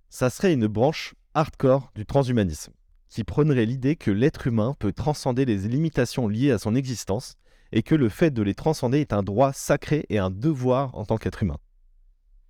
[0.09, 2.73] Ça serait une branche hardcore du transhumanisme,
[3.09, 7.35] qui prônerait l'idée que l'être humain peut transcender les limitations liées à son existence
[7.71, 11.05] et que le fait de les transcender est un droit sacré et un devoir en
[11.05, 11.57] tant qu'être humain.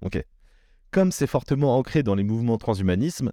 [0.02, 0.24] Ok.
[0.92, 3.32] Comme c'est fortement ancré dans les mouvements transhumanisme,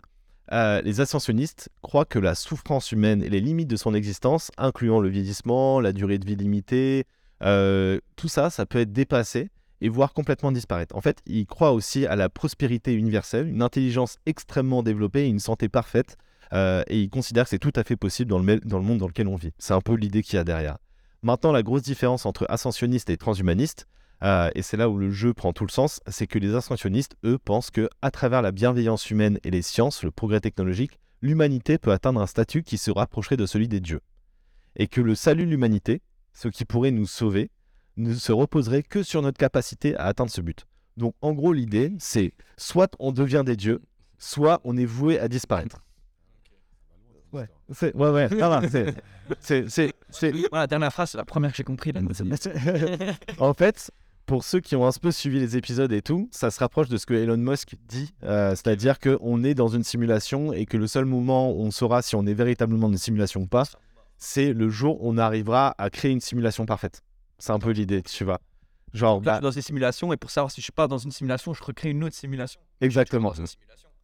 [0.52, 5.00] euh, les ascensionnistes croient que la souffrance humaine et les limites de son existence, incluant
[5.00, 7.04] le vieillissement, la durée de vie limitée,
[7.42, 9.48] euh, tout ça, ça peut être dépassé
[9.80, 10.96] et voire complètement disparaître.
[10.96, 15.38] En fait, ils croient aussi à la prospérité universelle, une intelligence extrêmement développée et une
[15.38, 16.16] santé parfaite,
[16.52, 19.08] euh, et ils considèrent que c'est tout à fait possible dans le, dans monde dans
[19.08, 19.52] lequel on vit.
[19.58, 20.78] C'est un peu l'idée qu'il y a derrière.
[21.22, 23.86] Maintenant, la grosse différence entre ascensionnistes et transhumanistes,
[24.22, 27.16] euh, et c'est là où le jeu prend tout le sens, c'est que les ascensionnistes,
[27.24, 31.78] eux, pensent que à travers la bienveillance humaine et les sciences, le progrès technologique, l'humanité
[31.78, 34.00] peut atteindre un statut qui se rapprocherait de celui des dieux.
[34.76, 36.02] Et que le salut de l'humanité,
[36.32, 37.50] ce qui pourrait nous sauver,
[37.96, 40.66] ne se reposerait que sur notre capacité à atteindre ce but.
[40.96, 43.82] Donc en gros, l'idée, c'est soit on devient des dieux,
[44.18, 45.82] soit on est voué à disparaître.
[47.32, 48.28] Ouais, c'est, ouais, ouais,
[48.70, 48.94] c'est,
[49.40, 51.92] c'est, c'est, c'est- Voilà, la dernière phrase, c'est la première que j'ai compris.
[51.92, 52.00] Là.
[53.38, 53.90] en fait,
[54.24, 56.96] pour ceux qui ont un peu suivi les épisodes et tout, ça se rapproche de
[56.96, 60.86] ce que Elon Musk dit, euh, c'est-à-dire qu'on est dans une simulation et que le
[60.86, 63.64] seul moment où on saura si on est véritablement dans une simulation ou pas,
[64.18, 67.02] c'est le jour où on arrivera à créer une simulation parfaite.
[67.38, 68.40] C'est un peu l'idée, tu vois.
[68.94, 70.98] Genre, je bah, suis dans des simulations et pour savoir si je suis pas dans
[70.98, 72.60] une simulation, je recrée une autre simulation.
[72.80, 73.32] exactement.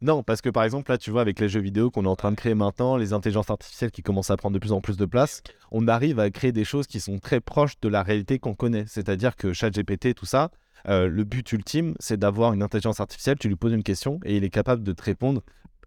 [0.01, 2.15] Non, parce que par exemple, là, tu vois, avec les jeux vidéo qu'on est en
[2.17, 4.97] train de créer maintenant, les intelligences artificielles qui commencent à prendre de plus en plus
[4.97, 8.37] de place, on arrive à créer des choses qui sont très proches de la réalité
[8.37, 8.83] qu'on connaît.
[8.85, 10.51] C'est-à-dire que ChatGPT, tout ça,
[10.89, 14.35] euh, le but ultime, c'est d'avoir une intelligence artificielle, tu lui poses une question et
[14.35, 15.41] il est capable de te répondre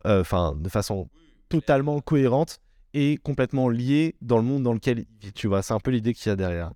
[0.06, 0.22] euh,
[0.54, 1.08] de façon
[1.50, 2.58] totalement cohérente
[2.94, 5.32] et complètement liée dans le monde dans lequel il vit.
[5.34, 6.70] Tu vois, c'est un peu l'idée qu'il y a derrière.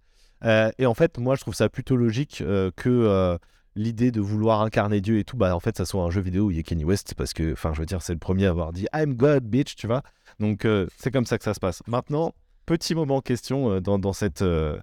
[0.44, 3.36] Euh, et en fait, moi, je trouve ça plutôt logique euh, que euh,
[3.76, 6.46] l'idée de vouloir incarner Dieu et tout, bah en fait, ça soit un jeu vidéo
[6.46, 8.46] où il y a Kenny West parce que, enfin, je veux dire, c'est le premier
[8.46, 10.02] à avoir dit I'm God, bitch, tu vois.
[10.38, 11.82] Donc, euh, c'est comme ça que ça se passe.
[11.86, 12.34] Maintenant,
[12.66, 14.78] petit moment question euh, dans, dans cette, euh,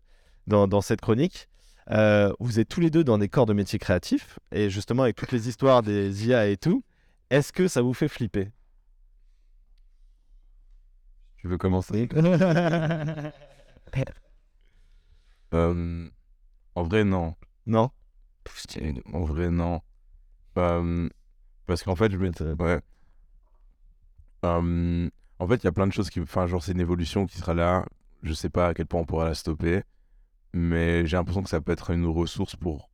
[0.47, 1.47] dans, dans cette chronique.
[1.89, 5.15] Euh, vous êtes tous les deux dans des corps de métiers créatifs et justement, avec
[5.15, 6.83] toutes les histoires des IA et tout,
[7.29, 8.49] est-ce que ça vous fait flipper?
[11.37, 12.09] Tu veux commencer?
[15.53, 16.09] Euh,
[16.75, 17.35] en vrai, non.
[17.65, 17.91] Non?
[19.13, 19.81] En vrai, non.
[20.57, 21.09] Euh,
[21.65, 22.31] parce qu'en fait, je me
[22.63, 22.81] Ouais.
[24.45, 26.19] Euh, en fait, il y a plein de choses qui.
[26.21, 27.85] Enfin, genre, c'est une évolution qui sera là.
[28.23, 29.83] Je sais pas à quel point on pourra la stopper.
[30.53, 32.89] Mais j'ai l'impression que ça peut être une ressource pour.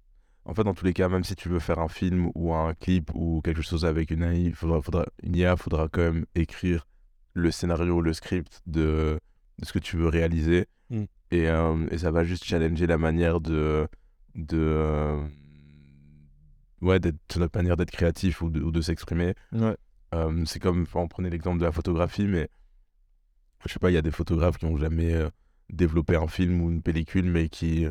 [0.46, 2.74] En fait, dans tous les cas, même si tu veux faire un film ou un
[2.74, 6.86] clip ou quelque chose avec une AI, faudra, faudra, une IA, faudra quand même écrire
[7.34, 9.20] le scénario, le script de,
[9.60, 10.68] de ce que tu veux réaliser.
[10.94, 11.06] Mm.
[11.32, 13.88] Et, euh, et ça va juste challenger la manière de.
[14.36, 15.28] de euh,
[16.82, 17.00] ouais,
[17.38, 19.34] notre manière d'être créatif ou de, ou de s'exprimer.
[19.52, 19.76] Ouais.
[20.14, 22.50] Euh, c'est comme, on prenait l'exemple de la photographie, mais
[23.66, 25.16] je sais pas, il y a des photographes qui n'ont jamais
[25.70, 27.88] développé un film ou une pellicule, mais qui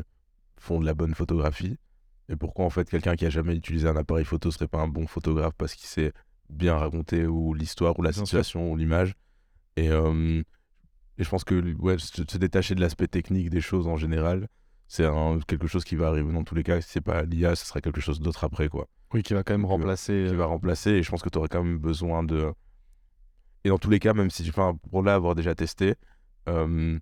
[0.57, 1.77] font de la bonne photographie.
[2.29, 4.87] Et pourquoi en fait quelqu'un qui a jamais utilisé un appareil photo serait pas un
[4.87, 6.13] bon photographe parce qu'il sait
[6.49, 9.15] bien raconter ou l'histoire ou la situation ou l'image?
[9.75, 10.41] Et, euh,
[11.17, 14.47] et je pense que ouais, se, se détacher de l'aspect technique des choses en général,
[14.87, 15.07] c'est
[15.47, 16.79] quelque chose qui va arriver dans tous les cas.
[16.81, 19.53] Si c'est pas l'IA, ce sera quelque chose d'autre après quoi Oui, qui va quand
[19.53, 20.25] même euh, remplacer.
[20.29, 22.53] qui va remplacer et je pense que tu aurais quand même besoin de
[23.65, 25.95] et dans tous les cas même si enfin pour là avoir déjà testé
[26.49, 26.99] euh,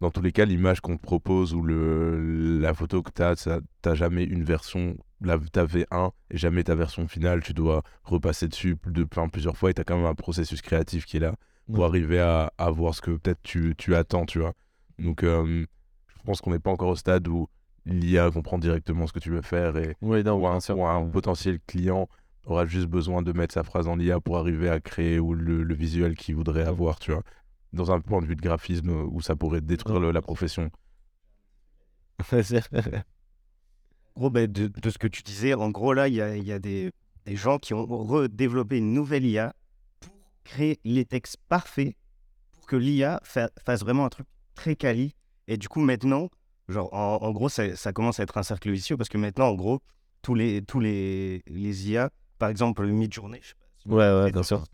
[0.00, 3.60] dans tous les cas l'image qu'on te propose ou le la photo que tu as
[3.82, 8.48] t'as jamais une version là t'as V1 et jamais ta version finale tu dois repasser
[8.48, 11.20] dessus de enfin, plusieurs fois et tu as quand même un processus créatif qui est
[11.20, 11.36] là
[11.72, 11.86] pour Ouais.
[11.86, 14.52] arriver à, à voir ce que peut-être tu, tu attends tu vois
[14.98, 15.66] donc euh,
[16.08, 17.48] je pense qu'on n'est pas encore au stade où
[17.84, 20.78] l'IA comprend directement ce que tu veux faire et Oui, non, ou un, bien sûr.
[20.78, 22.08] ou un potentiel client
[22.44, 25.62] aura juste besoin de mettre sa phrase en IA pour arriver à créer ou le,
[25.62, 27.22] le visuel qu'il voudrait avoir, tu vois.
[27.72, 30.70] Dans un point de vue de graphisme euh, où ça pourrait détruire le- la profession.
[34.16, 36.44] gros, ben, de, de ce que tu disais, en gros, là, il y a, il
[36.44, 36.90] y a des,
[37.26, 39.54] des gens qui ont redéveloppé une nouvelle IA
[40.46, 41.94] créer les textes parfaits
[42.52, 45.14] pour que l'IA fa- fasse vraiment un truc très quali.
[45.48, 46.28] Et du coup, maintenant,
[46.68, 49.48] genre, en, en gros, ça, ça commence à être un cercle vicieux parce que maintenant,
[49.48, 49.80] en gros,
[50.22, 53.96] tous les, tous les, les IA, par exemple, le Midjourney, je sais pas si Ouais,
[54.22, 54.64] ouais, bien sûr.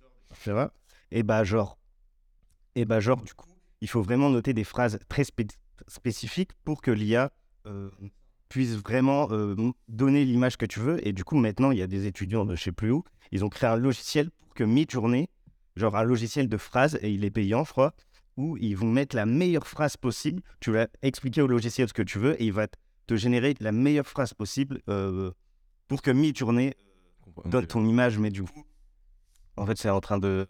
[1.11, 1.79] Et bah, genre,
[2.75, 3.47] et bah, genre, du coup,
[3.81, 5.47] il faut vraiment noter des phrases très spé-
[5.89, 7.33] spécifiques pour que l'IA
[7.67, 7.91] euh,
[8.49, 9.55] puisse vraiment euh,
[9.89, 11.07] donner l'image que tu veux.
[11.07, 13.45] Et du coup, maintenant, il y a des étudiants de je sais plus où, ils
[13.45, 15.29] ont créé un logiciel pour que Midjourney,
[15.77, 17.93] genre un logiciel de phrases, et il est payant, je crois,
[18.37, 20.43] où ils vont mettre la meilleure phrase possible.
[20.61, 22.67] Tu vas expliquer au logiciel ce que tu veux et il va
[23.07, 25.31] te générer la meilleure phrase possible euh,
[25.89, 26.73] pour que Midjourney
[27.47, 28.19] donne ton image.
[28.19, 28.65] Mais du coup,
[29.57, 30.47] en fait, c'est en train de.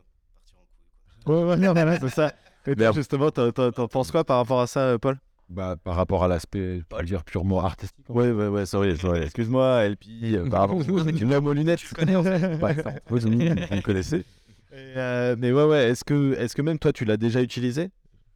[1.26, 2.32] Ouais, ouais, non, mais c'est ça.
[2.66, 3.50] Et toi, justement, t'en-
[3.88, 5.18] penses quoi par rapport à ça, euh, Paul?
[5.48, 8.06] Bah, Par rapport à l'aspect, je peux dire, purement artistique.
[8.08, 9.22] Ouais, ouais, ouais, sorry, sorry.
[9.22, 10.80] Excuse-moi, LP, euh, pardon.
[11.16, 11.80] tu l'aimes aux lunettes.
[11.80, 12.76] Tu connais, Ouais,
[13.08, 14.24] vous, vous me connaissez
[14.72, 17.90] mais ouais, ouais, est-ce que, est que même toi, tu l'as déjà utilisé?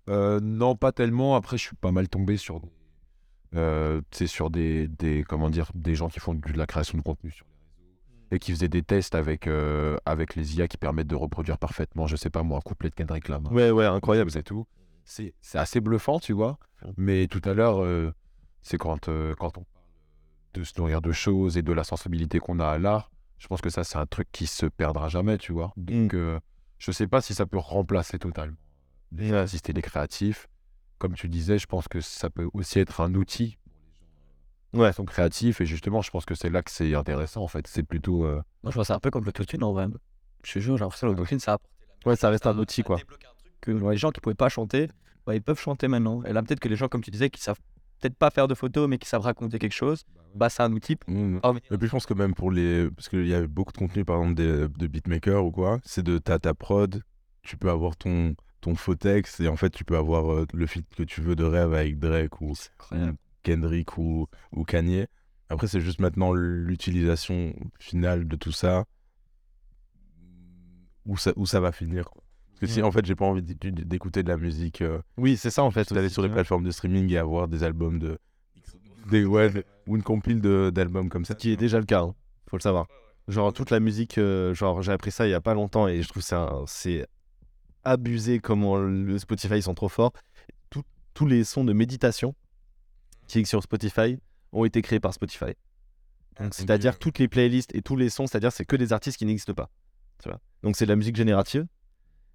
[0.08, 1.34] Euh, non, pas tellement.
[1.36, 2.68] Après, je suis pas mal tombé sur, des-
[3.56, 7.30] euh, sur des, des, comment dire, des gens qui font de la création de contenu
[7.30, 11.06] sur les réseaux et qui faisaient des tests avec, euh, avec les IA qui permettent
[11.08, 13.52] de reproduire parfaitement, je sais pas moi, un couplet de Kendrick Lamar.
[13.52, 14.30] Ouais, ouais, incroyable.
[14.30, 14.66] c'est tout.
[15.04, 16.58] C'est c'est assez bluffant, tu vois.
[16.96, 18.12] Mais tout à l'heure, euh,
[18.62, 19.84] c'est quand, euh, quand on parle
[20.54, 23.60] de se nourrir de choses et de la sensibilité qu'on a à l'art, je pense
[23.60, 25.72] que ça, c'est un truc qui se perdra jamais, tu vois.
[25.76, 26.38] Donc, euh,
[26.78, 28.56] je sais pas si ça peut remplacer totalement
[29.18, 30.48] et les créatifs.
[30.98, 33.58] Comme tu disais, je pense que ça peut aussi être un outil
[34.72, 34.92] Ouais.
[34.92, 35.60] sont créatifs.
[35.60, 37.66] Et justement, je pense que c'est là que c'est intéressant, en fait.
[37.66, 38.24] C'est plutôt...
[38.24, 39.86] euh, Moi, je vois ça un peu comme l'autotune en vrai.
[40.44, 42.58] Je te jure, j'ai l'impression que l'autotune, ça a apporté la Ouais, ça reste un
[42.58, 42.96] outil, quoi.
[42.96, 44.88] débloqué un truc que les gens qui pouvaient pas chanter,
[45.26, 46.22] bah, ils peuvent chanter maintenant.
[46.24, 47.60] Et là, peut-être que les gens, comme tu disais, qui savent
[48.00, 50.04] peut-être pas faire de photos, mais qui savent raconter quelque chose,
[50.34, 50.96] bah, c'est un outil.
[50.96, 51.40] pour- Mmh.
[51.54, 52.90] Mais- Et puis je pense que même pour les.
[52.90, 56.02] Parce qu'il y a beaucoup de contenu, par exemple, des- de beatmakers ou quoi, c'est
[56.02, 57.02] de ta, ta prod,
[57.42, 60.66] tu peux avoir ton, ton faux texte et en fait tu peux avoir euh, le
[60.66, 62.52] feat que tu veux de rêve avec Drake ou,
[62.92, 62.96] ou
[63.44, 65.06] Kendrick ou, ou Kanye.
[65.48, 68.84] Après, c'est juste maintenant l'utilisation finale de tout ça,
[71.04, 72.10] où ça, où ça va finir.
[72.10, 72.22] quoi.
[72.58, 75.36] Parce que si en fait j'ai pas envie d'éc- d'écouter de la musique, euh, Oui,
[75.36, 75.92] c'est ça en fait.
[75.92, 78.18] d'aller sur les plateformes de streaming et avoir des albums de.
[79.10, 81.34] Des, ouais, de- ou une compile d'albums comme ça.
[81.34, 82.14] Ce qui est déjà le cas, hein,
[82.48, 82.86] faut le savoir.
[83.28, 86.02] Genre toute la musique, euh, genre j'ai appris ça il y a pas longtemps et
[86.02, 87.06] je trouve ça c'est
[87.84, 90.12] abusé comment le Spotify ils sont trop forts.
[90.70, 90.82] Tout-
[91.14, 92.34] tous les sons de méditation
[93.28, 94.18] qui existent sur Spotify
[94.52, 95.52] ont été créés par Spotify.
[96.40, 99.26] Donc, C'est-à-dire toutes les playlists et tous les sons, c'est-à-dire c'est que des artistes qui
[99.26, 99.70] n'existent pas.
[100.22, 101.66] Tu vois Donc c'est de la musique générative.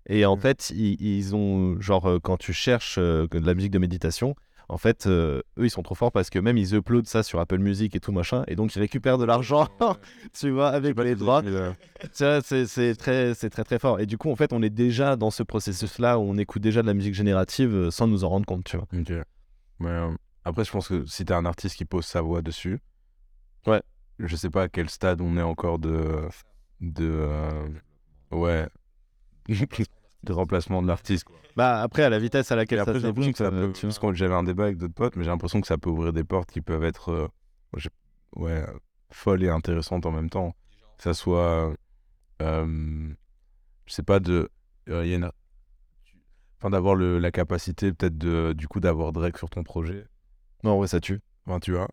[0.07, 3.72] Et en fait, ils, ils ont, genre, euh, quand tu cherches euh, de la musique
[3.72, 4.36] de méditation,
[4.69, 7.40] en fait, euh, eux, ils sont trop forts parce que même ils uploadent ça sur
[7.41, 9.68] Apple Music et tout machin, et donc ils récupèrent de l'argent,
[10.34, 11.44] tu vois, avec les droits.
[11.45, 11.73] Euh,
[12.15, 13.99] Tu vois, c'est c'est très, c'est très très fort.
[13.99, 16.82] Et du coup, en fait, on est déjà dans ce processus-là où on écoute déjà
[16.82, 18.88] de la musique générative euh, sans nous en rendre compte, tu vois.
[18.98, 19.11] Ok.
[19.80, 20.10] Mais euh,
[20.45, 22.80] après, je pense que si t'as un artiste qui pose sa voix dessus,
[23.68, 23.82] Ouais.
[24.19, 26.22] je sais pas à quel stade on est encore de.
[26.80, 27.68] de euh,
[28.32, 28.68] ouais.
[30.23, 31.26] de remplacement de l'artiste.
[31.56, 33.72] Bah après, à la vitesse à laquelle après, ça j'ai l'impression que ça peut.
[33.73, 33.90] tu vois.
[33.90, 36.14] Parce que j'avais un débat avec d'autres potes, mais j'ai l'impression que ça peut ouvrir
[36.14, 37.10] des portes qui peuvent être.
[37.10, 37.28] euh,
[38.36, 38.64] ouais,
[39.11, 40.56] folles et intéressantes en même temps.
[40.98, 41.73] Que ça soit.
[42.41, 43.14] euh,
[43.86, 44.49] je sais pas, de.
[44.90, 45.32] euh, il y a une-
[46.60, 50.06] Enfin, d'avoir la capacité, peut-être, de, du coup, d'avoir Drake sur ton projet.
[50.64, 51.19] Non, ouais, ça tue.
[51.48, 51.88] Enfin, tu vois.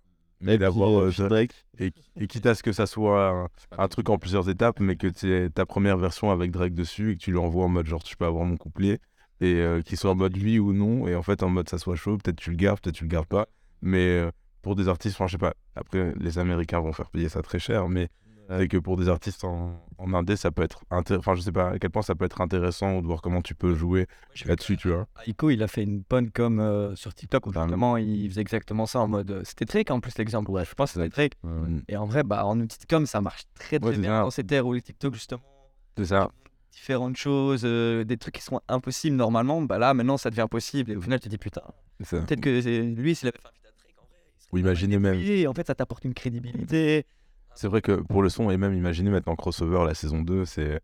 [0.47, 0.91] Et Mais d'avoir.
[1.01, 1.47] euh, euh,
[1.79, 4.97] et, et quitte à ce que ça soit un, un truc en plusieurs étapes, mais
[4.97, 7.87] que tu aies ta première version avec Drake dessus et que tu l'envoies en mode
[7.87, 9.01] genre je peux avoir mon couplet
[9.41, 11.79] et euh, qu'il soit en mode oui ou non et en fait en mode ça
[11.79, 13.47] soit chaud, peut-être tu le gardes, peut-être tu le gardes pas.
[13.83, 14.31] Mais euh,
[14.63, 17.59] pour des artistes, enfin je sais pas, après les Américains vont faire payer ça très
[17.59, 18.09] cher, mais
[18.49, 21.53] c'est que pour des artistes en, en indé, ça peut être intéressant, enfin je sais
[21.53, 24.07] pas à quel point ça peut être intéressant de voir comment tu peux jouer
[24.47, 25.07] là-dessus, tu vois.
[25.27, 28.87] Ico, il a fait une bonne com euh, sur TikTok où justement il faisait exactement
[28.87, 29.31] ça en mode.
[29.31, 30.51] euh, C'était Drake en plus l'exemple.
[30.51, 31.33] Ouais, je pense que c'était Drake.
[31.43, 31.79] Mm.
[31.89, 34.31] Et en vrai, bah, en outil de com, ça marche très très Ouais, bien dans
[34.31, 35.43] cette ère où les TikTok justement
[35.97, 36.31] C'est ça.
[36.73, 39.61] différentes choses, euh, des trucs qui sont impossibles normalement.
[39.63, 40.93] Bah là, maintenant, ça devient possible.
[40.93, 41.63] Et au final, tu te dis putain,
[41.99, 42.51] peut-être que
[42.95, 44.19] lui, s'il avait fait un Drake, en vrai,
[44.53, 45.19] Ou imaginez même.
[45.21, 47.05] Et en fait, ça t'apporte une crédibilité.
[47.61, 50.79] C'est vrai que pour le son, et même imaginez maintenant crossover la saison 2, c'est.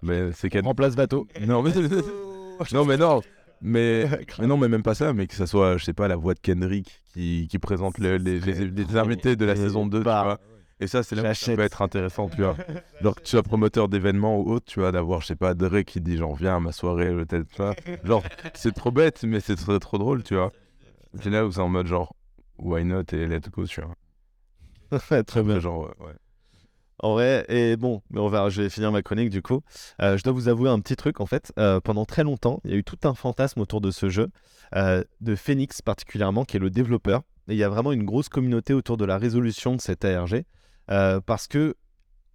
[0.00, 1.26] Mais c'est quel- Remplace bateau.
[1.46, 1.72] Non, mais.
[2.72, 3.20] non, mais non.
[3.60, 4.06] Mais,
[4.38, 6.32] mais non, mais même pas ça, mais que ça soit, je sais pas, la voix
[6.32, 10.04] de Kendrick qui, qui présente le- les, les, les invités de la saison 2, tu
[10.04, 10.38] vois.
[10.80, 12.56] Et ça, c'est là où ça peut être intéressant, tu vois.
[13.02, 15.84] Genre que tu sois promoteur d'événements ou autre, tu vois, d'avoir, je sais pas, Drake
[15.86, 17.74] qui dit genre, viens à ma soirée, le tel, tu vois.
[18.04, 18.22] Genre,
[18.54, 20.50] c'est trop bête, mais c'est trop, trop drôle, tu vois.
[21.20, 22.16] C'est là où c'est en mode genre,
[22.58, 23.94] why not et let's go, tu vois.
[25.26, 25.60] Très bien.
[25.60, 26.06] Genre, ouais.
[26.06, 26.14] ouais.
[27.00, 29.62] En vrai, et bon, mais on va, je vais finir ma chronique du coup.
[30.00, 31.52] Euh, je dois vous avouer un petit truc en fait.
[31.58, 34.28] Euh, pendant très longtemps, il y a eu tout un fantasme autour de ce jeu,
[34.76, 37.22] euh, de Phoenix particulièrement, qui est le développeur.
[37.48, 40.44] Et il y a vraiment une grosse communauté autour de la résolution de cet ARG,
[40.86, 41.74] parce que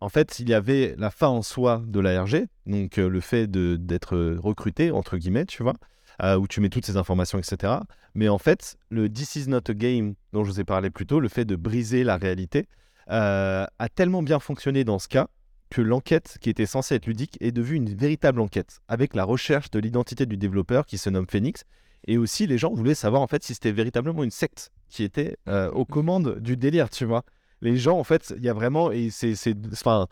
[0.02, 4.18] en fait, il y avait la fin en soi de l'ARG, donc le fait d'être
[4.38, 5.73] recruté entre guillemets, tu vois,
[6.21, 7.73] euh, où tu mets toutes ces informations, etc.
[8.15, 11.05] Mais en fait, le This is not a game dont je vous ai parlé plus
[11.05, 12.67] tôt, le fait de briser la réalité,
[13.09, 15.27] euh, a tellement bien fonctionné dans ce cas
[15.69, 19.71] que l'enquête qui était censée être ludique est devenue une véritable enquête avec la recherche
[19.71, 21.63] de l'identité du développeur qui se nomme Phoenix
[22.07, 25.37] et aussi les gens voulaient savoir en fait si c'était véritablement une secte qui était
[25.47, 27.23] euh, aux commandes du délire tu vois
[27.61, 30.07] les gens en fait il y a vraiment et c'est enfin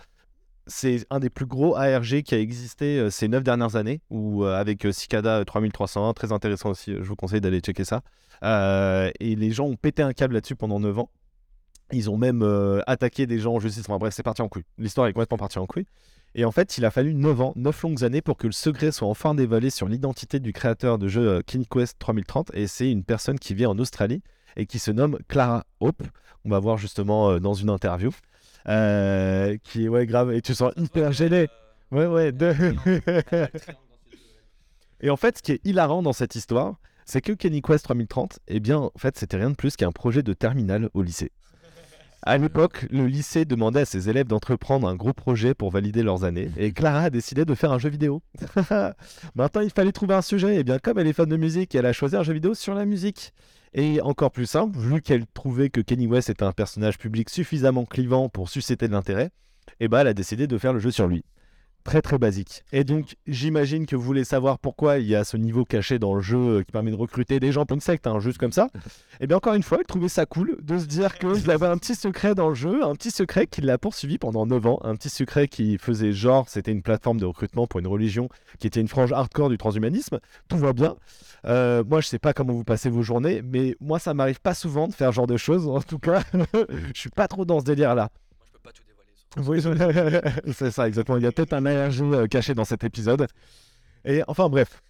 [0.68, 4.44] c'est un des plus gros ARG qui a existé euh, ces neuf dernières années, ou
[4.44, 8.02] euh, avec euh, Cicada 3301, très intéressant aussi, je vous conseille d'aller checker ça.
[9.20, 11.10] Et les gens ont pété un câble là-dessus pendant 9 ans.
[11.92, 12.44] Ils ont même
[12.86, 13.86] attaqué des gens en justice.
[13.88, 14.66] Enfin bref, c'est parti en couille.
[14.78, 15.86] L'histoire est complètement partie en couille.
[16.36, 18.92] Et en fait, il a fallu 9 ans, 9 longues années pour que le secret
[18.92, 22.52] soit enfin dévoilé sur l'identité du créateur de jeu King Quest 3030.
[22.54, 24.22] Et c'est une personne qui vit en Australie
[24.58, 26.04] et qui se nomme Clara Hope.
[26.46, 28.12] On va voir justement dans une interview.
[28.68, 30.34] Euh, qui ouais, grave.
[30.34, 31.48] Et tu sens hyper gêné.
[31.92, 32.32] Ouais, ouais.
[35.02, 36.76] et en fait, ce qui est hilarant dans cette histoire,
[37.06, 40.24] c'est que Kenny Quest 3030, eh bien, en fait, c'était rien de plus qu'un projet
[40.24, 41.32] de terminal au lycée.
[42.24, 46.26] À l'époque, le lycée demandait à ses élèves d'entreprendre un gros projet pour valider leurs
[46.26, 48.22] années, et Clara a décidé de faire un jeu vidéo.
[49.36, 51.86] Maintenant, il fallait trouver un sujet, et bien comme elle est fan de musique, elle
[51.86, 53.34] a choisi un jeu vidéo sur la musique.
[53.74, 57.86] Et encore plus simple, vu qu'elle trouvait que Kenny West était un personnage public suffisamment
[57.86, 59.30] clivant pour susciter de l'intérêt,
[59.80, 61.24] eh ben, elle a décidé de faire le jeu sur lui.
[61.88, 62.66] Très très basique.
[62.74, 66.14] Et donc j'imagine que vous voulez savoir pourquoi il y a ce niveau caché dans
[66.14, 68.52] le jeu euh, qui permet de recruter des gens pour une secte, hein, juste comme
[68.52, 68.68] ça.
[69.22, 71.78] Et bien encore une fois, il trouvait ça cool de se dire qu'il avait un
[71.78, 74.98] petit secret dans le jeu, un petit secret qui l'a poursuivi pendant 9 ans, un
[74.98, 78.28] petit secret qui faisait genre c'était une plateforme de recrutement pour une religion
[78.60, 80.20] qui était une frange hardcore du transhumanisme.
[80.50, 80.98] Tout va bien.
[81.46, 84.54] Euh, moi je sais pas comment vous passez vos journées, mais moi ça m'arrive pas
[84.56, 85.66] souvent de faire ce genre de choses.
[85.70, 86.22] En tout cas,
[86.94, 88.10] je suis pas trop dans ce délire là.
[88.38, 89.12] Moi, je peux pas tout dévoiler.
[89.16, 89.62] sur- Oui,
[90.54, 91.18] c'est ça, exactement.
[91.18, 93.28] Il y a peut-être un ARG euh, caché dans cet épisode.
[94.06, 94.82] Et enfin, bref,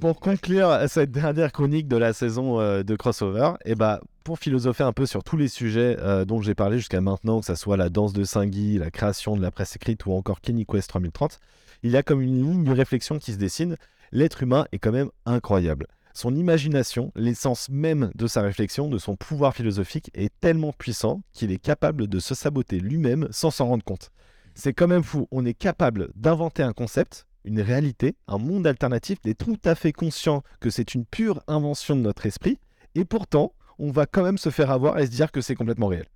[0.00, 4.84] pour conclure cette dernière chronique de la saison euh, de crossover, et bah, pour philosopher
[4.84, 7.76] un peu sur tous les sujets euh, dont j'ai parlé jusqu'à maintenant, que ce soit
[7.76, 11.40] la danse de Saint-Guy, la création de la presse écrite ou encore Kenny Quest 3030,
[11.82, 13.76] il y a comme une ligne de réflexion qui se dessine.
[14.12, 15.86] L'être humain est quand même incroyable.
[16.16, 21.50] Son imagination, l'essence même de sa réflexion, de son pouvoir philosophique est tellement puissant qu'il
[21.50, 24.12] est capable de se saboter lui-même sans s'en rendre compte.
[24.54, 29.20] C'est quand même fou, on est capable d'inventer un concept, une réalité, un monde alternatif,
[29.22, 32.60] d'être tout à fait conscient que c'est une pure invention de notre esprit,
[32.94, 35.88] et pourtant, on va quand même se faire avoir et se dire que c'est complètement
[35.88, 36.06] réel.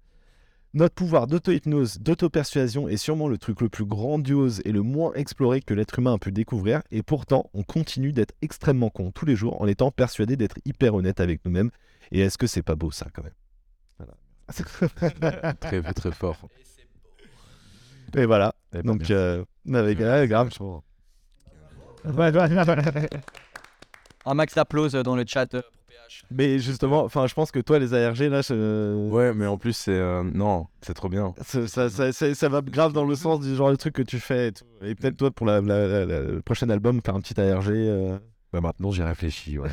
[0.75, 5.63] Notre pouvoir d'auto-hypnose, d'auto-persuasion est sûrement le truc le plus grandiose et le moins exploré
[5.63, 9.35] que l'être humain a pu découvrir, et pourtant, on continue d'être extrêmement con tous les
[9.35, 11.71] jours en étant persuadé d'être hyper honnête avec nous-mêmes.
[12.13, 13.33] Et est-ce que c'est pas beau ça quand même?
[13.99, 14.15] Voilà.
[15.61, 16.37] Très, très fort.
[18.15, 18.55] Et voilà.
[18.73, 20.51] Eh ben, Donc, euh, avec, ouais, grave.
[24.27, 25.63] Un max d'applause dans le chat euh.
[26.31, 29.73] Mais justement, enfin, je pense que toi, les ARG, là, je- Ouais, mais en plus,
[29.75, 29.91] c'est.
[29.93, 31.35] euh, non, c'est trop bien.
[31.43, 34.49] ça, ça, ça- va grave dans le sens du genre de truc que tu fais.
[34.49, 34.65] Et, tout.
[34.83, 37.69] Et peut-être toi, pour la, la- la- la- le prochain album, faire un petit ARG.
[37.71, 38.19] euh.
[38.53, 39.59] Bah, maintenant, j'y réfléchis.
[39.59, 39.69] ouais.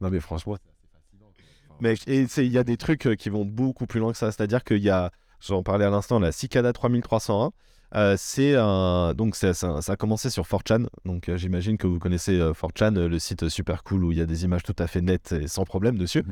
[0.00, 1.30] Non, mais franchement, c'est assez fascinant.
[1.30, 1.44] quoi.
[1.68, 4.12] Enfin, Mais et c'est- il y a des trucs euh, qui vont beaucoup plus loin
[4.12, 4.32] que ça.
[4.32, 5.10] C'est-à-dire qu'il y a,
[5.40, 7.52] j'en parlais à l'instant, la Cicada 3301.
[7.94, 11.98] Euh, c'est un, donc ça, ça a commencé sur 4chan, donc euh, j'imagine que vous
[11.98, 14.76] connaissez euh, 4chan, euh, le site super cool où il y a des images tout
[14.78, 16.24] à fait nettes et sans problème dessus.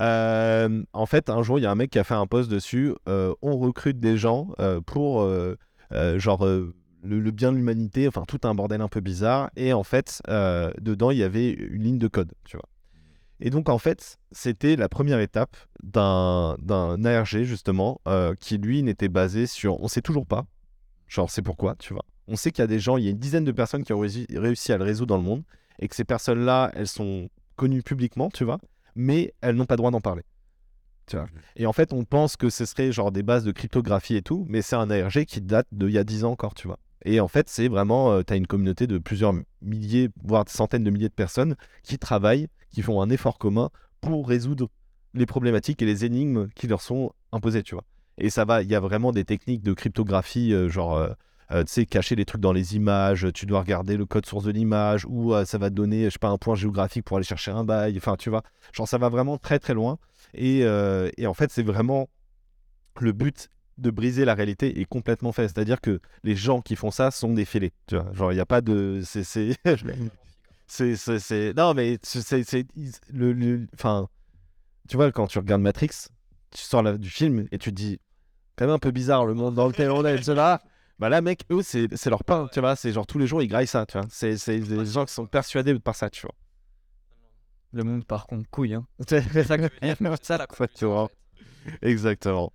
[0.00, 2.50] Euh, en fait, un jour, il y a un mec qui a fait un post
[2.50, 2.94] dessus.
[3.06, 4.48] on recrute des gens
[4.84, 5.26] pour
[6.16, 9.50] genre le, le bien de l'humanité, enfin tout un bordel un peu bizarre.
[9.56, 12.68] Et en fait, dedans, il y avait une ligne de code, tu vois.
[13.40, 16.56] Et donc, en fait, c'était la première étape d'un
[17.04, 18.00] ARG, justement,
[18.40, 19.80] qui lui n'était basé sur.
[19.80, 20.46] On sait toujours pas.
[21.08, 22.04] Genre, c'est pourquoi, tu vois.
[22.28, 23.92] On sait qu'il y a des gens, il y a une dizaine de personnes qui
[23.92, 24.26] ont réussi,
[24.72, 25.44] à le résoudre dans le monde,
[25.78, 28.58] et que ces personnes-là, elles sont connues publiquement, tu vois,
[28.94, 30.22] mais elles n'ont pas le droit d'en parler.
[31.06, 31.26] Tu vois.
[31.54, 34.44] Et en fait, on pense que ce serait genre des bases de cryptographie et tout,
[34.48, 36.78] mais c'est un ARG qui date d'il y a 10 ans encore, tu vois.
[37.04, 40.82] Et en fait, c'est vraiment, tu as une communauté de plusieurs milliers, voire des centaines
[40.82, 41.54] de milliers de personnes
[41.84, 43.70] qui travaillent, qui font un effort commun
[44.00, 44.68] pour résoudre
[45.14, 47.84] les problématiques et les énigmes qui leur sont imposées, tu vois.
[48.18, 51.08] Et ça va, il y a vraiment des techniques de cryptographie, euh, genre, euh,
[51.52, 54.44] euh, tu sais, cacher les trucs dans les images, tu dois regarder le code source
[54.44, 57.16] de l'image, ou euh, ça va te donner, je sais pas, un point géographique pour
[57.18, 58.42] aller chercher un bail, enfin, tu vois.
[58.72, 59.98] Genre, ça va vraiment très très loin.
[60.34, 60.60] Et,
[61.16, 62.08] et en fait, c'est vraiment
[63.00, 63.48] le but
[63.78, 65.48] de briser la réalité est complètement fait.
[65.48, 67.72] C'est-à-dire que les gens qui font ça sont des fêlés.
[67.86, 69.00] Tu vois, genre, il n'y a pas de.
[69.04, 69.24] C'est.
[69.24, 69.56] c'est-
[71.56, 72.66] Non, mais c'est.
[73.12, 73.32] Le.
[73.32, 74.08] le- Enfin.
[74.88, 75.90] Tu vois, quand tu regardes Matrix,
[76.50, 77.98] tu sors du film et tu te dis.
[78.56, 80.62] Quand même un peu bizarre le monde dans lequel on est, cela.
[80.98, 82.74] Bah là, mec, eux, c'est c'est leur pain, tu vois.
[82.74, 84.06] C'est genre tous les jours, ils graillent ça, tu vois.
[84.10, 86.34] C'est c'est des gens qui sont persuadés par ça, tu vois.
[87.72, 88.74] Le monde part contre couille.
[88.74, 88.86] Hein.
[89.06, 89.96] C'est C'est ça, que je veux dire.
[90.16, 91.10] C'est ça la tu vois.
[91.82, 92.52] Exactement.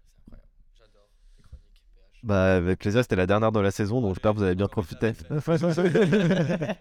[2.23, 4.67] Bah, avec plaisir, c'était la dernière de la saison, donc j'espère que vous avez bien
[4.67, 5.13] profité.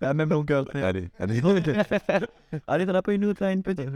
[0.00, 0.64] La même longueur.
[0.74, 1.42] Allez, allez.
[2.66, 3.88] Allez, t'en as pas une autre là, une petite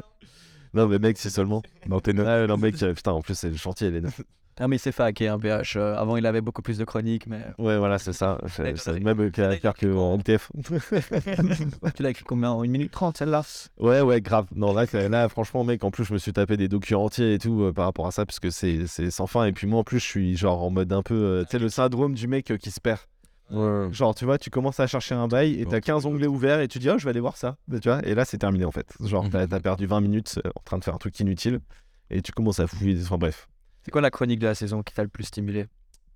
[0.75, 1.63] Non, mais mec, si seulement.
[1.87, 2.27] Dans tes notes.
[2.27, 4.21] Ah, non, mec, putain, en plus, c'est le chantier, les neufs.
[4.61, 5.77] Ah, mais c'est faké, un PH.
[5.77, 7.41] euh, avant, il avait beaucoup plus de chroniques, mais.
[7.59, 8.39] Ouais, voilà, c'est ça.
[8.43, 10.51] Ouais, C'est c'est même caractère que en MTF.
[11.95, 13.43] tu l'as écrit combien En 1 minute 30, celle-là?
[13.79, 14.47] Ouais, ouais, grave.
[14.55, 17.63] Non, là, franchement, mec, en plus, je me suis tapé des documents entiers et tout
[17.63, 19.45] euh, par rapport à ça, parce que c'est c'est sans fin.
[19.47, 21.15] Et puis, moi, en plus, je suis genre en mode un peu.
[21.15, 23.01] euh, tu sais, le syndrome du mec euh, qui se perd.
[23.51, 23.89] Ouais.
[23.93, 26.69] Genre, tu vois, tu commences à chercher un bail et t'as 15 onglets ouverts et
[26.69, 27.57] tu dis, oh, je vais aller voir ça.
[27.69, 28.87] Mais tu vois, et là, c'est terminé en fait.
[29.05, 29.31] Genre, Mhm.
[29.31, 31.61] t'as t'as perdu 20 minutes en train de faire un truc inutile
[32.11, 32.99] et tu commences à fouiller.
[33.03, 33.49] Enfin, bref.
[33.85, 35.67] C'est quoi la chronique de la saison qui t'a le plus stimulé?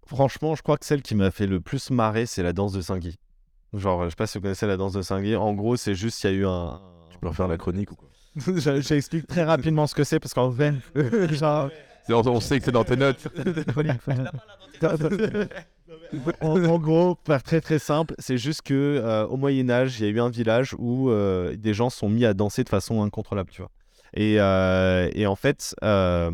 [0.06, 2.80] Franchement, je crois que celle qui m'a fait le plus marrer, c'est la danse de
[2.80, 3.16] Saint-Guy.
[3.74, 5.34] Genre, je sais pas si vous connaissez la danse de Saint-Guy.
[5.36, 6.80] En gros, c'est juste qu'il y a eu un.
[7.10, 8.08] Tu peux refaire la chronique ou quoi?
[8.36, 10.74] Je- J'explique très rapidement ce que c'est parce qu'en fait,
[11.34, 11.70] genre,
[12.06, 13.26] C'est- on, on sait que c'est dans tes notes.
[16.40, 20.08] en, en gros, très très simple, c'est juste que euh, au Moyen Âge, il y
[20.08, 23.50] a eu un village où euh, des gens sont mis à danser de façon incontrôlable,
[23.50, 23.70] tu vois.
[24.14, 26.30] Et, euh, et en fait, euh,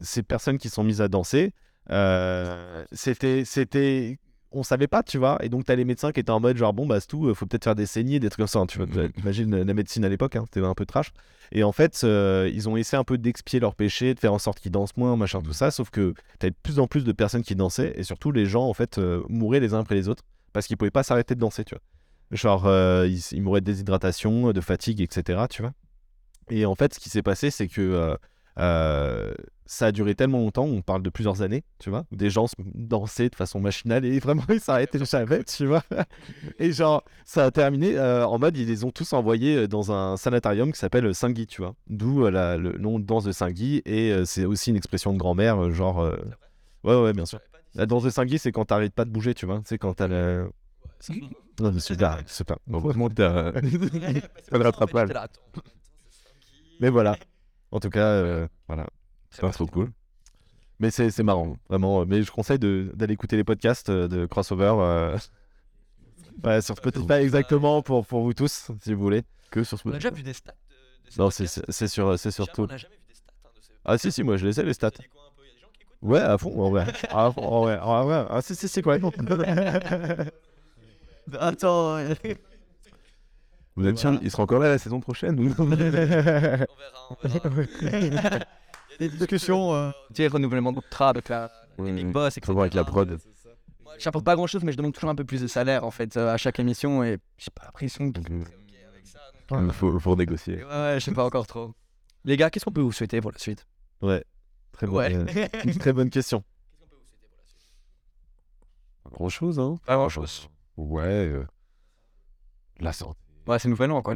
[0.00, 1.52] ces personnes qui sont mises à danser,
[1.90, 4.18] euh, c'était c'était
[4.52, 5.38] on savait pas, tu vois.
[5.44, 7.34] Et donc, t'as les médecins qui étaient en mode genre, bon, bah, c'est tout, euh,
[7.34, 8.60] faut peut-être faire des saignées, des trucs comme ça.
[8.60, 9.10] hein, tu vois, Mhm.
[9.18, 11.10] imagine la médecine à l'époque, hein, c'était un peu trash.
[11.52, 14.38] Et en fait, euh, ils ont essayé un peu d'expier leurs péchés, de faire en
[14.38, 15.70] sorte qu'ils dansent moins, machin, tout ça.
[15.70, 17.92] Sauf que t'as de plus en plus de personnes qui dansaient.
[17.96, 20.22] Et surtout, les gens, en fait, euh, mouraient les uns après les autres
[20.54, 21.82] parce qu'ils pouvaient pas s'arrêter de danser, tu vois.
[22.30, 25.72] Genre, euh, ils, ils mouraient de déshydratation, de fatigue, etc., tu vois.
[26.50, 28.16] Et en fait, ce qui s'est passé, c'est que
[28.58, 29.34] euh,
[29.66, 32.46] ça a duré tellement longtemps, on parle de plusieurs années, tu vois, où des gens
[32.58, 35.82] dansaient de façon machinale et vraiment ils s'arrêtaient jamais, tu vois.
[36.58, 39.90] Et genre, ça a terminé euh, en mode, ils les ont tous envoyés euh, dans
[39.92, 41.74] un sanatorium qui s'appelle Saint-Guy, tu vois.
[41.88, 45.18] D'où euh, le nom de danse de Saint-Guy et euh, c'est aussi une expression de
[45.18, 45.98] grand-mère, genre.
[46.84, 47.40] Ouais, ouais, bien sûr.
[47.74, 49.60] La danse de Saint-Guy, c'est quand t'arrêtes pas de bouger, tu vois.
[49.64, 50.48] C'est quand t'as le.
[51.60, 52.18] Non, mais c'est pas.
[52.26, 52.58] C'est pas.
[54.50, 55.10] T'as le rattrapage.
[56.80, 57.16] Mais voilà.
[57.72, 58.86] En tout cas, euh, voilà.
[59.30, 59.90] C'est trop cool.
[60.78, 62.04] Mais c'est c'est marrant, vraiment.
[62.06, 65.18] Mais je conseille d'aller écouter les podcasts euh, de Crossover euh,
[66.44, 69.22] ouais, sur Spotify exactement pour, pour vous tous, si vous voulez.
[69.50, 69.98] Que sur On a Spotify.
[69.98, 72.64] déjà vu des stats de, de ces Non, c'est c'est- c'est sur, c'est surtout.
[72.64, 74.60] On n'a jamais vu des stats hein, de ces Ah, si, si, moi je les
[74.60, 74.90] ai, les stats.
[76.02, 76.92] Ouais, à fond, en vrai.
[77.08, 78.26] Ah, en vrai, en vrai.
[78.28, 78.98] Ah, si, si, si, quoi.
[81.40, 81.98] Attends.
[83.76, 86.66] Vous êtes sûr, il sera encore là la saison prochaine ou On verra,
[87.10, 87.50] on verra.
[88.98, 89.72] Il y a des discussions.
[89.74, 92.46] Euh, tu sais, renouvellement de contrat avec la les big boss, etc.
[92.46, 93.18] Faut voir avec la prod.
[93.84, 95.90] Moi, j'apporte pas grand chose, mais je demande toujours un peu plus de salaire en
[95.90, 98.18] fait euh, à chaque émission et j'ai pas l'impression que.
[98.20, 99.18] Donc, euh, Ok avec ça,
[99.50, 100.64] donc, Il faut, faut négocier.
[100.64, 101.74] Ouais, ouais, je sais pas encore trop.
[102.24, 103.66] Les gars, qu'est-ce qu'on peut vous souhaiter pour la suite?
[104.00, 104.24] Ouais,
[104.72, 105.50] très, bonne, Ouais.
[105.66, 106.42] euh, très bonne question.
[109.12, 109.76] Grand chose, hein?
[109.84, 110.48] Pas grand chose.
[110.78, 111.02] Ouais.
[111.04, 111.44] euh,
[112.80, 113.18] La santé.
[113.46, 114.14] Ouais, c'est nouvel an quoi.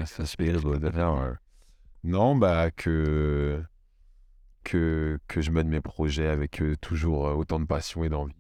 [0.79, 1.33] Bonheur, euh.
[2.05, 3.63] Non, bah que
[4.65, 8.35] que que je mène mes projets avec euh, toujours euh, autant de passion et d'envie.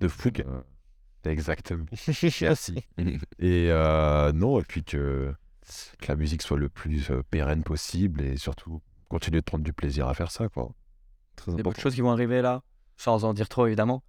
[0.00, 0.44] De fougue.
[0.46, 0.60] Euh,
[1.24, 1.86] exactement.
[2.40, 2.84] Merci.
[3.38, 3.68] Et
[4.34, 5.34] non, et puis que,
[5.98, 10.06] que la musique soit le plus pérenne possible et surtout continuer de prendre du plaisir
[10.06, 10.72] à faire ça, quoi.
[11.36, 12.62] Très Des beaucoup de choses qui vont arriver là,
[12.96, 14.02] sans en dire trop évidemment.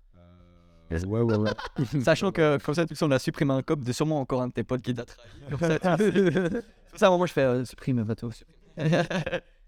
[0.91, 1.52] Ouais, ouais, ouais.
[2.03, 4.48] Sachant que comme ça, tout ça, on a supprimé un cop de sûrement encore un
[4.48, 5.28] de tes potes qui t'a trahi.
[5.49, 8.32] Comme ça, tu- C'est pour ça, moi je fais euh, supprime bateau.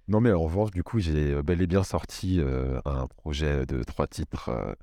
[0.08, 3.66] Non, mais en revanche, du coup, j'ai euh, bel et bien sorti euh, un projet
[3.66, 4.74] de trois titres euh,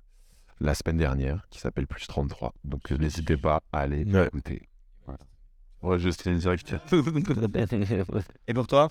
[0.61, 2.55] la semaine dernière qui s'appelle Plus 33.
[2.65, 4.27] Donc, euh, n'hésitez pas à aller Ouais.
[4.27, 4.69] écouter.
[5.83, 6.75] Ouais, je sais direct.
[8.49, 8.89] Et pour toi?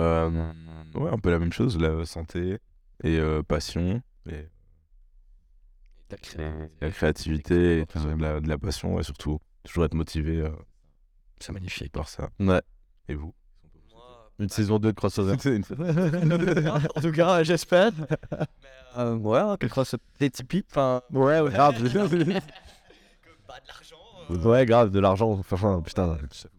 [0.00, 0.52] Euh,
[0.94, 2.58] ouais, un peu la même chose, la santé
[3.04, 4.46] et euh, passion et
[6.80, 10.38] la créativité, et tout ça, de, la, de la passion et surtout toujours être motivé
[10.40, 10.50] euh,
[11.40, 11.92] C'est magnifique.
[11.92, 12.28] par ça.
[12.40, 12.62] Ouais.
[13.08, 13.34] Et vous?
[14.38, 15.32] Une saison 2 de Crossover.
[15.34, 17.92] en tout cas, j'espère.
[18.96, 20.64] Euh, ouais, quelque chose des Tipeee.
[20.70, 21.76] Enfin, Ouais, ouais, grave.
[24.30, 25.30] ouais, grave, de l'argent.
[25.32, 26.06] Enfin, putain.
[26.06, 26.18] non,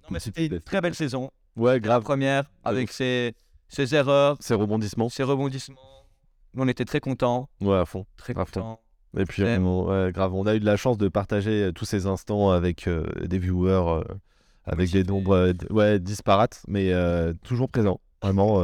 [0.09, 1.31] mais c'était une très belle saison.
[1.55, 2.03] Ouais, La grave.
[2.03, 3.34] première, avec ses,
[3.67, 5.09] ses erreurs, Ces rebondissements.
[5.09, 5.77] ses rebondissements.
[6.55, 7.49] On était très contents.
[7.61, 8.05] Ouais, à fond.
[8.15, 8.80] Très contents.
[9.18, 11.86] Et puis, on, ouais, grave, on a eu de la chance de partager euh, tous
[11.86, 14.03] ces instants avec euh, des viewers, euh,
[14.65, 16.94] avec des nombres euh, ouais, disparates, mais
[17.44, 17.99] toujours présents.
[18.22, 18.61] Vraiment,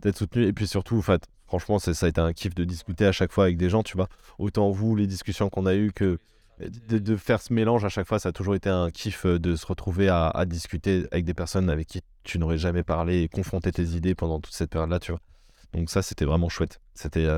[0.00, 0.44] d'être soutenu.
[0.44, 3.32] Et puis surtout, en fait, franchement, ça a été un kiff de discuter à chaque
[3.32, 4.08] fois avec des gens, tu vois.
[4.38, 6.18] Autant vous, les discussions qu'on a eues, que
[6.88, 9.56] de, de faire ce mélange à chaque fois, ça a toujours été un kiff de
[9.56, 13.28] se retrouver à, à discuter avec des personnes avec qui tu n'aurais jamais parlé et
[13.28, 15.20] confronter tes idées pendant toute cette période-là, tu vois.
[15.72, 16.80] Donc ça, c'était vraiment chouette.
[16.94, 17.28] C'était...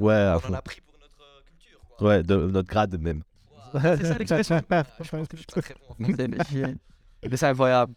[0.00, 0.52] ouais, à on fond.
[0.52, 1.80] en a pris pour notre euh, culture.
[1.96, 2.08] Quoi.
[2.08, 3.22] Ouais, de notre grade même.
[3.72, 4.60] C'est ça l'expression.
[4.70, 6.74] Ah, je pense que je suis pas très bon en français, mais-
[7.30, 7.92] Mais c'est incroyable.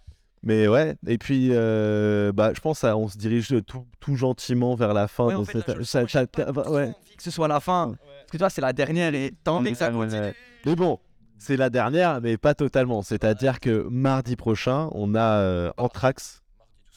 [0.46, 4.94] Mais ouais, et puis euh, bah, je pense qu'on se dirige tout, tout gentiment vers
[4.94, 5.78] la fin Ouais, en de fait, cette.
[5.78, 6.84] là, ça- ça- pas ouais.
[6.90, 7.96] envie que ce soit la fin.
[7.98, 10.34] Parce que toi, c'est la dernière et envie que ça continue.
[10.66, 11.00] Mais bon,
[11.38, 13.02] c'est la dernière, mais pas totalement.
[13.02, 16.42] C'est-à-dire que mardi prochain, on a euh, Anthrax.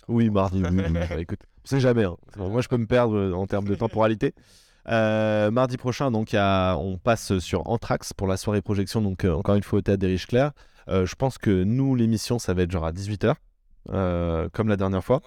[0.08, 0.62] Oui, mardi.
[0.64, 2.04] oui, oui, bah, écoute, on sait jamais.
[2.04, 2.16] hein.
[2.36, 4.34] Moi, je peux me perdre en termes de temporalité.
[4.88, 9.00] Euh, mardi prochain, donc, a- on passe sur Anthrax pour la soirée projection.
[9.02, 10.52] Donc, euh, encore une fois, au théâtre des Riches Clairs.
[10.88, 13.34] Euh, je pense que nous, l'émission, ça va être genre à 18h,
[14.52, 15.20] comme la dernière fois.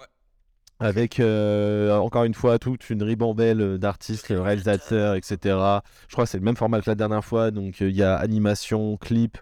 [0.82, 5.82] Avec encore une fois toute une ribambelle d'artistes, réalisateurs, etc.
[6.08, 7.50] Je crois que c'est le même format que la dernière fois.
[7.50, 9.36] Donc il y a animation, clip,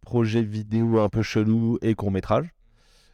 [0.00, 2.48] projet vidéo un peu chelou et court métrage.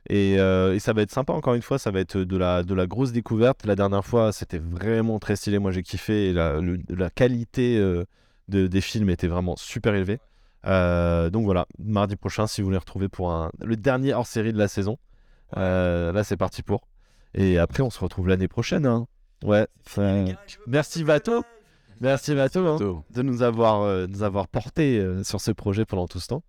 [0.09, 2.63] Et, euh, et ça va être sympa encore une fois, ça va être de la,
[2.63, 3.67] de la grosse découverte.
[3.67, 6.29] La dernière fois, c'était vraiment très stylé, moi j'ai kiffé.
[6.29, 8.05] Et la, le- la qualité euh,
[8.49, 10.19] de- des films était vraiment super élevée.
[10.67, 14.53] Euh, donc voilà, mardi prochain, si vous voulez retrouver pour un, le dernier hors série
[14.53, 14.97] de la saison.
[15.57, 16.87] Euh, là, c'est parti pour.
[17.35, 18.87] Et après, on se retrouve l'année prochaine.
[18.87, 19.07] hein.
[19.45, 19.67] Ouais.
[20.67, 21.45] Merci Vato.
[22.01, 22.35] Merci hein,
[22.77, 23.05] Bientôt.
[23.15, 26.43] de nous avoir, euh, nous avoir porté euh, sur ce projet pendant tout ce temps.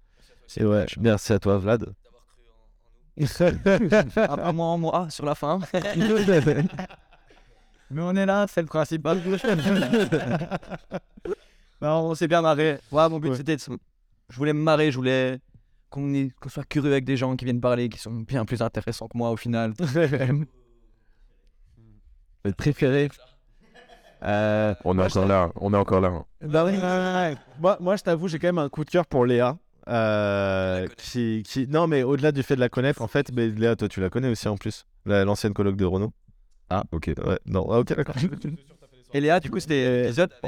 [0.57, 1.93] Et ouais, merci à toi Vlad.
[3.19, 5.60] Un peu moins en moi sur la fin.
[7.89, 9.22] Mais on est là, c'est le principal.
[11.80, 12.80] Bah, on s'est bien marré.
[12.91, 13.35] Ouais, mon but Ouais.
[13.38, 13.61] c'était de...
[13.61, 13.69] se-
[14.30, 15.39] Je voulais me marrer, je voulais
[15.91, 16.10] qu'on
[16.48, 19.30] soit curieux avec des gens qui viennent parler, qui sont bien plus intéressants que moi
[19.30, 19.73] au final.
[22.44, 23.10] Votre préféré
[24.23, 25.52] Euh, On est encore là.
[25.56, 26.07] On est encore là.
[26.10, 26.26] hein.
[26.41, 27.35] Bah oui, ouais, ouais, ouais.
[27.60, 29.56] Moi, moi, je t'avoue, j'ai quand même un coup de cœur pour Léa.
[29.88, 31.68] Euh, qui, qui...
[31.68, 34.09] Non, mais au-delà du fait de la connaître, en fait, mais Léa, toi, tu la
[34.09, 34.85] connais aussi en plus.
[35.05, 36.14] La- L'ancienne coloc de Renault.
[36.69, 37.11] Ah, ok.
[37.26, 38.15] Ouais, non, ah, ok, d'accord.
[39.14, 40.31] Et Léa, du coup, c'était l'épisode.
[40.43, 40.47] A-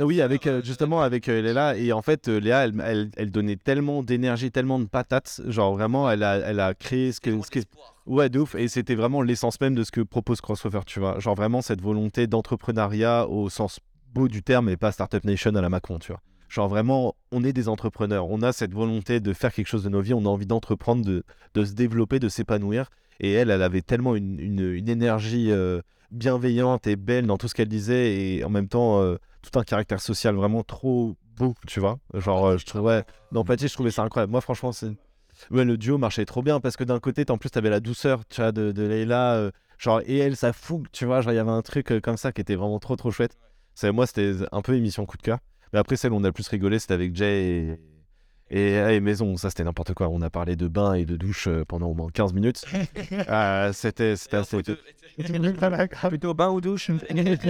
[0.00, 3.10] Ah Oui, avec euh, justement avec euh, Léla et en fait euh, Léa, elle, elle,
[3.16, 7.20] elle donnait tellement d'énergie, tellement de patates, genre vraiment, elle a, elle a créé ce
[7.20, 7.58] que, ce que-
[8.06, 11.18] ouais, de ouf, et c'était vraiment l'essence même de ce que propose Crossover, tu vois,
[11.18, 13.80] genre vraiment cette volonté d'entrepreneuriat au sens
[14.14, 16.20] beau du terme et pas Startup Nation à la Macron, tu vois.
[16.48, 19.90] Genre vraiment, on est des entrepreneurs, on a cette volonté de faire quelque chose de
[19.90, 21.22] nos vies, on a envie d'entreprendre, de,
[21.54, 22.88] de se développer, de s'épanouir,
[23.20, 27.54] et elle, elle avait tellement une, une, énergie euh, bienveillante et belle dans tout ce
[27.54, 31.80] qu'elle disait, et en même temps euh, tout un caractère social vraiment trop beau, tu
[31.80, 31.98] vois.
[32.14, 34.32] Genre, euh, je trouvais, je trouvais ça incroyable.
[34.32, 34.90] Moi, franchement, c'est.
[35.52, 38.26] Ouais, le duo marchait trop bien parce que d'un côté, en plus, t'avais la douceur,
[38.26, 41.20] tu de, de Leïla, euh, genre, et elle, sa fougue, tu vois.
[41.20, 43.36] Genre, il y avait un truc comme ça qui était vraiment trop, trop chouette.
[43.84, 45.38] Moi, c'était un peu émission coup de cœur.
[45.72, 47.80] Mais après, celle où on a le plus rigolé, c'était avec Jay et.
[48.50, 50.08] Et, et Maison, ça c'était n'importe quoi.
[50.08, 52.64] On a parlé de bain et de douche euh, pendant au moins 15 minutes.
[53.28, 54.62] Euh, c'était c'était assez.
[56.08, 56.90] Plutôt bain ou douche?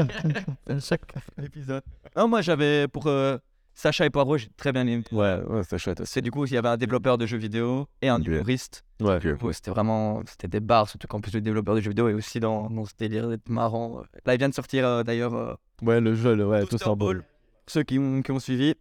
[0.81, 1.03] Chaque
[1.41, 1.85] épisode.
[2.17, 3.39] Non, moi j'avais pour euh,
[3.79, 5.05] Sacha et Poirot, j'ai très bien aimé.
[5.13, 6.03] Ouais, ouais, c'était chouette.
[6.05, 8.83] C'est du coup, il y avait un développeur de jeux vidéo et un humoriste.
[9.01, 9.21] Ouais.
[9.53, 12.41] C'était vraiment, c'était des barres, surtout qu'en plus le développeur de jeux vidéo est aussi
[12.41, 14.03] dans, dans ce délire d'être marrant.
[14.27, 16.77] Là, il vient de sortir euh, d'ailleurs euh, Ouais, le jeu, le, ouais, tout.
[16.85, 16.97] Bon.
[16.97, 17.23] Ball.
[17.69, 18.75] Ceux qui ont, qui ont suivi,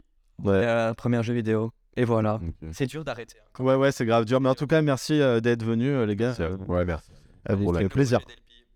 [0.44, 0.54] Ouais.
[0.54, 1.72] euh, premier jeu vidéo.
[1.96, 2.40] Et voilà.
[2.74, 3.38] C'est dur d'arrêter.
[3.60, 3.64] hein.
[3.64, 4.40] Ouais, ouais, c'est grave dur.
[4.40, 6.36] Mais en tout cas, merci euh, d'être venus, euh, les gars.
[6.68, 7.10] Ouais, merci.
[7.46, 8.20] À vous, Pour la- plaisir.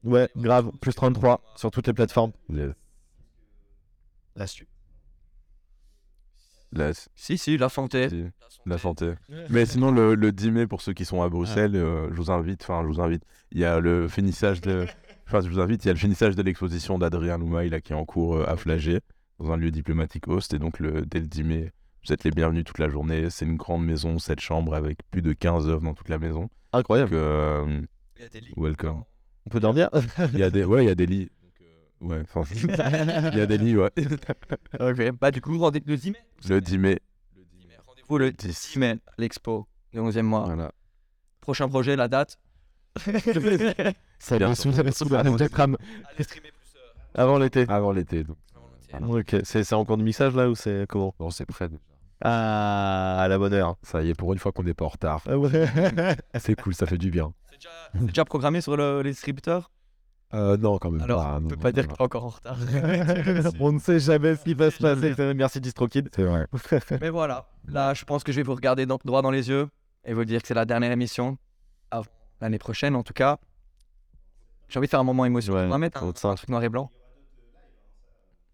[0.03, 0.71] Ouais, grave.
[0.81, 2.31] Plus 33 sur toutes les plateformes.
[2.49, 2.71] Yes.
[4.35, 4.67] Là-dessus.
[6.73, 8.09] La, Si, si, la santé.
[8.09, 8.23] si,
[8.65, 9.13] la santé.
[9.49, 12.31] Mais sinon, le, le 10 mai, pour ceux qui sont à Bruxelles, euh, je vous
[12.31, 12.63] invite.
[12.63, 13.23] Enfin, je vous invite.
[13.51, 14.85] Il y a le finissage de.
[15.27, 15.85] Enfin, je vous invite.
[15.85, 18.49] Il y a le finissage de l'exposition d'Adrien Loumaï là, qui est en cours euh,
[18.49, 18.99] à Flagey,
[19.41, 20.53] dans un lieu diplomatique host.
[20.53, 21.72] Et donc, le, dès le 10 mai,
[22.05, 23.30] vous êtes les bienvenus toute la journée.
[23.30, 26.49] C'est une grande maison, 7 chambres, avec plus de 15 œuvres dans toute la maison.
[26.73, 27.11] Incroyable.
[27.11, 27.81] Donc, euh,
[28.57, 29.03] welcome.
[29.45, 29.89] On peut dormir?
[30.34, 31.30] Il y a des, ouais, il y a des lits.
[32.01, 32.23] Donc, euh, ouais,
[33.34, 33.91] il y a des lits, ouais.
[34.80, 35.11] Ok.
[35.19, 36.18] Bah, du coup, rendez le 10 mai.
[36.47, 36.99] Le 10 mai.
[37.88, 40.45] Rendez-vous le 10 mai, l'expo, le 11e mois.
[40.45, 40.72] Voilà.
[41.41, 42.38] Prochain projet, la date.
[44.19, 45.77] Ça webcam
[47.13, 47.65] avant l'été.
[47.68, 48.23] Avant l'été.
[48.23, 48.38] donc.
[49.07, 51.13] Ok, c'est en cours de mixage là ou c'est comment?
[51.19, 51.68] Non, c'est prêt.
[51.69, 51.80] déjà.
[52.23, 53.77] Ah, à la bonne heure.
[53.81, 55.22] Ça y est, pour une fois qu'on n'est pas en retard.
[55.27, 55.65] Ah ouais.
[56.39, 57.34] C'est cool, ça fait du bien.
[57.93, 59.72] C'est déjà programmé sur le, les distributeurs?
[60.34, 61.35] Euh, non, quand même Alors, pas.
[61.38, 62.57] on non, peut non, pas dire que t'es encore en retard.
[63.59, 65.34] On ne sait jamais ce qui va se passer.
[65.34, 66.09] Merci DistroKid.
[66.15, 66.47] C'est vrai.
[67.01, 69.68] Mais voilà, là, je pense que je vais vous regarder dans- droit dans les yeux
[70.05, 71.38] et vous dire que c'est la dernière émission,
[72.39, 73.38] l'année prochaine en tout cas.
[74.69, 75.63] J'ai envie de faire un moment émotionnel.
[75.63, 76.89] Ouais, on va mettre un truc noir et blanc.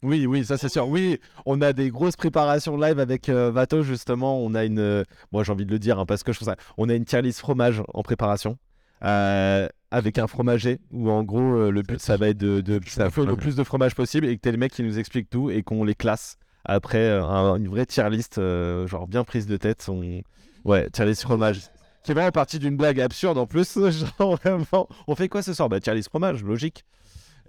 [0.03, 0.87] Oui, oui, ça c'est sûr.
[0.87, 4.39] Oui, on a des grosses préparations live avec euh, Vato justement.
[4.39, 6.49] On a une, euh, moi j'ai envie de le dire hein, parce que je trouve
[6.49, 6.55] ça.
[6.77, 8.57] On a une tier list fromage en préparation
[9.03, 12.79] euh, avec un fromager où en gros euh, le but ça va être de, de
[12.87, 15.29] Ça faire le plus de fromage possible et que t'es le mec qui nous explique
[15.29, 19.23] tout et qu'on les classe après euh, un- une vraie tier list euh, genre bien
[19.23, 19.85] prise de tête.
[19.89, 20.21] On...
[20.65, 21.61] Ouais, tier list fromage.
[22.03, 23.77] Qui est vraiment partie d'une blague absurde en plus.
[24.19, 25.67] Genre vraiment, on fait quoi ce soir?
[25.67, 26.85] Bah tier list fromage, logique.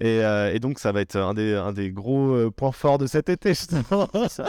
[0.01, 2.99] Et, euh, et donc, ça va être un des, un des gros euh, points forts
[2.99, 4.09] de cet été, justement.
[4.29, 4.45] ça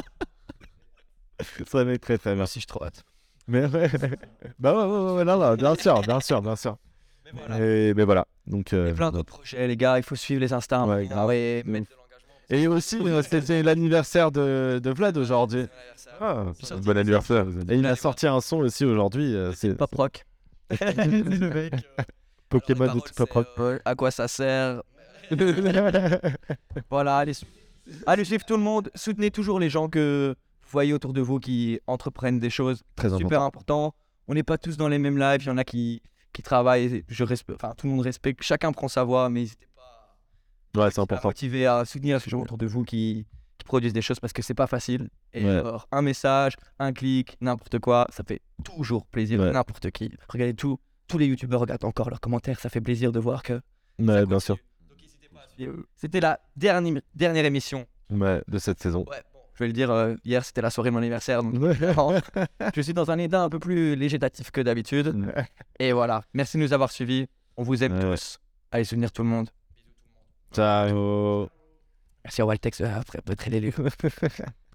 [1.74, 3.04] va être très très merci, je suis trop hâte.
[3.48, 3.90] Mais ouais,
[4.60, 6.78] bah ouais, ouais, ouais, ouais, non, non, bien sûr, bien sûr, bien sûr.
[7.26, 7.66] Mais voilà.
[7.66, 8.72] Et, mais voilà, donc...
[8.72, 9.98] Il y euh, a plein d'autres projets, les gars.
[9.98, 10.86] Il faut suivre les Insta.
[10.86, 11.84] Ouais, ouais, mais-
[12.52, 15.66] Et aussi, euh, c'était l'anniversaire de, de Vlad aujourd'hui.
[16.22, 16.46] Ah,
[16.84, 17.46] bon anniversaire.
[17.70, 19.36] Et il a sorti un son aussi aujourd'hui.
[19.36, 20.26] euh, c'est Pop rock.
[20.70, 21.74] le mec.
[22.50, 23.82] Pokémon de tout pop rock.
[23.86, 24.84] À quoi ça sert?
[26.90, 27.46] Voilà, allez, su-
[28.06, 28.90] allez suivre tout le monde.
[28.96, 33.10] Soutenez toujours les gens que vous voyez autour de vous qui entreprennent des choses Très
[33.16, 33.94] super important.
[34.28, 35.42] On n'est pas tous dans les mêmes lives.
[35.44, 36.02] Il y en a qui,
[36.34, 37.04] qui travaillent.
[37.08, 38.44] Je respecte, enfin, tout le monde respecte.
[38.44, 41.28] Chacun prend sa voix, mais n'hésitez pas Ouais, c'est à important.
[41.30, 43.26] motiver, à soutenir ces gens autour de vous qui,
[43.58, 45.10] qui produisent des choses parce que c'est pas facile.
[45.34, 45.62] Et Ouais.
[45.92, 49.40] un message, un clic, n'importe quoi, ça fait toujours plaisir.
[49.40, 49.52] Ouais.
[49.52, 50.12] N'importe qui.
[50.28, 50.80] Regardez tout.
[51.08, 52.60] Tous les youtubeurs regardent encore leurs commentaires.
[52.60, 53.54] Ça fait plaisir de voir que
[53.98, 54.58] Ouais, bien sûr.
[54.88, 55.48] donc n'hésitez pas à suivre.
[55.95, 59.06] C'était la dernière, dernière émission Ouais, de cette saison.
[59.56, 61.44] Je vais le dire, euh, hier c'était la soirée de mon anniversaire.
[61.44, 61.53] Donc
[62.76, 65.34] je suis dans un état un peu plus végétatif que d'habitude.
[65.80, 66.23] Et voilà.
[66.34, 67.27] Merci de nous avoir suivis.
[67.57, 68.02] On vous aime Ouais.
[68.15, 68.40] tous.
[68.72, 69.49] Allez souvenir tout le monde.
[70.53, 71.49] Ciao.
[72.23, 73.72] Merci à Waltex euh, après, après les